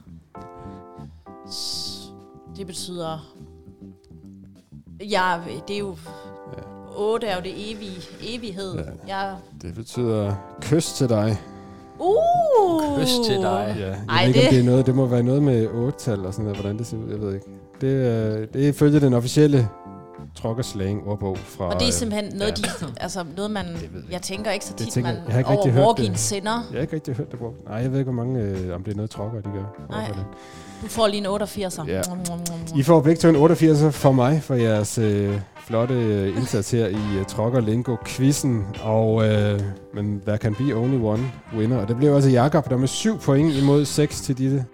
S- 1.50 2.12
Det 2.56 2.66
betyder... 2.66 3.34
Ja, 5.10 5.38
det 5.68 5.74
er 5.74 5.78
jo... 5.78 5.96
Ja. 6.56 6.62
8 6.96 7.26
er 7.26 7.36
jo 7.36 7.42
det 7.42 7.70
evige, 7.72 7.96
evighed. 8.22 8.74
Ja. 9.08 9.28
Ja. 9.28 9.34
Det 9.62 9.74
betyder 9.74 10.34
kys 10.60 10.92
til 10.92 11.08
dig. 11.08 11.36
Uh! 11.98 12.98
Kys 13.00 13.10
til 13.26 13.36
dig. 13.36 13.74
Ja, 13.78 13.86
jeg 13.86 14.00
Ej, 14.08 14.26
ved 14.26 14.28
ikke, 14.34 14.40
om 14.40 14.44
det- 14.44 14.50
det 14.52 14.60
er 14.60 14.64
noget. 14.64 14.86
Det 14.86 14.94
må 14.94 15.06
være 15.06 15.22
noget 15.22 15.42
med 15.42 15.66
8-tal 15.68 16.26
og 16.26 16.32
sådan 16.32 16.44
noget, 16.44 16.56
hvordan 16.60 16.78
det 16.78 16.86
ser 16.86 16.96
ud. 16.96 17.10
Jeg 17.10 17.20
ved 17.20 17.34
ikke. 17.34 17.46
Det, 17.80 18.06
er, 18.06 18.46
det 18.46 18.64
er 18.64 18.68
ifølge 18.68 19.00
den 19.00 19.14
officielle 19.14 19.68
trokkerslang 20.42 21.02
ordbog 21.06 21.38
fra... 21.38 21.64
Og 21.64 21.72
det 21.72 21.82
er 21.82 21.86
øh, 21.86 21.92
simpelthen 21.92 22.32
noget, 22.38 22.58
ja. 22.80 22.86
de, 22.86 22.92
altså 23.00 23.24
noget 23.36 23.50
man, 23.50 23.66
jeg 23.66 24.12
jeg 24.12 24.22
tænker 24.22 24.50
ikke 24.50 24.64
så 24.64 24.74
tit, 24.74 24.88
tænker 24.88 25.10
man 25.12 25.20
jeg- 25.26 25.32
har 25.32 25.38
ikke 25.38 25.50
over 25.50 25.68
hørt 25.70 25.84
walk-in 25.86 26.10
det. 26.12 26.18
sender. 26.18 26.52
Jeg 26.70 26.76
har 26.78 26.80
ikke 26.82 26.94
rigtig 26.94 27.14
hørt 27.14 27.30
det 27.30 27.38
brugt. 27.38 27.64
Nej, 27.68 27.76
jeg 27.76 27.92
ved 27.92 27.98
ikke, 27.98 28.12
hvor 28.12 28.24
mange, 28.24 28.40
øh, 28.42 28.74
om 28.74 28.82
det 28.84 28.92
er 28.92 28.96
noget 28.96 29.10
trokker, 29.10 29.40
de 29.40 29.48
gør. 29.54 29.84
Nej. 29.90 30.10
Du 30.82 30.86
får 30.88 31.06
lige 31.06 31.18
en 31.20 31.26
88'er. 31.26 31.86
Ja. 31.88 32.00
I 32.76 32.82
får 32.82 33.00
begge 33.00 33.20
to 33.20 33.28
en 33.28 33.36
88 33.36 33.94
for 33.96 34.12
mig, 34.12 34.42
for 34.42 34.54
jeres 34.54 34.98
øh, 34.98 35.40
flotte 35.66 35.94
øh, 35.94 36.36
indsats 36.36 36.70
her 36.70 36.86
i 36.86 36.94
uh, 37.20 37.26
Trokker 37.26 37.60
Lingo 37.60 37.96
quizzen 38.06 38.66
Og, 38.82 39.28
øh, 39.28 39.60
men 39.94 40.22
der 40.26 40.36
kan 40.36 40.54
be 40.54 40.72
only 40.74 41.00
one 41.02 41.22
winner. 41.56 41.76
Og 41.76 41.88
det 41.88 41.96
blev 41.96 42.14
altså 42.14 42.30
Jakob, 42.30 42.70
der 42.70 42.76
med 42.76 42.88
7 42.88 43.18
point 43.18 43.54
imod 43.54 43.84
6 43.84 44.20
til 44.20 44.38
Ditte. 44.38 44.64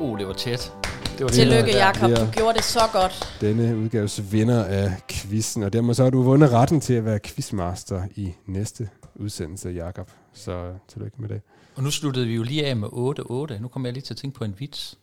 Uh, 0.00 0.18
det 0.18 0.26
var 0.26 0.32
tæt. 0.34 0.72
Det 1.18 1.24
var 1.24 1.28
Tillykke, 1.28 1.70
Ja, 1.70 1.86
Jakob. 1.86 2.10
det 2.10 2.18
Du 2.18 2.26
gjorde 2.32 2.56
det 2.56 2.64
så 2.64 2.80
godt. 2.92 3.36
Denne 3.40 3.76
udgaves 3.76 4.32
vinder 4.32 4.64
af 4.64 4.92
quizzen. 5.08 5.62
Og 5.62 5.72
dermed 5.72 5.94
så 5.94 6.02
har 6.02 6.10
du 6.10 6.22
vundet 6.22 6.50
retten 6.50 6.80
til 6.80 6.94
at 6.94 7.04
være 7.04 7.18
quizmaster 7.24 8.02
i 8.16 8.34
næste 8.46 8.88
udsendelse, 9.14 9.68
Jakob. 9.68 10.10
Så 10.32 10.72
tillykke 10.88 11.16
med 11.20 11.28
det. 11.28 11.40
Og 11.76 11.82
nu 11.82 11.90
sluttede 11.90 12.26
vi 12.26 12.34
jo 12.34 12.42
lige 12.42 12.66
af 12.66 12.76
med 12.76 12.88
8-8. 12.88 13.62
Nu 13.62 13.68
kommer 13.68 13.88
jeg 13.88 13.92
lige 13.92 14.02
til 14.02 14.14
at 14.14 14.18
tænke 14.18 14.38
på 14.38 14.44
en 14.44 14.54
vits. 14.58 14.98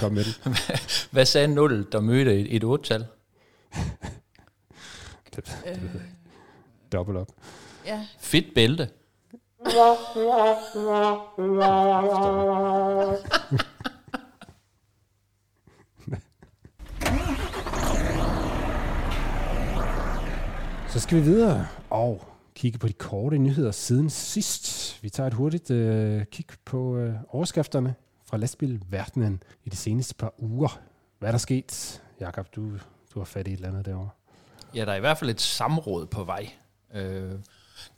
Kom 0.00 0.12
med 0.12 0.24
den. 0.24 0.54
Hvad 1.12 1.26
sagde 1.26 1.48
0, 1.48 1.86
der 1.92 2.00
mødte 2.00 2.40
et, 2.40 2.56
et 2.56 2.64
8-tal? 2.64 3.06
Øh, 5.66 5.72
Dobbelt 6.92 7.18
op. 7.18 7.28
ja. 7.86 8.00
Fedt 8.20 8.46
bælte. 8.54 8.88
Så 20.92 21.00
skal 21.00 21.18
vi 21.18 21.22
videre 21.22 21.66
og 21.90 22.24
kigge 22.54 22.78
på 22.78 22.88
de 22.88 22.92
korte 22.92 23.38
nyheder 23.38 23.70
siden 23.70 24.10
sidst. 24.10 24.98
Vi 25.02 25.10
tager 25.10 25.26
et 25.26 25.34
hurtigt 25.34 25.70
øh, 25.70 26.24
kig 26.24 26.46
på 26.64 26.96
øh, 26.96 27.14
overskrifterne 27.28 27.94
fra 28.24 28.36
lastbilverdenen 28.36 29.42
i 29.64 29.70
de 29.70 29.76
seneste 29.76 30.14
par 30.14 30.34
uger. 30.38 30.80
Hvad 31.18 31.28
er 31.28 31.32
der 31.32 31.38
sket? 31.38 32.02
Jakob, 32.20 32.56
du, 32.56 32.70
du 33.14 33.18
har 33.18 33.24
fat 33.24 33.48
i 33.48 33.50
et 33.50 33.56
eller 33.56 33.68
andet 33.68 33.86
derovre. 33.86 34.08
Ja, 34.74 34.84
der 34.84 34.92
er 34.92 34.96
i 34.96 35.00
hvert 35.00 35.18
fald 35.18 35.30
et 35.30 35.40
samråd 35.40 36.06
på 36.06 36.24
vej. 36.24 36.50
Øh, 36.94 37.32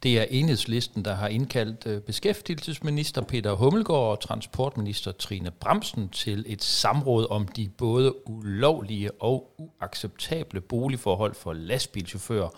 Det 0.03 0.19
er 0.19 0.25
enhedslisten, 0.31 1.05
der 1.05 1.15
har 1.15 1.29
indkaldt 1.29 1.87
øh, 1.87 2.01
beskæftigelsesminister 2.01 3.23
Peter 3.23 3.53
Hummelgaard 3.53 4.11
og 4.11 4.21
transportminister 4.21 5.13
Trine 5.13 5.51
Bremsen 5.51 6.09
til 6.09 6.45
et 6.49 6.63
samråd 6.65 7.27
om 7.31 7.49
de 7.49 7.69
både 7.79 8.29
ulovlige 8.29 9.11
og 9.23 9.55
uacceptable 9.59 10.61
boligforhold 10.61 11.35
for 11.35 11.53
lastbilchauffører 11.53 12.49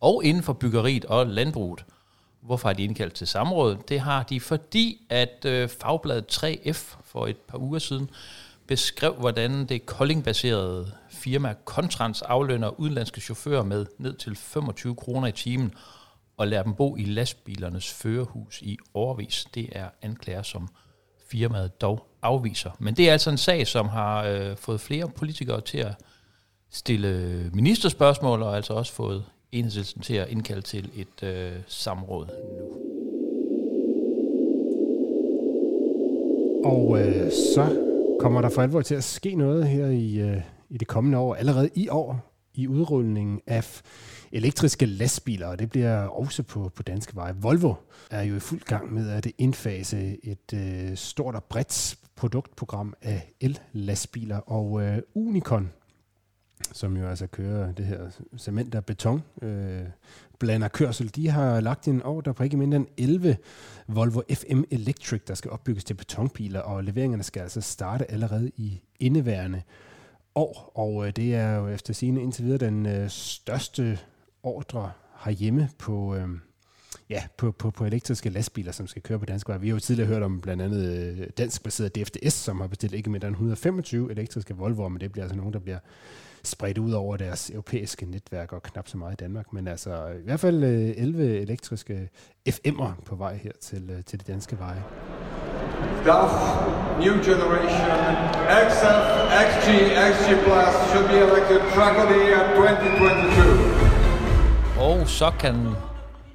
og 0.00 0.24
inden 0.24 0.42
for 0.42 0.52
byggeriet 0.52 1.04
og 1.04 1.26
landbruget. 1.26 1.84
Hvorfor 2.40 2.68
har 2.68 2.74
de 2.74 2.84
indkaldt 2.84 3.14
til 3.14 3.26
samråd? 3.26 3.76
Det 3.88 4.00
har 4.00 4.22
de, 4.22 4.40
fordi 4.40 5.06
at 5.10 5.44
øh, 5.44 5.68
fagbladet 5.68 6.44
3F 6.44 6.96
for 7.04 7.26
et 7.26 7.36
par 7.36 7.58
uger 7.58 7.78
siden 7.78 8.10
beskrev, 8.66 9.14
hvordan 9.14 9.66
det 9.66 9.86
koldingbaserede 9.86 10.92
firma 11.10 11.54
Kontrans 11.64 12.22
aflønner 12.22 12.80
udenlandske 12.80 13.20
chauffører 13.20 13.62
med 13.62 13.86
ned 13.98 14.14
til 14.14 14.36
25 14.36 14.94
kroner 14.94 15.28
i 15.28 15.32
timen 15.32 15.74
og 16.36 16.48
lader 16.48 16.62
dem 16.62 16.74
bo 16.74 16.96
i 16.96 17.04
lastbilernes 17.04 17.92
førerhus 17.92 18.62
i 18.62 18.78
overvis. 18.94 19.46
Det 19.54 19.68
er 19.72 19.88
anklager, 20.02 20.42
som 20.42 20.68
firmaet 21.30 21.80
dog 21.80 22.06
afviser. 22.22 22.70
Men 22.78 22.96
det 22.96 23.08
er 23.08 23.12
altså 23.12 23.30
en 23.30 23.38
sag, 23.38 23.66
som 23.66 23.88
har 23.88 24.24
øh, 24.24 24.56
fået 24.56 24.80
flere 24.80 25.08
politikere 25.08 25.60
til 25.60 25.78
at 25.78 25.94
stille 26.70 27.50
ministerspørgsmål, 27.54 28.42
og 28.42 28.56
altså 28.56 28.72
også 28.72 28.92
fået 28.92 29.24
enhedslisten 29.52 30.02
til 30.02 30.14
at 30.14 30.28
indkalde 30.28 30.62
til 30.62 30.90
et 30.94 31.22
øh, 31.22 31.52
samråd 31.66 32.26
nu. 32.26 32.86
Og 36.64 37.00
øh, 37.00 37.30
så 37.30 37.82
kommer 38.20 38.40
der 38.40 38.48
for 38.48 38.62
alvor 38.62 38.82
til 38.82 38.94
at 38.94 39.04
ske 39.04 39.34
noget 39.34 39.68
her 39.68 39.86
i, 39.86 40.18
øh, 40.18 40.40
i 40.70 40.78
det 40.78 40.88
kommende 40.88 41.18
år, 41.18 41.34
allerede 41.34 41.70
i 41.74 41.88
år, 41.88 42.32
i 42.54 42.68
udrulningen 42.68 43.40
af 43.46 43.82
elektriske 44.32 44.86
lastbiler, 44.86 45.46
og 45.46 45.58
det 45.58 45.70
bliver 45.70 46.06
også 46.06 46.42
på, 46.42 46.70
på 46.74 46.82
danske 46.82 47.16
veje. 47.16 47.34
Volvo 47.40 47.74
er 48.10 48.22
jo 48.22 48.36
i 48.36 48.40
fuld 48.40 48.60
gang 48.60 48.94
med 48.94 49.10
at 49.10 49.26
indfase 49.38 50.18
et 50.22 50.52
øh, 50.54 50.96
stort 50.96 51.34
og 51.34 51.44
bredt 51.44 51.96
produktprogram 52.16 52.94
af 53.02 53.32
el-lastbiler. 53.40 54.36
Og 54.36 54.82
øh, 54.82 54.98
Unicon, 55.14 55.70
som 56.72 56.96
jo 56.96 57.08
altså 57.08 57.26
kører 57.26 57.72
det 57.72 57.86
her 57.86 57.98
cement 58.38 58.74
og 58.74 58.84
beton, 58.84 59.22
øh, 59.42 59.82
blander 60.38 60.68
kørsel, 60.68 61.14
de 61.14 61.28
har 61.28 61.60
lagt 61.60 61.88
en 61.88 62.02
ordre 62.02 62.34
på 62.34 62.42
ikke 62.42 62.56
mindre 62.56 62.76
end 62.76 62.86
11 62.98 63.36
Volvo 63.86 64.22
FM 64.34 64.62
Electric, 64.70 65.20
der 65.28 65.34
skal 65.34 65.50
opbygges 65.50 65.84
til 65.84 65.94
betonbiler, 65.94 66.60
og 66.60 66.84
leveringerne 66.84 67.22
skal 67.22 67.40
altså 67.40 67.60
starte 67.60 68.10
allerede 68.10 68.50
i 68.56 68.80
indeværende 69.00 69.62
år, 70.34 70.72
og 70.74 71.06
øh, 71.06 71.12
det 71.16 71.34
er 71.34 71.56
jo 71.56 71.68
efter 71.68 71.94
sigende 71.94 72.22
indtil 72.22 72.44
videre 72.44 72.58
den 72.58 72.86
øh, 72.86 73.10
største 73.10 73.98
ordre 74.42 74.92
herhjemme 75.24 75.68
på, 75.78 76.14
øh, 76.14 76.28
ja, 77.10 77.24
på, 77.36 77.52
på, 77.52 77.70
på 77.70 77.84
elektriske 77.84 78.30
lastbiler, 78.30 78.72
som 78.72 78.86
skal 78.86 79.02
køre 79.02 79.18
på 79.18 79.24
dansk 79.24 79.48
vej. 79.48 79.58
Vi 79.58 79.68
har 79.68 79.74
jo 79.74 79.80
tidligere 79.80 80.08
hørt 80.08 80.22
om 80.22 80.40
blandt 80.40 80.62
andet 80.62 80.86
øh, 80.86 81.26
danskbaseret 81.38 81.38
dansk-baseret 81.38 81.96
DFDS, 81.96 82.32
som 82.32 82.60
har 82.60 82.66
bestilt 82.66 82.94
ikke 82.94 83.10
mindre 83.10 83.28
end 83.28 83.34
125 83.34 84.10
elektriske 84.10 84.54
Volvo'er, 84.54 84.88
men 84.88 85.00
det 85.00 85.12
bliver 85.12 85.24
altså 85.24 85.36
nogen, 85.36 85.52
der 85.52 85.58
bliver 85.58 85.78
spredt 86.46 86.78
ud 86.78 86.92
over 86.92 87.16
deres 87.16 87.50
europæiske 87.50 88.06
netværk 88.06 88.52
og 88.52 88.62
knap 88.62 88.88
så 88.88 88.98
meget 88.98 89.12
i 89.12 89.16
Danmark. 89.16 89.52
Men 89.52 89.68
altså 89.68 90.06
i 90.20 90.24
hvert 90.24 90.40
fald 90.40 90.64
11 90.64 91.24
øh, 91.24 91.42
elektriske 91.42 92.08
FM'er 92.48 93.04
på 93.04 93.16
vej 93.16 93.36
her 93.36 93.52
til, 93.60 93.90
øh, 93.90 94.04
til 94.04 94.20
de 94.20 94.32
danske 94.32 94.58
veje. 94.58 94.84
DAF, 96.04 96.32
new 97.04 97.14
generation, 97.28 97.90
XF, 98.68 99.06
XG, 99.48 99.68
XG 100.12 100.28
Plus 100.44 100.72
should 100.90 101.08
be 101.08 101.16
elected 101.26 101.60
truck 101.74 101.94
of 102.02 102.06
the 102.12 102.18
year 102.28 102.42
2022. 102.54 103.86
Og 104.78 105.08
så 105.08 105.32
kan 105.40 105.54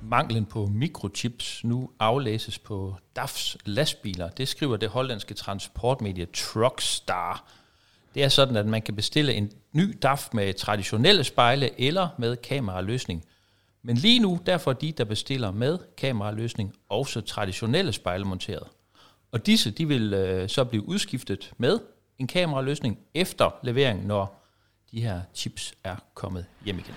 manglen 0.01 0.45
på 0.45 0.65
mikrochips 0.65 1.63
nu 1.63 1.89
aflæses 1.99 2.59
på 2.59 2.95
DAFs 3.15 3.57
lastbiler. 3.65 4.29
Det 4.29 4.47
skriver 4.47 4.77
det 4.77 4.89
hollandske 4.89 5.33
transportmedie 5.33 6.25
Truckstar. 6.25 7.51
Det 8.13 8.23
er 8.23 8.29
sådan, 8.29 8.55
at 8.55 8.65
man 8.65 8.81
kan 8.81 8.95
bestille 8.95 9.33
en 9.33 9.51
ny 9.71 9.97
DAF 10.01 10.29
med 10.33 10.53
traditionelle 10.53 11.23
spejle 11.23 11.81
eller 11.81 12.09
med 12.17 12.37
kameraløsning. 12.37 13.25
Men 13.83 13.95
lige 13.95 14.19
nu, 14.19 14.39
der 14.45 14.57
får 14.57 14.73
de, 14.73 14.91
der 14.91 15.03
bestiller 15.03 15.51
med 15.51 15.77
kameraløsning, 15.97 16.73
også 16.89 17.21
traditionelle 17.21 17.93
spejle 17.93 18.25
monteret. 18.25 18.67
Og 19.31 19.45
disse 19.45 19.71
de 19.71 19.87
vil 19.87 20.13
øh, 20.13 20.49
så 20.49 20.63
blive 20.63 20.87
udskiftet 20.87 21.53
med 21.57 21.79
en 22.17 22.27
kameraløsning 22.27 22.99
efter 23.13 23.59
levering, 23.63 24.05
når 24.05 24.45
de 24.91 25.01
her 25.01 25.21
chips 25.33 25.73
er 25.83 25.95
kommet 26.13 26.45
hjem 26.65 26.79
igen. 26.79 26.95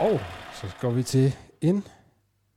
Og 0.00 0.20
så 0.54 0.66
går 0.80 0.90
vi 0.90 1.02
til 1.02 1.32
en 1.60 1.84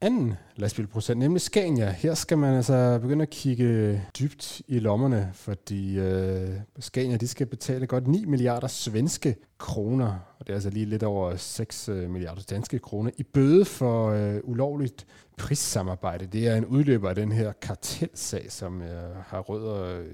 anden 0.06 0.34
lastbilproducent, 0.56 1.20
nemlig 1.20 1.42
Scania. 1.42 1.90
Her 1.90 2.14
skal 2.14 2.38
man 2.38 2.56
altså 2.56 3.00
begynde 3.02 3.22
at 3.22 3.30
kigge 3.30 4.02
dybt 4.20 4.62
i 4.68 4.80
lommerne, 4.80 5.30
fordi 5.34 6.00
øh, 6.00 6.50
Scania 6.80 7.18
de 7.18 7.28
skal 7.28 7.48
betale 7.48 7.88
godt 7.88 8.08
9 8.08 8.26
milliarder 8.26 8.68
svenske 8.68 9.36
kroner, 9.58 10.08
og 10.40 10.48
det 10.48 10.50
er 10.50 10.54
altså 10.54 10.70
lige 10.70 10.86
lidt 10.86 11.04
over 11.04 11.36
6 11.36 11.90
øh, 11.90 12.10
milliarder 12.10 12.42
danske 12.50 12.80
kroner, 12.80 13.12
i 13.18 13.24
bøde 13.24 13.66
for 13.66 14.10
øh, 14.10 14.40
ulovligt 14.44 15.06
prissamarbejde. 15.38 16.26
Det 16.26 16.48
er 16.48 16.56
en 16.56 16.66
udløber 16.66 17.10
af 17.10 17.16
den 17.16 17.32
her 17.32 17.52
kartelsag, 17.52 18.52
som 18.52 18.82
øh, 18.82 19.16
har 19.28 19.40
rødder 19.40 20.00
øh, 20.00 20.06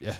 ja, 0.00 0.14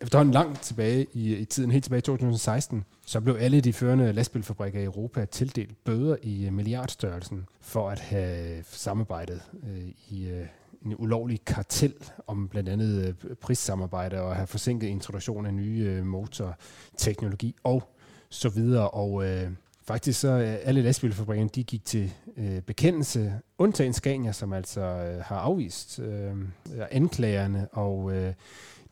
efterhånden 0.00 0.34
langt 0.34 0.62
tilbage 0.62 1.06
i, 1.12 1.36
i 1.36 1.44
tiden, 1.44 1.70
helt 1.70 1.84
tilbage 1.84 1.98
i 1.98 2.02
2016. 2.02 2.84
Så 3.06 3.20
blev 3.20 3.36
alle 3.40 3.60
de 3.60 3.72
førende 3.72 4.12
lastbilfabrikker 4.12 4.80
i 4.80 4.84
Europa 4.84 5.24
tildelt 5.24 5.84
bøder 5.84 6.16
i 6.22 6.46
øh, 6.46 6.52
milliardstørrelsen 6.52 7.46
for 7.60 7.90
at 7.90 8.00
have 8.00 8.64
samarbejdet 8.70 9.42
øh, 9.68 9.88
i 10.08 10.28
øh, 10.28 10.46
en 10.84 10.94
ulovlig 10.98 11.44
kartel 11.44 11.94
om 12.26 12.48
blandt 12.48 12.68
andet 12.68 13.16
øh, 13.24 13.34
prissamarbejde 13.34 14.20
og 14.20 14.36
have 14.36 14.46
forsinket 14.46 14.86
introduktion 14.86 15.46
af 15.46 15.54
nye 15.54 15.84
øh, 15.88 16.06
motorteknologi 16.06 17.56
og 17.64 17.92
så 18.28 18.48
videre. 18.48 18.90
Og 18.90 19.24
øh, 19.24 19.50
faktisk 19.86 20.20
så 20.20 20.28
øh, 20.28 20.56
alle 20.62 20.82
lastbilfabrikkerne, 20.82 21.50
de 21.54 21.64
gik 21.64 21.84
til 21.84 22.12
øh, 22.36 22.60
bekendelse, 22.60 23.32
undtagen 23.58 23.92
Scania, 23.92 24.32
som 24.32 24.52
altså 24.52 24.80
øh, 24.80 25.20
har 25.24 25.36
afvist 25.36 25.98
øh, 25.98 26.30
øh 26.30 26.86
anklagerne, 26.90 27.68
og 27.72 28.12
øh, 28.12 28.32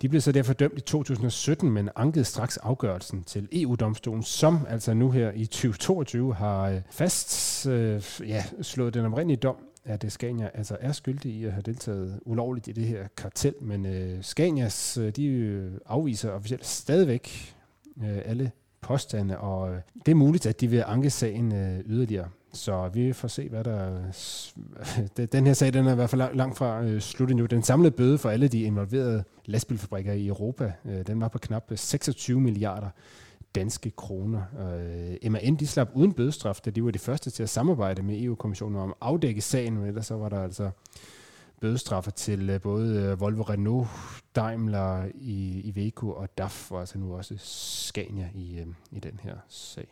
de 0.02 0.08
blev 0.08 0.20
så 0.20 0.32
derfor 0.32 0.52
dømt 0.52 0.78
i 0.78 0.80
2017, 0.80 1.70
men 1.70 1.90
ankede 1.96 2.24
straks 2.24 2.56
afgørelsen 2.56 3.22
til 3.22 3.48
EU-domstolen, 3.52 4.22
som 4.22 4.66
altså 4.68 4.94
nu 4.94 5.10
her 5.10 5.32
i 5.34 5.46
2022 5.46 6.34
har 6.34 6.62
øh, 6.62 6.80
fast 6.90 7.66
øh, 7.66 8.02
ja, 8.20 8.44
slået 8.62 8.94
den 8.94 9.06
oprindelige 9.06 9.36
dom 9.36 9.56
at 9.84 10.04
øh, 10.04 10.10
Scania 10.10 10.50
altså 10.54 10.76
er 10.80 10.92
skyldig 10.92 11.32
i 11.32 11.44
at 11.44 11.52
have 11.52 11.62
deltaget 11.62 12.20
ulovligt 12.24 12.68
i 12.68 12.72
det 12.72 12.84
her 12.84 13.08
kartel, 13.16 13.54
men 13.60 13.86
øh, 13.86 14.22
Scanias 14.22 14.98
øh, 14.98 15.10
de 15.10 15.80
afviser 15.86 16.30
officielt 16.30 16.66
stadigvæk 16.66 17.54
øh, 18.02 18.18
alle 18.24 18.50
påstande, 18.84 19.38
og 19.38 19.70
øh, 19.70 19.78
det 20.06 20.12
er 20.12 20.16
muligt, 20.16 20.46
at 20.46 20.60
de 20.60 20.68
vil 20.68 20.84
anke 20.86 21.10
sagen 21.10 21.54
øh, 21.54 21.80
yderligere. 21.86 22.28
Så 22.52 22.88
vi 22.88 23.12
får 23.12 23.28
se, 23.28 23.48
hvad 23.48 23.64
der... 23.64 24.02
Den 25.32 25.46
her 25.46 25.52
sag, 25.52 25.72
den 25.72 25.86
er 25.86 25.92
i 25.92 25.94
hvert 25.94 26.10
fald 26.10 26.34
langt 26.34 26.58
fra 26.58 26.82
øh, 26.82 27.00
slut 27.00 27.30
endnu. 27.30 27.46
Den 27.46 27.62
samlede 27.62 27.90
bøde 27.90 28.18
for 28.18 28.30
alle 28.30 28.48
de 28.48 28.62
involverede 28.62 29.24
lastbilfabrikker 29.46 30.12
i 30.12 30.26
Europa, 30.26 30.72
den 31.06 31.20
var 31.20 31.28
på 31.28 31.38
knap 31.38 31.72
26 31.74 32.40
milliarder 32.40 32.88
danske 33.54 33.90
kroner. 33.90 34.42
MAN 35.30 35.56
de 35.56 35.66
slap 35.66 35.88
uden 35.94 36.12
bødestraf, 36.12 36.60
da 36.64 36.70
de 36.70 36.84
var 36.84 36.90
de 36.90 36.98
første 36.98 37.30
til 37.30 37.42
at 37.42 37.48
samarbejde 37.48 38.02
med 38.02 38.22
EU-kommissionen 38.22 38.78
om 38.78 38.88
at 38.88 38.96
afdække 39.00 39.40
sagen, 39.40 39.74
men 39.74 39.86
ellers 39.86 40.06
så 40.06 40.14
var 40.14 40.28
der 40.28 40.42
altså 40.42 40.70
bødestraffer 41.60 42.10
til 42.10 42.50
øh, 42.50 42.60
både 42.60 43.02
øh, 43.02 43.20
Volvo 43.20 43.42
Renault, 43.42 43.88
Daimler 44.36 45.04
i 45.14 45.34
i 45.44 45.60
Iveco 45.60 46.10
og 46.10 46.38
DAF, 46.38 46.72
og 46.72 46.80
altså 46.80 46.98
nu 46.98 47.16
også 47.16 47.34
Scania 47.38 48.30
i, 48.34 48.58
øh, 48.58 48.66
i 48.90 49.00
den 49.00 49.20
her 49.22 49.36
sag. 49.48 49.88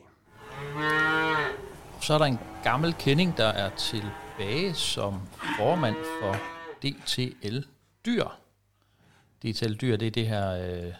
Så 2.00 2.14
er 2.14 2.18
der 2.18 2.24
en 2.24 2.38
gammel 2.64 2.94
kending, 2.94 3.36
der 3.36 3.48
er 3.48 3.70
tilbage 3.76 4.74
som 4.74 5.20
formand 5.58 5.96
for 6.20 6.36
DTL 6.82 7.58
Dyr. 8.06 8.26
DTL 9.42 9.72
Dyr, 9.72 9.96
det 9.96 10.06
er 10.06 10.10
det 10.10 10.26
her 10.26 10.50
øh, 10.50 10.92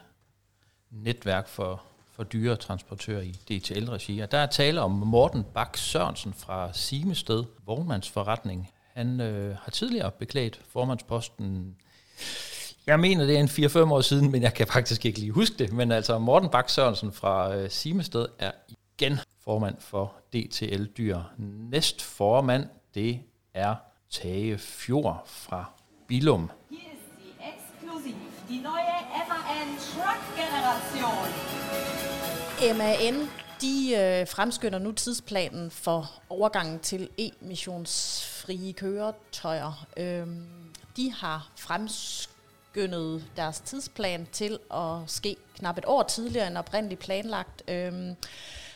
netværk 0.90 1.48
for 1.48 1.82
for 2.12 2.24
dyretransportører 2.24 3.20
i 3.20 3.30
DTL-regi. 3.30 4.18
Og 4.18 4.32
der 4.32 4.38
er 4.38 4.46
tale 4.46 4.80
om 4.80 4.90
Morten 4.90 5.44
Bak 5.54 5.76
Sørensen 5.76 6.32
fra 6.32 6.72
Simested, 6.72 7.44
vognmandsforretning. 7.66 8.70
Han 8.94 9.20
øh, 9.20 9.56
har 9.56 9.70
tidligere 9.70 10.10
beklædt 10.10 10.60
formandsposten 10.68 11.76
jeg 12.86 13.00
mener, 13.00 13.26
det 13.26 13.36
er 13.36 13.40
en 13.40 13.48
4-5 13.88 13.92
år 13.92 14.00
siden, 14.00 14.30
men 14.30 14.42
jeg 14.42 14.54
kan 14.54 14.66
faktisk 14.66 15.06
ikke 15.06 15.18
lige 15.18 15.32
huske 15.32 15.56
det. 15.58 15.72
Men 15.72 15.92
altså, 15.92 16.18
Morten 16.18 16.48
Bak 16.48 16.68
Sørensen 16.68 17.12
fra 17.12 17.56
øh, 17.56 17.70
Simested 17.70 18.26
er 18.38 18.50
igen 18.68 19.18
formand 19.44 19.76
for 19.78 20.14
DTL 20.32 20.84
Dyr. 20.84 21.18
Næst 21.70 22.02
formand, 22.02 22.66
det 22.94 23.20
er 23.54 23.74
Tage 24.10 24.58
Fjord 24.58 25.22
fra 25.26 25.64
Bilum. 26.08 26.50
Hier 26.70 26.78
ist 26.78 27.02
sie 27.18 27.32
exklusiv, 27.52 28.14
die 28.48 28.62
neue 28.62 28.92
MAN 29.28 29.68
Truck 29.78 30.22
Generation. 30.36 31.28
MAN 32.78 33.28
de 33.62 33.94
øh, 33.96 34.28
fremskynder 34.28 34.78
nu 34.78 34.92
tidsplanen 34.92 35.70
for 35.70 36.22
overgangen 36.28 36.80
til 36.80 37.08
emissionsfrie 37.18 38.72
køretøjer. 38.72 39.86
Øhm, 39.96 40.74
de 40.96 41.12
har 41.12 41.52
fremskyndet 41.56 43.24
deres 43.36 43.60
tidsplan 43.60 44.28
til 44.32 44.58
at 44.70 44.98
ske 45.06 45.36
knap 45.54 45.78
et 45.78 45.84
år 45.86 46.02
tidligere 46.02 46.46
end 46.46 46.58
oprindeligt 46.58 47.00
planlagt. 47.00 47.62
Øhm, 47.68 48.14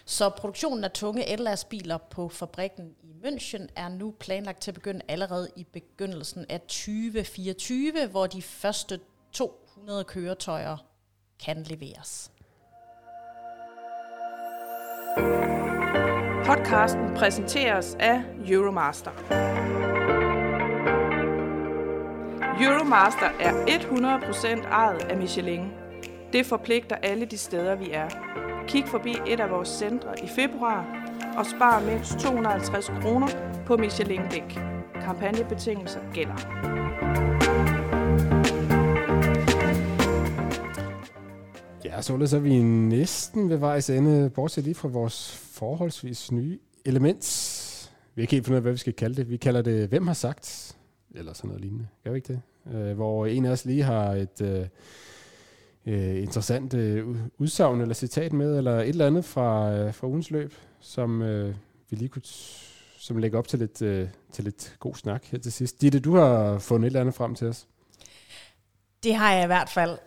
så 0.04 0.28
produktionen 0.28 0.84
af 0.84 0.90
tunge 0.90 1.28
ellastbiler 1.28 1.98
på 1.98 2.28
fabrikken 2.28 2.94
i 3.02 3.12
München 3.24 3.66
er 3.76 3.88
nu 3.88 4.14
planlagt 4.20 4.62
til 4.62 4.70
at 4.70 4.74
begynde 4.74 5.00
allerede 5.08 5.50
i 5.56 5.64
begyndelsen 5.64 6.46
af 6.48 6.60
2024, 6.60 8.06
hvor 8.06 8.26
de 8.26 8.42
første 8.42 9.00
200 9.32 10.04
køretøjer 10.04 10.76
kan 11.44 11.62
leveres. 11.62 12.30
Podcasten 16.46 17.14
præsenteres 17.16 17.96
af 18.00 18.22
Euromaster. 18.48 19.10
Euromaster 22.60 23.26
er 23.40 23.52
100% 23.52 24.68
ejet 24.68 25.02
af 25.02 25.16
Michelin. 25.16 25.72
Det 26.32 26.46
forpligter 26.46 26.96
alle 26.96 27.24
de 27.24 27.38
steder, 27.38 27.74
vi 27.74 27.90
er. 27.92 28.08
Kig 28.68 28.88
forbi 28.88 29.16
et 29.26 29.40
af 29.40 29.50
vores 29.50 29.68
centre 29.68 30.14
i 30.24 30.28
februar 30.28 30.86
og 31.38 31.46
spar 31.46 31.80
mindst 31.80 32.18
250 32.18 32.92
kroner 33.02 33.28
på 33.66 33.76
Michelin-dæk. 33.76 34.58
Kampagnebetingelser 35.04 36.00
gælder. 36.14 37.35
Ja, 41.96 42.02
således 42.02 42.32
er 42.32 42.38
vi 42.38 42.62
næsten 42.62 43.50
ved 43.50 43.56
vejs 43.56 43.90
ende, 43.90 44.30
bortset 44.30 44.64
lige 44.64 44.74
fra 44.74 44.88
vores 44.88 45.36
forholdsvis 45.36 46.32
nye 46.32 46.58
element. 46.84 47.24
Vi 48.14 48.20
har 48.20 48.22
ikke 48.22 48.32
helt 48.32 48.46
fundet 48.46 48.56
ud 48.56 48.58
af, 48.58 48.62
hvad 48.62 48.72
vi 48.72 48.78
skal 48.78 48.92
kalde 48.92 49.16
det. 49.16 49.30
Vi 49.30 49.36
kalder 49.36 49.62
det, 49.62 49.88
hvem 49.88 50.06
har 50.06 50.14
sagt? 50.14 50.76
eller 51.14 51.32
sådan 51.32 51.48
noget 51.48 51.60
lignende. 51.60 51.88
Gør 52.04 52.10
vi 52.10 52.16
ikke 52.16 52.32
det? 52.32 52.74
Øh, 52.74 52.96
hvor 52.96 53.26
en 53.26 53.44
af 53.44 53.50
os 53.50 53.64
lige 53.64 53.82
har 53.82 54.12
et 54.12 54.40
øh, 54.40 54.66
øh 55.86 56.22
interessant 56.22 56.74
øh, 56.74 57.16
udsagn 57.38 57.80
eller 57.80 57.94
citat 57.94 58.32
med, 58.32 58.58
eller 58.58 58.80
et 58.80 58.88
eller 58.88 59.06
andet 59.06 59.24
fra, 59.24 59.72
øh, 59.72 59.94
fra 59.94 60.06
ugens 60.06 60.30
løb, 60.30 60.54
som 60.80 61.22
øh, 61.22 61.54
vi 61.90 61.96
lige 61.96 62.08
kunne 62.08 62.22
som 62.98 63.16
lægger 63.16 63.38
op 63.38 63.48
til 63.48 63.58
lidt, 63.58 63.82
øh, 63.82 64.08
til 64.32 64.44
lidt 64.44 64.76
god 64.80 64.94
snak 64.94 65.24
her 65.24 65.38
til 65.38 65.52
sidst. 65.52 65.80
Ditte, 65.80 66.00
du 66.00 66.16
har 66.16 66.58
fundet 66.58 66.86
et 66.86 66.90
eller 66.90 67.00
andet 67.00 67.14
frem 67.14 67.34
til 67.34 67.46
os. 67.46 67.66
Det 69.02 69.14
har 69.14 69.32
jeg 69.32 69.44
i 69.44 69.46
hvert 69.46 69.68
fald. 69.68 69.98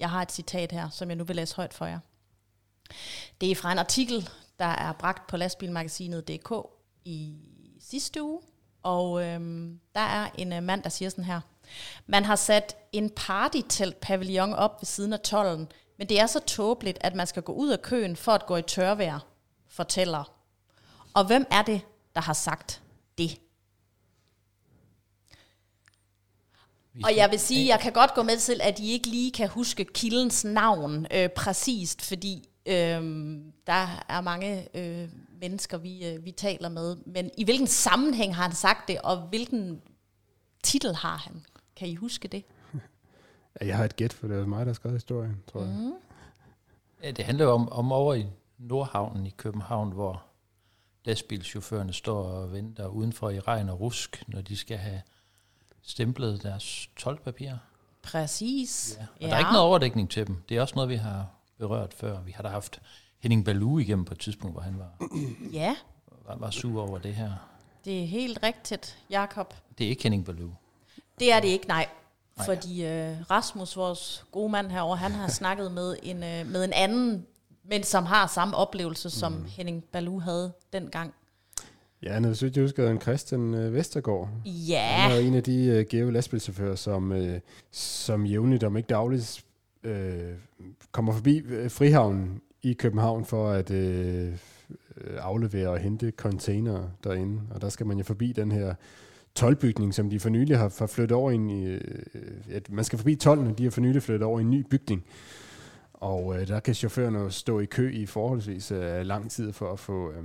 Jeg 0.00 0.10
har 0.10 0.22
et 0.22 0.32
citat 0.32 0.72
her, 0.72 0.90
som 0.90 1.08
jeg 1.08 1.16
nu 1.16 1.24
vil 1.24 1.36
læse 1.36 1.56
højt 1.56 1.74
for 1.74 1.86
jer. 1.86 1.98
Det 3.40 3.50
er 3.50 3.56
fra 3.56 3.72
en 3.72 3.78
artikel, 3.78 4.28
der 4.58 4.64
er 4.64 4.92
bragt 4.92 5.26
på 5.26 5.36
lastbilmagasinet.dk 5.36 6.52
i 7.04 7.36
sidste 7.80 8.22
uge. 8.22 8.40
Og 8.82 9.24
øhm, 9.24 9.80
der 9.94 10.00
er 10.00 10.30
en 10.38 10.52
øh, 10.52 10.62
mand, 10.62 10.82
der 10.82 10.88
siger 10.88 11.08
sådan 11.08 11.24
her. 11.24 11.40
Man 12.06 12.24
har 12.24 12.36
sat 12.36 12.76
en 12.92 13.10
partytelt 13.10 14.00
pavillon 14.00 14.52
op 14.52 14.80
ved 14.80 14.86
siden 14.86 15.12
af 15.12 15.20
tollen, 15.20 15.68
men 15.98 16.08
det 16.08 16.20
er 16.20 16.26
så 16.26 16.40
tåbeligt, 16.40 16.98
at 17.00 17.14
man 17.14 17.26
skal 17.26 17.42
gå 17.42 17.52
ud 17.52 17.70
af 17.70 17.82
køen 17.82 18.16
for 18.16 18.32
at 18.32 18.46
gå 18.46 18.56
i 18.56 18.62
tørvejr, 18.62 19.18
fortæller. 19.68 20.34
Og 21.14 21.26
hvem 21.26 21.46
er 21.50 21.62
det, 21.62 21.80
der 22.14 22.20
har 22.20 22.32
sagt 22.32 22.82
det? 23.18 23.40
Og 27.02 27.16
jeg 27.16 27.30
vil 27.30 27.38
sige, 27.38 27.68
jeg 27.68 27.80
kan 27.80 27.92
godt 27.92 28.14
gå 28.14 28.22
med 28.22 28.38
til, 28.38 28.60
at 28.62 28.78
I 28.78 28.92
ikke 28.92 29.08
lige 29.08 29.32
kan 29.32 29.48
huske 29.48 29.84
kildens 29.84 30.44
navn 30.44 31.06
øh, 31.14 31.28
præcist, 31.28 32.02
fordi 32.02 32.48
øh, 32.66 33.02
der 33.66 34.04
er 34.08 34.20
mange 34.20 34.78
øh, 34.78 35.08
mennesker, 35.40 35.78
vi, 35.78 36.06
øh, 36.06 36.24
vi 36.24 36.30
taler 36.30 36.68
med. 36.68 36.96
Men 37.06 37.30
i 37.38 37.44
hvilken 37.44 37.66
sammenhæng 37.66 38.36
har 38.36 38.42
han 38.42 38.52
sagt 38.52 38.88
det, 38.88 38.98
og 39.00 39.16
hvilken 39.20 39.82
titel 40.62 40.94
har 40.94 41.16
han? 41.16 41.44
Kan 41.76 41.88
I 41.88 41.94
huske 41.94 42.28
det? 42.28 42.44
Ja, 43.60 43.66
jeg 43.66 43.76
har 43.76 43.84
et 43.84 43.96
gæt, 43.96 44.12
for 44.12 44.28
det 44.28 44.36
er 44.36 44.46
mig, 44.46 44.58
der 44.58 44.72
har 44.72 44.74
skrevet 44.74 44.96
historien, 44.96 45.42
tror 45.52 45.60
jeg. 45.60 45.70
Mm. 45.70 45.92
Ja, 47.02 47.10
det 47.10 47.24
handler 47.24 47.44
jo 47.44 47.50
om, 47.50 47.68
om 47.68 47.92
over 47.92 48.14
i 48.14 48.26
Nordhavnen 48.58 49.26
i 49.26 49.30
København, 49.36 49.92
hvor 49.92 50.24
lastbilchaufførerne 51.04 51.92
står 51.92 52.24
og 52.24 52.52
venter 52.52 52.86
udenfor 52.86 53.30
i 53.30 53.40
regn 53.40 53.68
og 53.68 53.80
rusk, 53.80 54.24
når 54.28 54.40
de 54.40 54.56
skal 54.56 54.76
have 54.76 55.02
stemplet 55.86 56.42
deres 56.42 56.88
tolvpapirer. 56.96 57.58
Præcis. 58.02 58.96
Ja. 58.98 59.02
Og 59.02 59.20
ja. 59.20 59.26
der 59.26 59.34
er 59.34 59.38
ikke 59.38 59.52
noget 59.52 59.66
overdækning 59.66 60.10
til 60.10 60.26
dem. 60.26 60.42
Det 60.48 60.56
er 60.56 60.60
også 60.60 60.74
noget, 60.74 60.90
vi 60.90 60.96
har 60.96 61.26
berørt 61.58 61.94
før. 61.94 62.20
Vi 62.20 62.32
har 62.32 62.42
da 62.42 62.48
haft 62.48 62.80
Henning 63.18 63.44
Baloo 63.44 63.78
igennem 63.78 64.04
på 64.04 64.14
et 64.14 64.20
tidspunkt, 64.20 64.54
hvor 64.54 64.62
han 64.62 64.78
var, 64.78 65.08
ja. 65.52 65.76
var, 66.26 66.36
var 66.36 66.50
sur 66.50 66.82
over 66.88 66.98
det 66.98 67.14
her. 67.14 67.32
Det 67.84 68.02
er 68.02 68.06
helt 68.06 68.38
rigtigt, 68.42 68.98
Jakob. 69.10 69.54
Det 69.78 69.84
er 69.86 69.90
ikke 69.90 70.02
Henning 70.02 70.24
Baloo. 70.24 70.50
Det 71.18 71.32
er 71.32 71.40
det 71.40 71.48
ikke, 71.48 71.66
nej. 71.66 71.88
nej. 72.36 72.46
Fordi 72.46 72.84
øh, 72.84 73.30
Rasmus, 73.30 73.76
vores 73.76 74.24
gode 74.32 74.48
mand 74.52 74.70
herovre, 74.70 74.96
han 74.96 75.12
har 75.12 75.28
snakket 75.40 75.72
med 75.72 75.96
en, 76.02 76.16
øh, 76.16 76.46
med 76.46 76.64
en 76.64 76.72
anden, 76.72 77.26
men 77.64 77.82
som 77.82 78.06
har 78.06 78.26
samme 78.26 78.56
oplevelse, 78.56 79.10
som 79.10 79.32
mm. 79.32 79.44
Henning 79.44 79.84
Baloo 79.84 80.18
havde 80.18 80.52
dengang. 80.72 81.14
Ja, 82.04 82.20
jeg 82.42 82.62
husker 82.62 82.90
en 82.90 83.00
Christian 83.00 83.54
øh, 83.54 83.74
Vestergaard. 83.74 84.28
Ja. 84.44 84.86
Han 84.86 85.12
er 85.12 85.18
en 85.18 85.34
af 85.34 85.42
de 85.42 85.66
øh, 85.66 85.86
gave 85.88 86.12
lastbilchauffører, 86.12 86.74
som, 86.74 87.12
øh, 87.12 87.40
som 87.70 88.26
jævnligt, 88.26 88.64
om 88.64 88.76
ikke 88.76 88.86
dagligt, 88.86 89.44
øh, 89.84 90.32
kommer 90.92 91.12
forbi 91.12 91.38
øh, 91.38 91.70
Frihavnen 91.70 92.40
i 92.62 92.72
København 92.72 93.24
for 93.24 93.50
at 93.50 93.70
øh, 93.70 94.32
aflevere 95.18 95.68
og 95.68 95.78
hente 95.78 96.12
container 96.16 96.88
derinde. 97.04 97.40
Og 97.50 97.60
der 97.60 97.68
skal 97.68 97.86
man 97.86 97.98
jo 97.98 98.04
forbi 98.04 98.32
den 98.32 98.52
her 98.52 98.74
tolvbygning, 99.34 99.94
som 99.94 100.10
de 100.10 100.20
for 100.20 100.28
nylig 100.28 100.58
har, 100.58 100.74
har 100.78 100.86
flyttet 100.86 101.16
over 101.16 101.30
ind 101.30 101.50
i... 101.50 101.64
Øh, 101.64 101.80
at 102.50 102.70
man 102.70 102.84
skal 102.84 102.98
forbi 102.98 103.14
tolden, 103.14 103.54
de 103.54 103.62
har 103.62 103.70
for 103.70 103.80
nylig 103.80 104.02
flyttet 104.02 104.26
over 104.26 104.38
i 104.38 104.42
en 104.42 104.50
ny 104.50 104.66
bygning. 104.70 105.04
Og 105.92 106.40
øh, 106.40 106.48
der 106.48 106.60
kan 106.60 106.74
chaufførerne 106.74 107.30
stå 107.30 107.60
i 107.60 107.64
kø 107.64 107.92
i 107.92 108.06
forholdsvis 108.06 108.72
øh, 108.72 109.06
lang 109.06 109.30
tid 109.30 109.52
for 109.52 109.72
at 109.72 109.78
få 109.78 110.10
øh, 110.10 110.24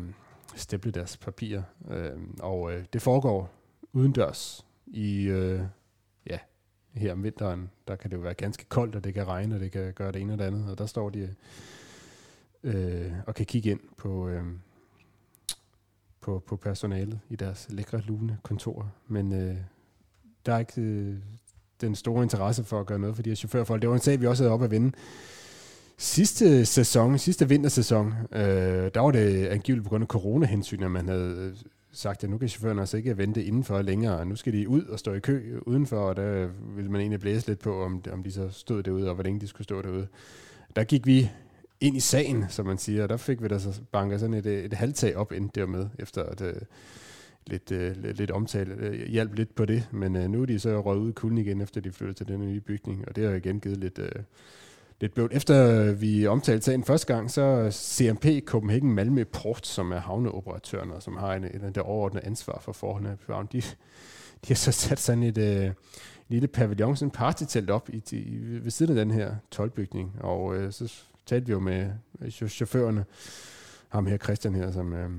stemple 0.55 0.91
deres 0.91 1.17
papirer. 1.17 1.63
Øh, 1.89 2.11
og 2.39 2.73
øh, 2.73 2.85
det 2.93 3.01
foregår 3.01 3.51
udendørs 3.93 4.65
i... 4.87 5.23
Øh, 5.23 5.61
ja, 6.29 6.37
her 6.93 7.11
om 7.11 7.23
vinteren, 7.23 7.69
der 7.87 7.95
kan 7.95 8.11
det 8.11 8.17
jo 8.17 8.21
være 8.21 8.33
ganske 8.33 8.65
koldt, 8.65 8.95
og 8.95 9.03
det 9.03 9.13
kan 9.13 9.27
regne, 9.27 9.55
og 9.55 9.61
det 9.61 9.71
kan 9.71 9.93
gøre 9.93 10.11
det 10.11 10.21
ene 10.21 10.33
og 10.33 10.39
det 10.39 10.45
andet. 10.45 10.71
Og 10.71 10.77
der 10.77 10.85
står 10.85 11.09
de 11.09 11.35
øh, 12.63 13.11
og 13.27 13.35
kan 13.35 13.45
kigge 13.45 13.71
ind 13.71 13.79
på, 13.97 14.27
øh, 14.27 14.43
på, 16.21 16.39
på 16.39 16.55
personalet 16.55 17.19
i 17.29 17.35
deres 17.35 17.67
lækre 17.69 18.01
lune 18.01 18.37
kontor. 18.43 18.91
Men 19.07 19.33
øh, 19.33 19.57
der 20.45 20.53
er 20.53 20.59
ikke 20.59 20.81
øh, 20.81 21.17
den 21.81 21.95
store 21.95 22.23
interesse 22.23 22.63
for 22.63 22.79
at 22.79 22.85
gøre 22.85 22.99
noget 22.99 23.15
for 23.15 23.23
de 23.23 23.29
her 23.29 23.35
chaufførfolk. 23.35 23.81
Det 23.81 23.89
var 23.89 23.95
en 23.95 24.01
sag, 24.01 24.21
vi 24.21 24.27
også 24.27 24.43
havde 24.43 24.53
op 24.53 24.63
at 24.63 24.71
vinde. 24.71 24.91
Sidste 26.01 26.65
sæson, 26.65 27.17
sidste 27.17 27.49
vintersæson, 27.49 28.13
øh, 28.31 28.41
der 28.93 28.99
var 28.99 29.11
det 29.11 29.47
angiveligt 29.47 29.83
på 29.83 29.89
grund 29.89 30.03
af 30.03 30.07
coronahensyn, 30.07 30.83
at 30.83 30.91
man 30.91 31.07
havde 31.07 31.35
øh, 31.37 31.57
sagt, 31.91 32.23
at 32.23 32.29
nu 32.29 32.37
kan 32.37 32.47
chaufførerne 32.47 32.81
altså 32.81 32.97
ikke 32.97 33.17
vente 33.17 33.43
indenfor 33.43 33.81
længere. 33.81 34.25
Nu 34.25 34.35
skal 34.35 34.53
de 34.53 34.69
ud 34.69 34.83
og 34.83 34.99
stå 34.99 35.13
i 35.13 35.19
kø 35.19 35.59
udenfor, 35.61 35.97
og 35.97 36.15
der 36.15 36.47
ville 36.75 36.91
man 36.91 37.01
egentlig 37.01 37.19
blæse 37.19 37.47
lidt 37.47 37.59
på, 37.59 37.83
om, 37.83 38.03
om 38.11 38.23
de 38.23 38.31
så 38.31 38.49
stod 38.49 38.83
derude, 38.83 39.09
og 39.09 39.15
hvor 39.15 39.23
længe 39.23 39.39
de 39.39 39.47
skulle 39.47 39.63
stå 39.63 39.81
derude. 39.81 40.07
Der 40.75 40.83
gik 40.83 41.05
vi 41.05 41.31
ind 41.81 41.97
i 41.97 41.99
sagen, 41.99 42.45
som 42.49 42.65
man 42.65 42.77
siger, 42.77 43.03
og 43.03 43.09
der 43.09 43.17
fik 43.17 43.43
vi 43.43 43.47
da 43.47 43.59
så 43.59 43.81
banket 43.91 44.19
sådan 44.19 44.33
et, 44.33 44.45
øh, 44.45 44.63
et 44.63 44.73
halvtag 44.73 45.15
op 45.15 45.31
ind 45.31 45.49
dermed, 45.55 45.85
efter 45.99 46.23
at 46.23 46.41
øh, 46.41 46.55
lidt, 47.47 47.71
lidt, 48.17 48.31
omtale 48.31 48.89
uh, 48.89 48.93
hjalp 48.93 49.33
lidt 49.33 49.55
på 49.55 49.65
det, 49.65 49.87
men 49.91 50.11
nu 50.11 50.41
er 50.41 50.45
de 50.45 50.59
så 50.59 50.81
røget 50.81 50.99
ud 50.99 51.09
i 51.09 51.13
kulden 51.13 51.37
igen, 51.37 51.61
efter 51.61 51.81
de 51.81 51.91
flyttede 51.91 52.17
til 52.17 52.27
den 52.27 52.39
nye 52.39 52.59
bygning, 52.59 53.07
og 53.07 53.15
det 53.15 53.27
har 53.27 53.35
igen 53.35 53.59
givet 53.59 53.77
lidt, 53.77 53.99
Øh, 53.99 54.11
lidt 55.01 55.13
blødt. 55.13 55.33
Efter 55.33 55.91
vi 55.91 56.27
omtalte 56.27 56.65
sagen 56.65 56.83
første 56.83 57.13
gang, 57.13 57.31
så 57.31 57.67
CMP 57.71 58.25
Copenhagen 58.45 58.93
Malmø 58.93 59.23
Port, 59.23 59.67
som 59.67 59.91
er 59.91 59.99
havneoperatøren, 59.99 60.91
og 60.91 61.03
som 61.03 61.17
har 61.17 61.33
en, 61.33 61.43
en, 61.43 61.71
der 61.75 61.81
overordnet 61.81 62.23
ansvar 62.23 62.59
for 62.61 62.71
forholdene 62.71 63.17
på 63.25 63.33
havnen, 63.33 63.49
de, 63.51 63.61
de 63.61 64.47
har 64.47 64.55
så 64.55 64.71
sat 64.71 64.99
sådan 64.99 65.23
et 65.23 65.37
øh, 65.37 65.71
lille 66.27 66.47
pavillon, 66.47 66.95
sådan 66.95 67.07
en 67.07 67.11
partytelt 67.11 67.69
op 67.69 67.89
i, 67.89 68.03
i, 68.11 68.37
ved 68.63 68.71
siden 68.71 68.97
af 68.97 69.05
den 69.05 69.15
her 69.15 69.35
tolvbygning, 69.51 70.15
og 70.19 70.55
øh, 70.55 70.71
så 70.71 70.93
talte 71.25 71.47
vi 71.47 71.51
jo 71.51 71.59
med 71.59 71.91
chaufførerne, 72.31 73.05
ham 73.89 74.05
her 74.05 74.17
Christian 74.17 74.55
her, 74.55 74.71
som 74.71 74.93
øh, 74.93 75.09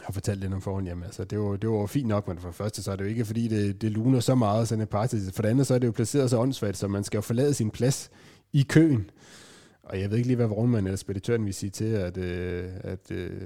har 0.00 0.12
fortalt 0.12 0.40
lidt 0.40 0.52
om 0.52 0.60
forhånd, 0.60 0.86
jamen 0.86 1.04
altså, 1.04 1.24
det 1.24 1.38
var, 1.38 1.56
det 1.56 1.70
var 1.70 1.86
fint 1.86 2.08
nok, 2.08 2.28
men 2.28 2.38
for 2.38 2.48
det 2.48 2.56
første, 2.56 2.82
så 2.82 2.92
er 2.92 2.96
det 2.96 3.04
jo 3.04 3.08
ikke, 3.08 3.24
fordi 3.24 3.48
det, 3.48 3.82
det 3.82 3.90
luner 3.90 4.20
så 4.20 4.34
meget, 4.34 4.68
sådan 4.68 4.82
et 4.82 4.88
party. 4.88 5.16
For 5.34 5.42
det 5.42 5.48
andet, 5.48 5.66
så 5.66 5.74
er 5.74 5.78
det 5.78 5.86
jo 5.86 5.92
placeret 5.92 6.30
så 6.30 6.38
åndssvagt, 6.38 6.76
så 6.76 6.88
man 6.88 7.04
skal 7.04 7.18
jo 7.18 7.22
forlade 7.22 7.54
sin 7.54 7.70
plads 7.70 8.10
i 8.52 8.62
køen. 8.62 9.10
Og 9.82 10.00
jeg 10.00 10.10
ved 10.10 10.16
ikke 10.16 10.26
lige, 10.26 10.36
hvad 10.36 10.46
vognmanden 10.46 10.86
eller 10.86 10.96
speditøren 10.96 11.44
vil 11.44 11.54
sige 11.54 11.70
til, 11.70 11.84
at, 11.84 12.16
øh, 12.16 12.70
at, 12.80 13.10
øh, 13.10 13.42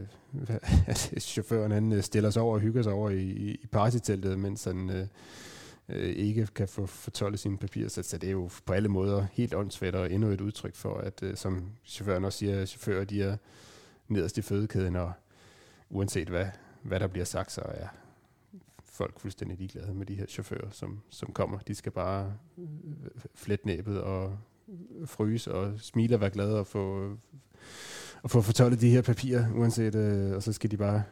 at 0.87 0.99
chaufføren 1.21 1.73
han 1.73 1.93
øh, 1.93 2.03
stiller 2.03 2.31
sig 2.31 2.43
over 2.43 2.55
og 2.55 2.61
hygger 2.61 2.83
sig 2.83 2.93
over 2.93 3.11
i, 3.11 3.31
i 3.63 3.67
partyteltet, 3.67 4.39
mens 4.39 4.65
han 4.65 4.91
øh, 4.91 5.07
øh, 5.89 6.17
ikke 6.17 6.47
kan 6.47 6.69
få 6.69 6.87
fortollet 6.87 7.41
sine 7.41 7.59
papirer. 7.59 7.89
Så, 7.89 8.03
så 8.03 8.19
det 8.19 8.27
er 8.27 8.33
jo 8.33 8.51
på 8.67 8.73
alle 8.73 8.89
måder 8.89 9.27
helt 9.33 9.55
åndssvagt 9.55 9.95
og 9.95 10.13
endnu 10.13 10.29
et 10.29 10.41
udtryk 10.41 10.75
for, 10.75 10.99
at 10.99 11.23
øh, 11.23 11.37
som 11.37 11.71
chaufføren 11.85 12.25
også 12.25 12.39
siger, 12.39 12.63
at 12.63 12.69
chauffører 12.69 13.05
de 13.05 13.23
er 13.23 13.37
nederst 14.09 14.39
i 14.39 14.43
fødekæden, 14.43 14.97
og 14.97 15.13
uanset 15.91 16.29
hvad, 16.29 16.47
hvad 16.83 17.01
der 17.01 17.07
bliver 17.07 17.25
sagt, 17.25 17.53
så 17.53 17.61
er 17.65 17.87
folk 18.85 19.21
fuldstændig 19.21 19.59
ligeglade 19.59 19.95
med 19.95 20.07
de 20.07 20.15
her 20.15 20.27
chauffører, 20.27 20.71
som, 20.71 21.03
som 21.11 21.33
kommer. 21.33 21.59
De 21.59 21.75
skal 21.75 21.93
bare 21.93 22.35
øh, 23.49 23.59
næbet 23.65 24.01
og 24.01 24.39
fryse 25.05 25.55
og 25.55 25.81
smile 25.81 26.17
og 26.17 26.21
være 26.21 26.31
glade 26.31 26.59
og 26.59 26.67
få, 26.67 27.17
og 28.23 28.31
få 28.31 28.41
fortolket 28.41 28.81
de 28.81 28.91
her 28.91 29.03
papirer, 29.03 29.53
uanset, 29.55 29.95
øh, 29.95 30.33
og 30.37 30.43
så 30.43 30.53
skal 30.53 30.71
de 30.71 30.77
bare 30.77 31.03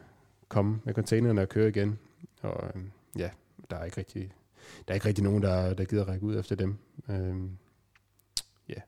komme 0.49 0.81
med 0.85 0.95
containerne 0.95 1.41
og 1.41 1.49
køre 1.49 1.69
igen. 1.69 1.99
Og 2.43 2.71
øh, 2.75 2.83
ja, 3.17 3.31
der 3.71 3.77
er 3.77 3.85
ikke 3.85 3.99
rigtig 3.99 4.33
der 4.89 4.93
er 4.93 4.95
ikke 4.95 5.09
rigtig 5.09 5.25
nogen, 5.25 5.43
der, 5.43 5.75
der 5.75 5.85
gider 5.85 6.05
række 6.09 6.27
ud 6.27 6.39
efter 6.39 6.57
dem. 6.57 6.79
Øh, 7.09 7.37
ja, 8.69 8.81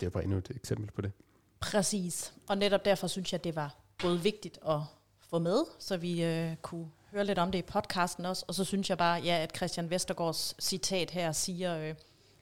det 0.00 0.06
er 0.06 0.10
bare 0.10 0.22
endnu 0.22 0.38
et 0.38 0.50
eksempel 0.54 0.90
på 0.90 1.00
det. 1.00 1.12
Præcis, 1.60 2.34
og 2.48 2.58
netop 2.58 2.84
derfor 2.84 3.06
synes 3.06 3.32
jeg, 3.32 3.44
det 3.44 3.56
var 3.56 3.76
både 4.02 4.20
vigtigt 4.20 4.58
at 4.68 4.80
få 5.20 5.38
med, 5.38 5.64
så 5.78 5.96
vi 5.96 6.24
øh, 6.24 6.56
kunne 6.62 6.90
høre 7.10 7.24
lidt 7.24 7.38
om 7.38 7.52
det 7.52 7.58
i 7.58 7.62
podcasten 7.62 8.24
også, 8.26 8.44
og 8.48 8.54
så 8.54 8.64
synes 8.64 8.90
jeg 8.90 8.98
bare, 8.98 9.20
ja, 9.20 9.42
at 9.42 9.56
Christian 9.56 9.90
Vestergaards 9.90 10.54
citat 10.64 11.10
her 11.10 11.32
siger, 11.32 11.78
øh, 11.78 11.94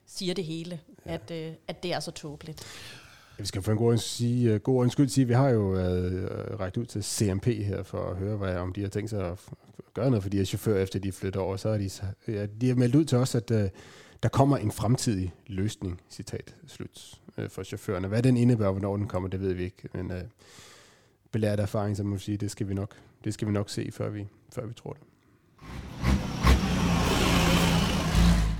siger 0.09 0.33
det 0.33 0.43
hele, 0.43 0.79
ja. 1.05 1.13
at, 1.13 1.31
øh, 1.31 1.53
at 1.67 1.83
det 1.83 1.93
er 1.93 1.99
så 1.99 2.11
tåbeligt. 2.11 2.63
Ja, 3.37 3.41
vi 3.41 3.47
skal 3.47 3.61
for 3.61 3.71
en 3.71 3.77
god, 3.77 3.97
sige, 3.97 4.55
uh, 4.55 4.61
god 4.61 4.81
undskyld 4.81 5.09
sige, 5.09 5.27
vi 5.27 5.33
har 5.33 5.49
jo 5.49 5.71
uh, 5.71 6.59
rækket 6.59 6.77
ud 6.81 6.85
til 6.85 7.03
CMP 7.03 7.45
her 7.45 7.83
for 7.83 8.11
at 8.11 8.17
høre, 8.17 8.37
hvad, 8.37 8.55
om 8.55 8.73
de 8.73 8.81
har 8.81 8.87
tænkt 8.89 9.09
sig 9.09 9.27
at 9.27 9.39
gøre 9.93 10.09
noget 10.09 10.23
for 10.23 10.29
de 10.29 10.37
her 10.37 10.45
chauffører, 10.45 10.83
efter 10.83 10.99
de 10.99 11.11
flytter 11.11 11.39
over. 11.39 11.57
Så 11.57 11.69
er 11.69 11.77
de, 11.77 11.89
ja, 12.27 12.45
de 12.45 12.67
har 12.67 12.75
meldt 12.75 12.95
ud 12.95 13.05
til 13.05 13.17
os, 13.17 13.35
at 13.35 13.51
uh, 13.51 13.61
der 14.23 14.29
kommer 14.29 14.57
en 14.57 14.71
fremtidig 14.71 15.33
løsning, 15.47 16.01
citat 16.09 16.55
slut, 16.67 17.19
uh, 17.37 17.49
for 17.49 17.63
chaufførerne. 17.63 18.07
Hvad 18.07 18.23
den 18.23 18.37
indebærer, 18.37 18.71
hvornår 18.71 18.97
den 18.97 19.07
kommer, 19.07 19.29
det 19.29 19.41
ved 19.41 19.53
vi 19.53 19.63
ikke. 19.63 19.89
Men 19.93 20.11
uh, 20.11 20.17
belært 21.31 21.59
erfaring, 21.59 21.97
så 21.97 22.03
må 22.03 22.15
vi 22.15 22.21
sige, 22.21 22.37
det 22.37 22.51
skal 22.51 22.69
vi 22.69 22.73
nok, 22.73 22.95
det 23.23 23.33
skal 23.33 23.47
vi 23.47 23.53
nok 23.53 23.69
se, 23.69 23.91
før 23.91 24.09
vi, 24.09 24.27
før 24.51 24.65
vi 24.65 24.73
tror 24.73 24.93
det. 24.93 25.01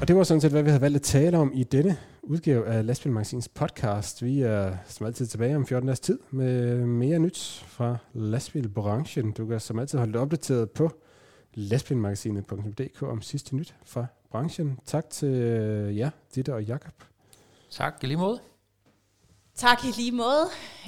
Og 0.02 0.08
det 0.08 0.16
var 0.16 0.24
sådan 0.24 0.41
set, 0.41 0.52
hvad 0.52 0.64
vi 0.64 0.70
havde 0.70 0.82
valgt 0.82 0.95
at 0.95 1.02
tale 1.02 1.38
om 1.38 1.52
i 1.54 1.64
denne 1.64 1.97
udgave 2.24 2.68
af 2.68 2.86
Lastbilmagasins 2.86 3.47
podcast. 3.47 4.24
Vi 4.24 4.41
er 4.41 4.78
som 4.86 5.06
altid 5.06 5.28
tilbage 5.28 5.56
om 5.56 5.66
14 5.66 5.88
dages 5.88 6.00
tid 6.00 6.20
med 6.32 6.78
mere 6.78 7.20
nyt 7.20 7.64
fra 7.68 7.97
lastbilbranchen. 8.14 9.32
Du 9.32 9.45
kan 9.45 9.60
som 9.60 9.80
altid 9.80 9.97
holde 9.97 10.14
dig 10.14 10.22
opdateret 10.22 10.72
på 10.72 10.91
lastbilmagasinet.dk 11.54 13.04
om 13.04 13.22
sidste 13.22 13.56
nyt 13.56 13.76
fra 13.86 14.06
branchen. 14.32 14.80
Tak 14.86 15.10
til 15.10 15.28
øh, 15.30 15.97
jer, 15.97 16.10
Ditte 16.36 16.54
og 16.54 16.64
Jakob. 16.64 16.93
Tak 17.72 18.04
i 18.04 18.06
lige 18.06 18.18
måde. 18.18 18.39
Tak 19.56 19.84
i 19.84 19.88
lige 19.97 20.12
måde. 20.12 20.45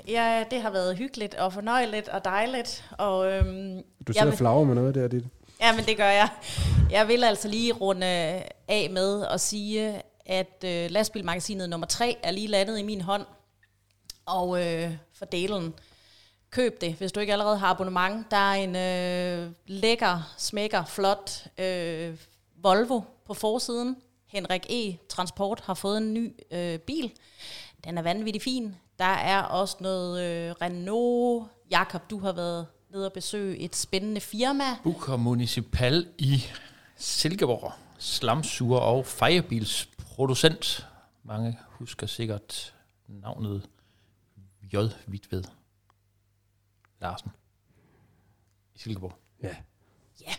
Ja, 0.07 0.43
det 0.51 0.61
har 0.61 0.71
været 0.71 0.97
hyggeligt 0.97 1.35
og 1.35 1.53
fornøjeligt 1.53 2.09
og 2.09 2.25
dejligt. 2.25 2.89
Og, 2.97 3.31
øhm, 3.31 3.81
Du 4.07 4.13
sidder 4.13 4.31
og 4.31 4.33
flagrer 4.37 4.63
med 4.63 4.75
noget 4.75 4.95
der, 4.95 5.07
Ditte. 5.07 5.29
Ja, 5.61 5.75
men 5.75 5.85
det 5.85 5.97
gør 5.97 6.09
jeg. 6.09 6.29
Jeg 6.89 7.07
vil 7.07 7.23
altså 7.23 7.47
lige 7.47 7.73
runde 7.73 8.05
af 8.67 8.87
med 8.91 9.25
at 9.25 9.41
sige, 9.41 10.01
at 10.25 10.63
øh, 10.65 10.91
lastbilmagasinet 10.91 11.69
nummer 11.69 11.87
3 11.87 12.17
er 12.23 12.31
lige 12.31 12.47
landet 12.47 12.79
i 12.79 12.83
min 12.83 13.01
hånd. 13.01 13.25
Og 14.25 14.65
øh, 14.65 14.91
for 15.13 15.25
delen, 15.25 15.73
køb 16.49 16.81
det, 16.81 16.93
hvis 16.93 17.11
du 17.11 17.19
ikke 17.19 17.33
allerede 17.33 17.57
har 17.57 17.67
abonnement. 17.67 18.31
Der 18.31 18.37
er 18.37 18.53
en 18.53 18.75
øh, 18.75 19.51
lækker, 19.67 20.33
smækker, 20.37 20.85
flot 20.85 21.47
øh, 21.57 22.17
Volvo 22.55 23.01
på 23.25 23.33
forsiden. 23.33 23.97
Henrik 24.27 24.65
E. 24.69 24.97
Transport 25.09 25.59
har 25.59 25.73
fået 25.73 25.97
en 25.97 26.13
ny 26.13 26.33
øh, 26.51 26.79
bil. 26.79 27.11
Den 27.83 27.97
er 27.97 28.01
vanvittig 28.01 28.41
fin. 28.41 28.75
Der 28.99 29.05
er 29.05 29.41
også 29.41 29.77
noget 29.79 30.21
øh, 30.21 30.51
Renault. 30.61 31.47
Jakob, 31.71 32.09
du 32.09 32.19
har 32.19 32.31
været 32.31 32.67
nede 32.91 33.05
og 33.05 33.13
besøge 33.13 33.57
et 33.57 33.75
spændende 33.75 34.21
firma. 34.21 34.63
Bucher 34.83 35.15
Municipal 35.15 36.07
i 36.17 36.43
Silkeborg. 36.95 37.73
Slamsuger 37.97 38.79
og 38.79 39.05
fejebilsproducent. 39.05 40.87
Mange 41.23 41.59
husker 41.69 42.07
sikkert 42.07 42.73
navnet 43.07 43.69
J. 44.73 44.77
Hvidved 45.05 45.43
Larsen 47.01 47.31
i 48.75 48.79
Silkeborg. 48.79 49.13
Ja. 49.43 49.55
Ja. 50.21 50.33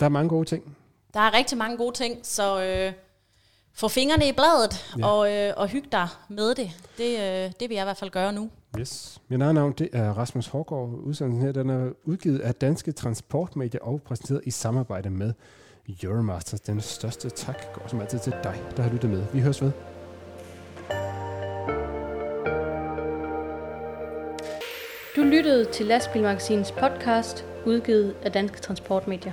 Der 0.00 0.06
er 0.06 0.10
mange 0.10 0.28
gode 0.28 0.48
ting. 0.48 0.76
Der 1.14 1.20
er 1.20 1.34
rigtig 1.34 1.58
mange 1.58 1.76
gode 1.76 1.96
ting, 1.96 2.26
så 2.26 2.62
øh, 2.62 2.92
få 3.72 3.88
fingrene 3.88 4.28
i 4.28 4.32
bladet 4.32 4.94
Ja. 4.96 5.00
ja. 5.00 5.06
og, 5.06 5.32
øh, 5.32 5.54
og 5.56 5.68
hyg 5.68 5.92
dig 5.92 6.08
med 6.28 6.54
det. 6.54 6.70
Det, 6.98 7.10
øh, 7.18 7.52
det 7.60 7.68
vil 7.68 7.74
jeg 7.74 7.82
i 7.82 7.84
hvert 7.84 7.96
fald 7.96 8.10
gøre 8.10 8.32
nu. 8.32 8.50
Yes. 8.78 9.20
Mit 9.28 9.42
eget 9.42 9.54
navn 9.54 9.72
det 9.72 9.88
er 9.92 10.12
Rasmus 10.12 10.46
Hårgaard. 10.46 10.88
Udsendelsen 10.88 11.44
her 11.46 11.52
den 11.52 11.70
er 11.70 11.92
udgivet 12.04 12.38
af 12.38 12.54
Danske 12.54 12.92
Transportmedier 12.92 13.80
og 13.80 14.02
præsenteret 14.02 14.40
i 14.44 14.50
samarbejde 14.50 15.10
med 15.10 15.32
Euromasters. 16.02 16.60
Den 16.60 16.80
største 16.80 17.30
tak 17.30 17.56
går 17.74 17.88
som 17.88 18.00
altid 18.00 18.18
til 18.18 18.32
dig, 18.42 18.62
der 18.76 18.82
har 18.82 18.90
lyttet 18.90 19.10
med. 19.10 19.24
Vi 19.32 19.40
høres 19.40 19.62
ved. 19.62 19.72
Du 25.16 25.22
lyttede 25.22 25.64
til 25.64 25.86
Lastbilmagasinets 25.86 26.72
podcast, 26.72 27.44
udgivet 27.66 28.14
af 28.22 28.32
Danske 28.32 28.60
Transportmedier. 28.60 29.32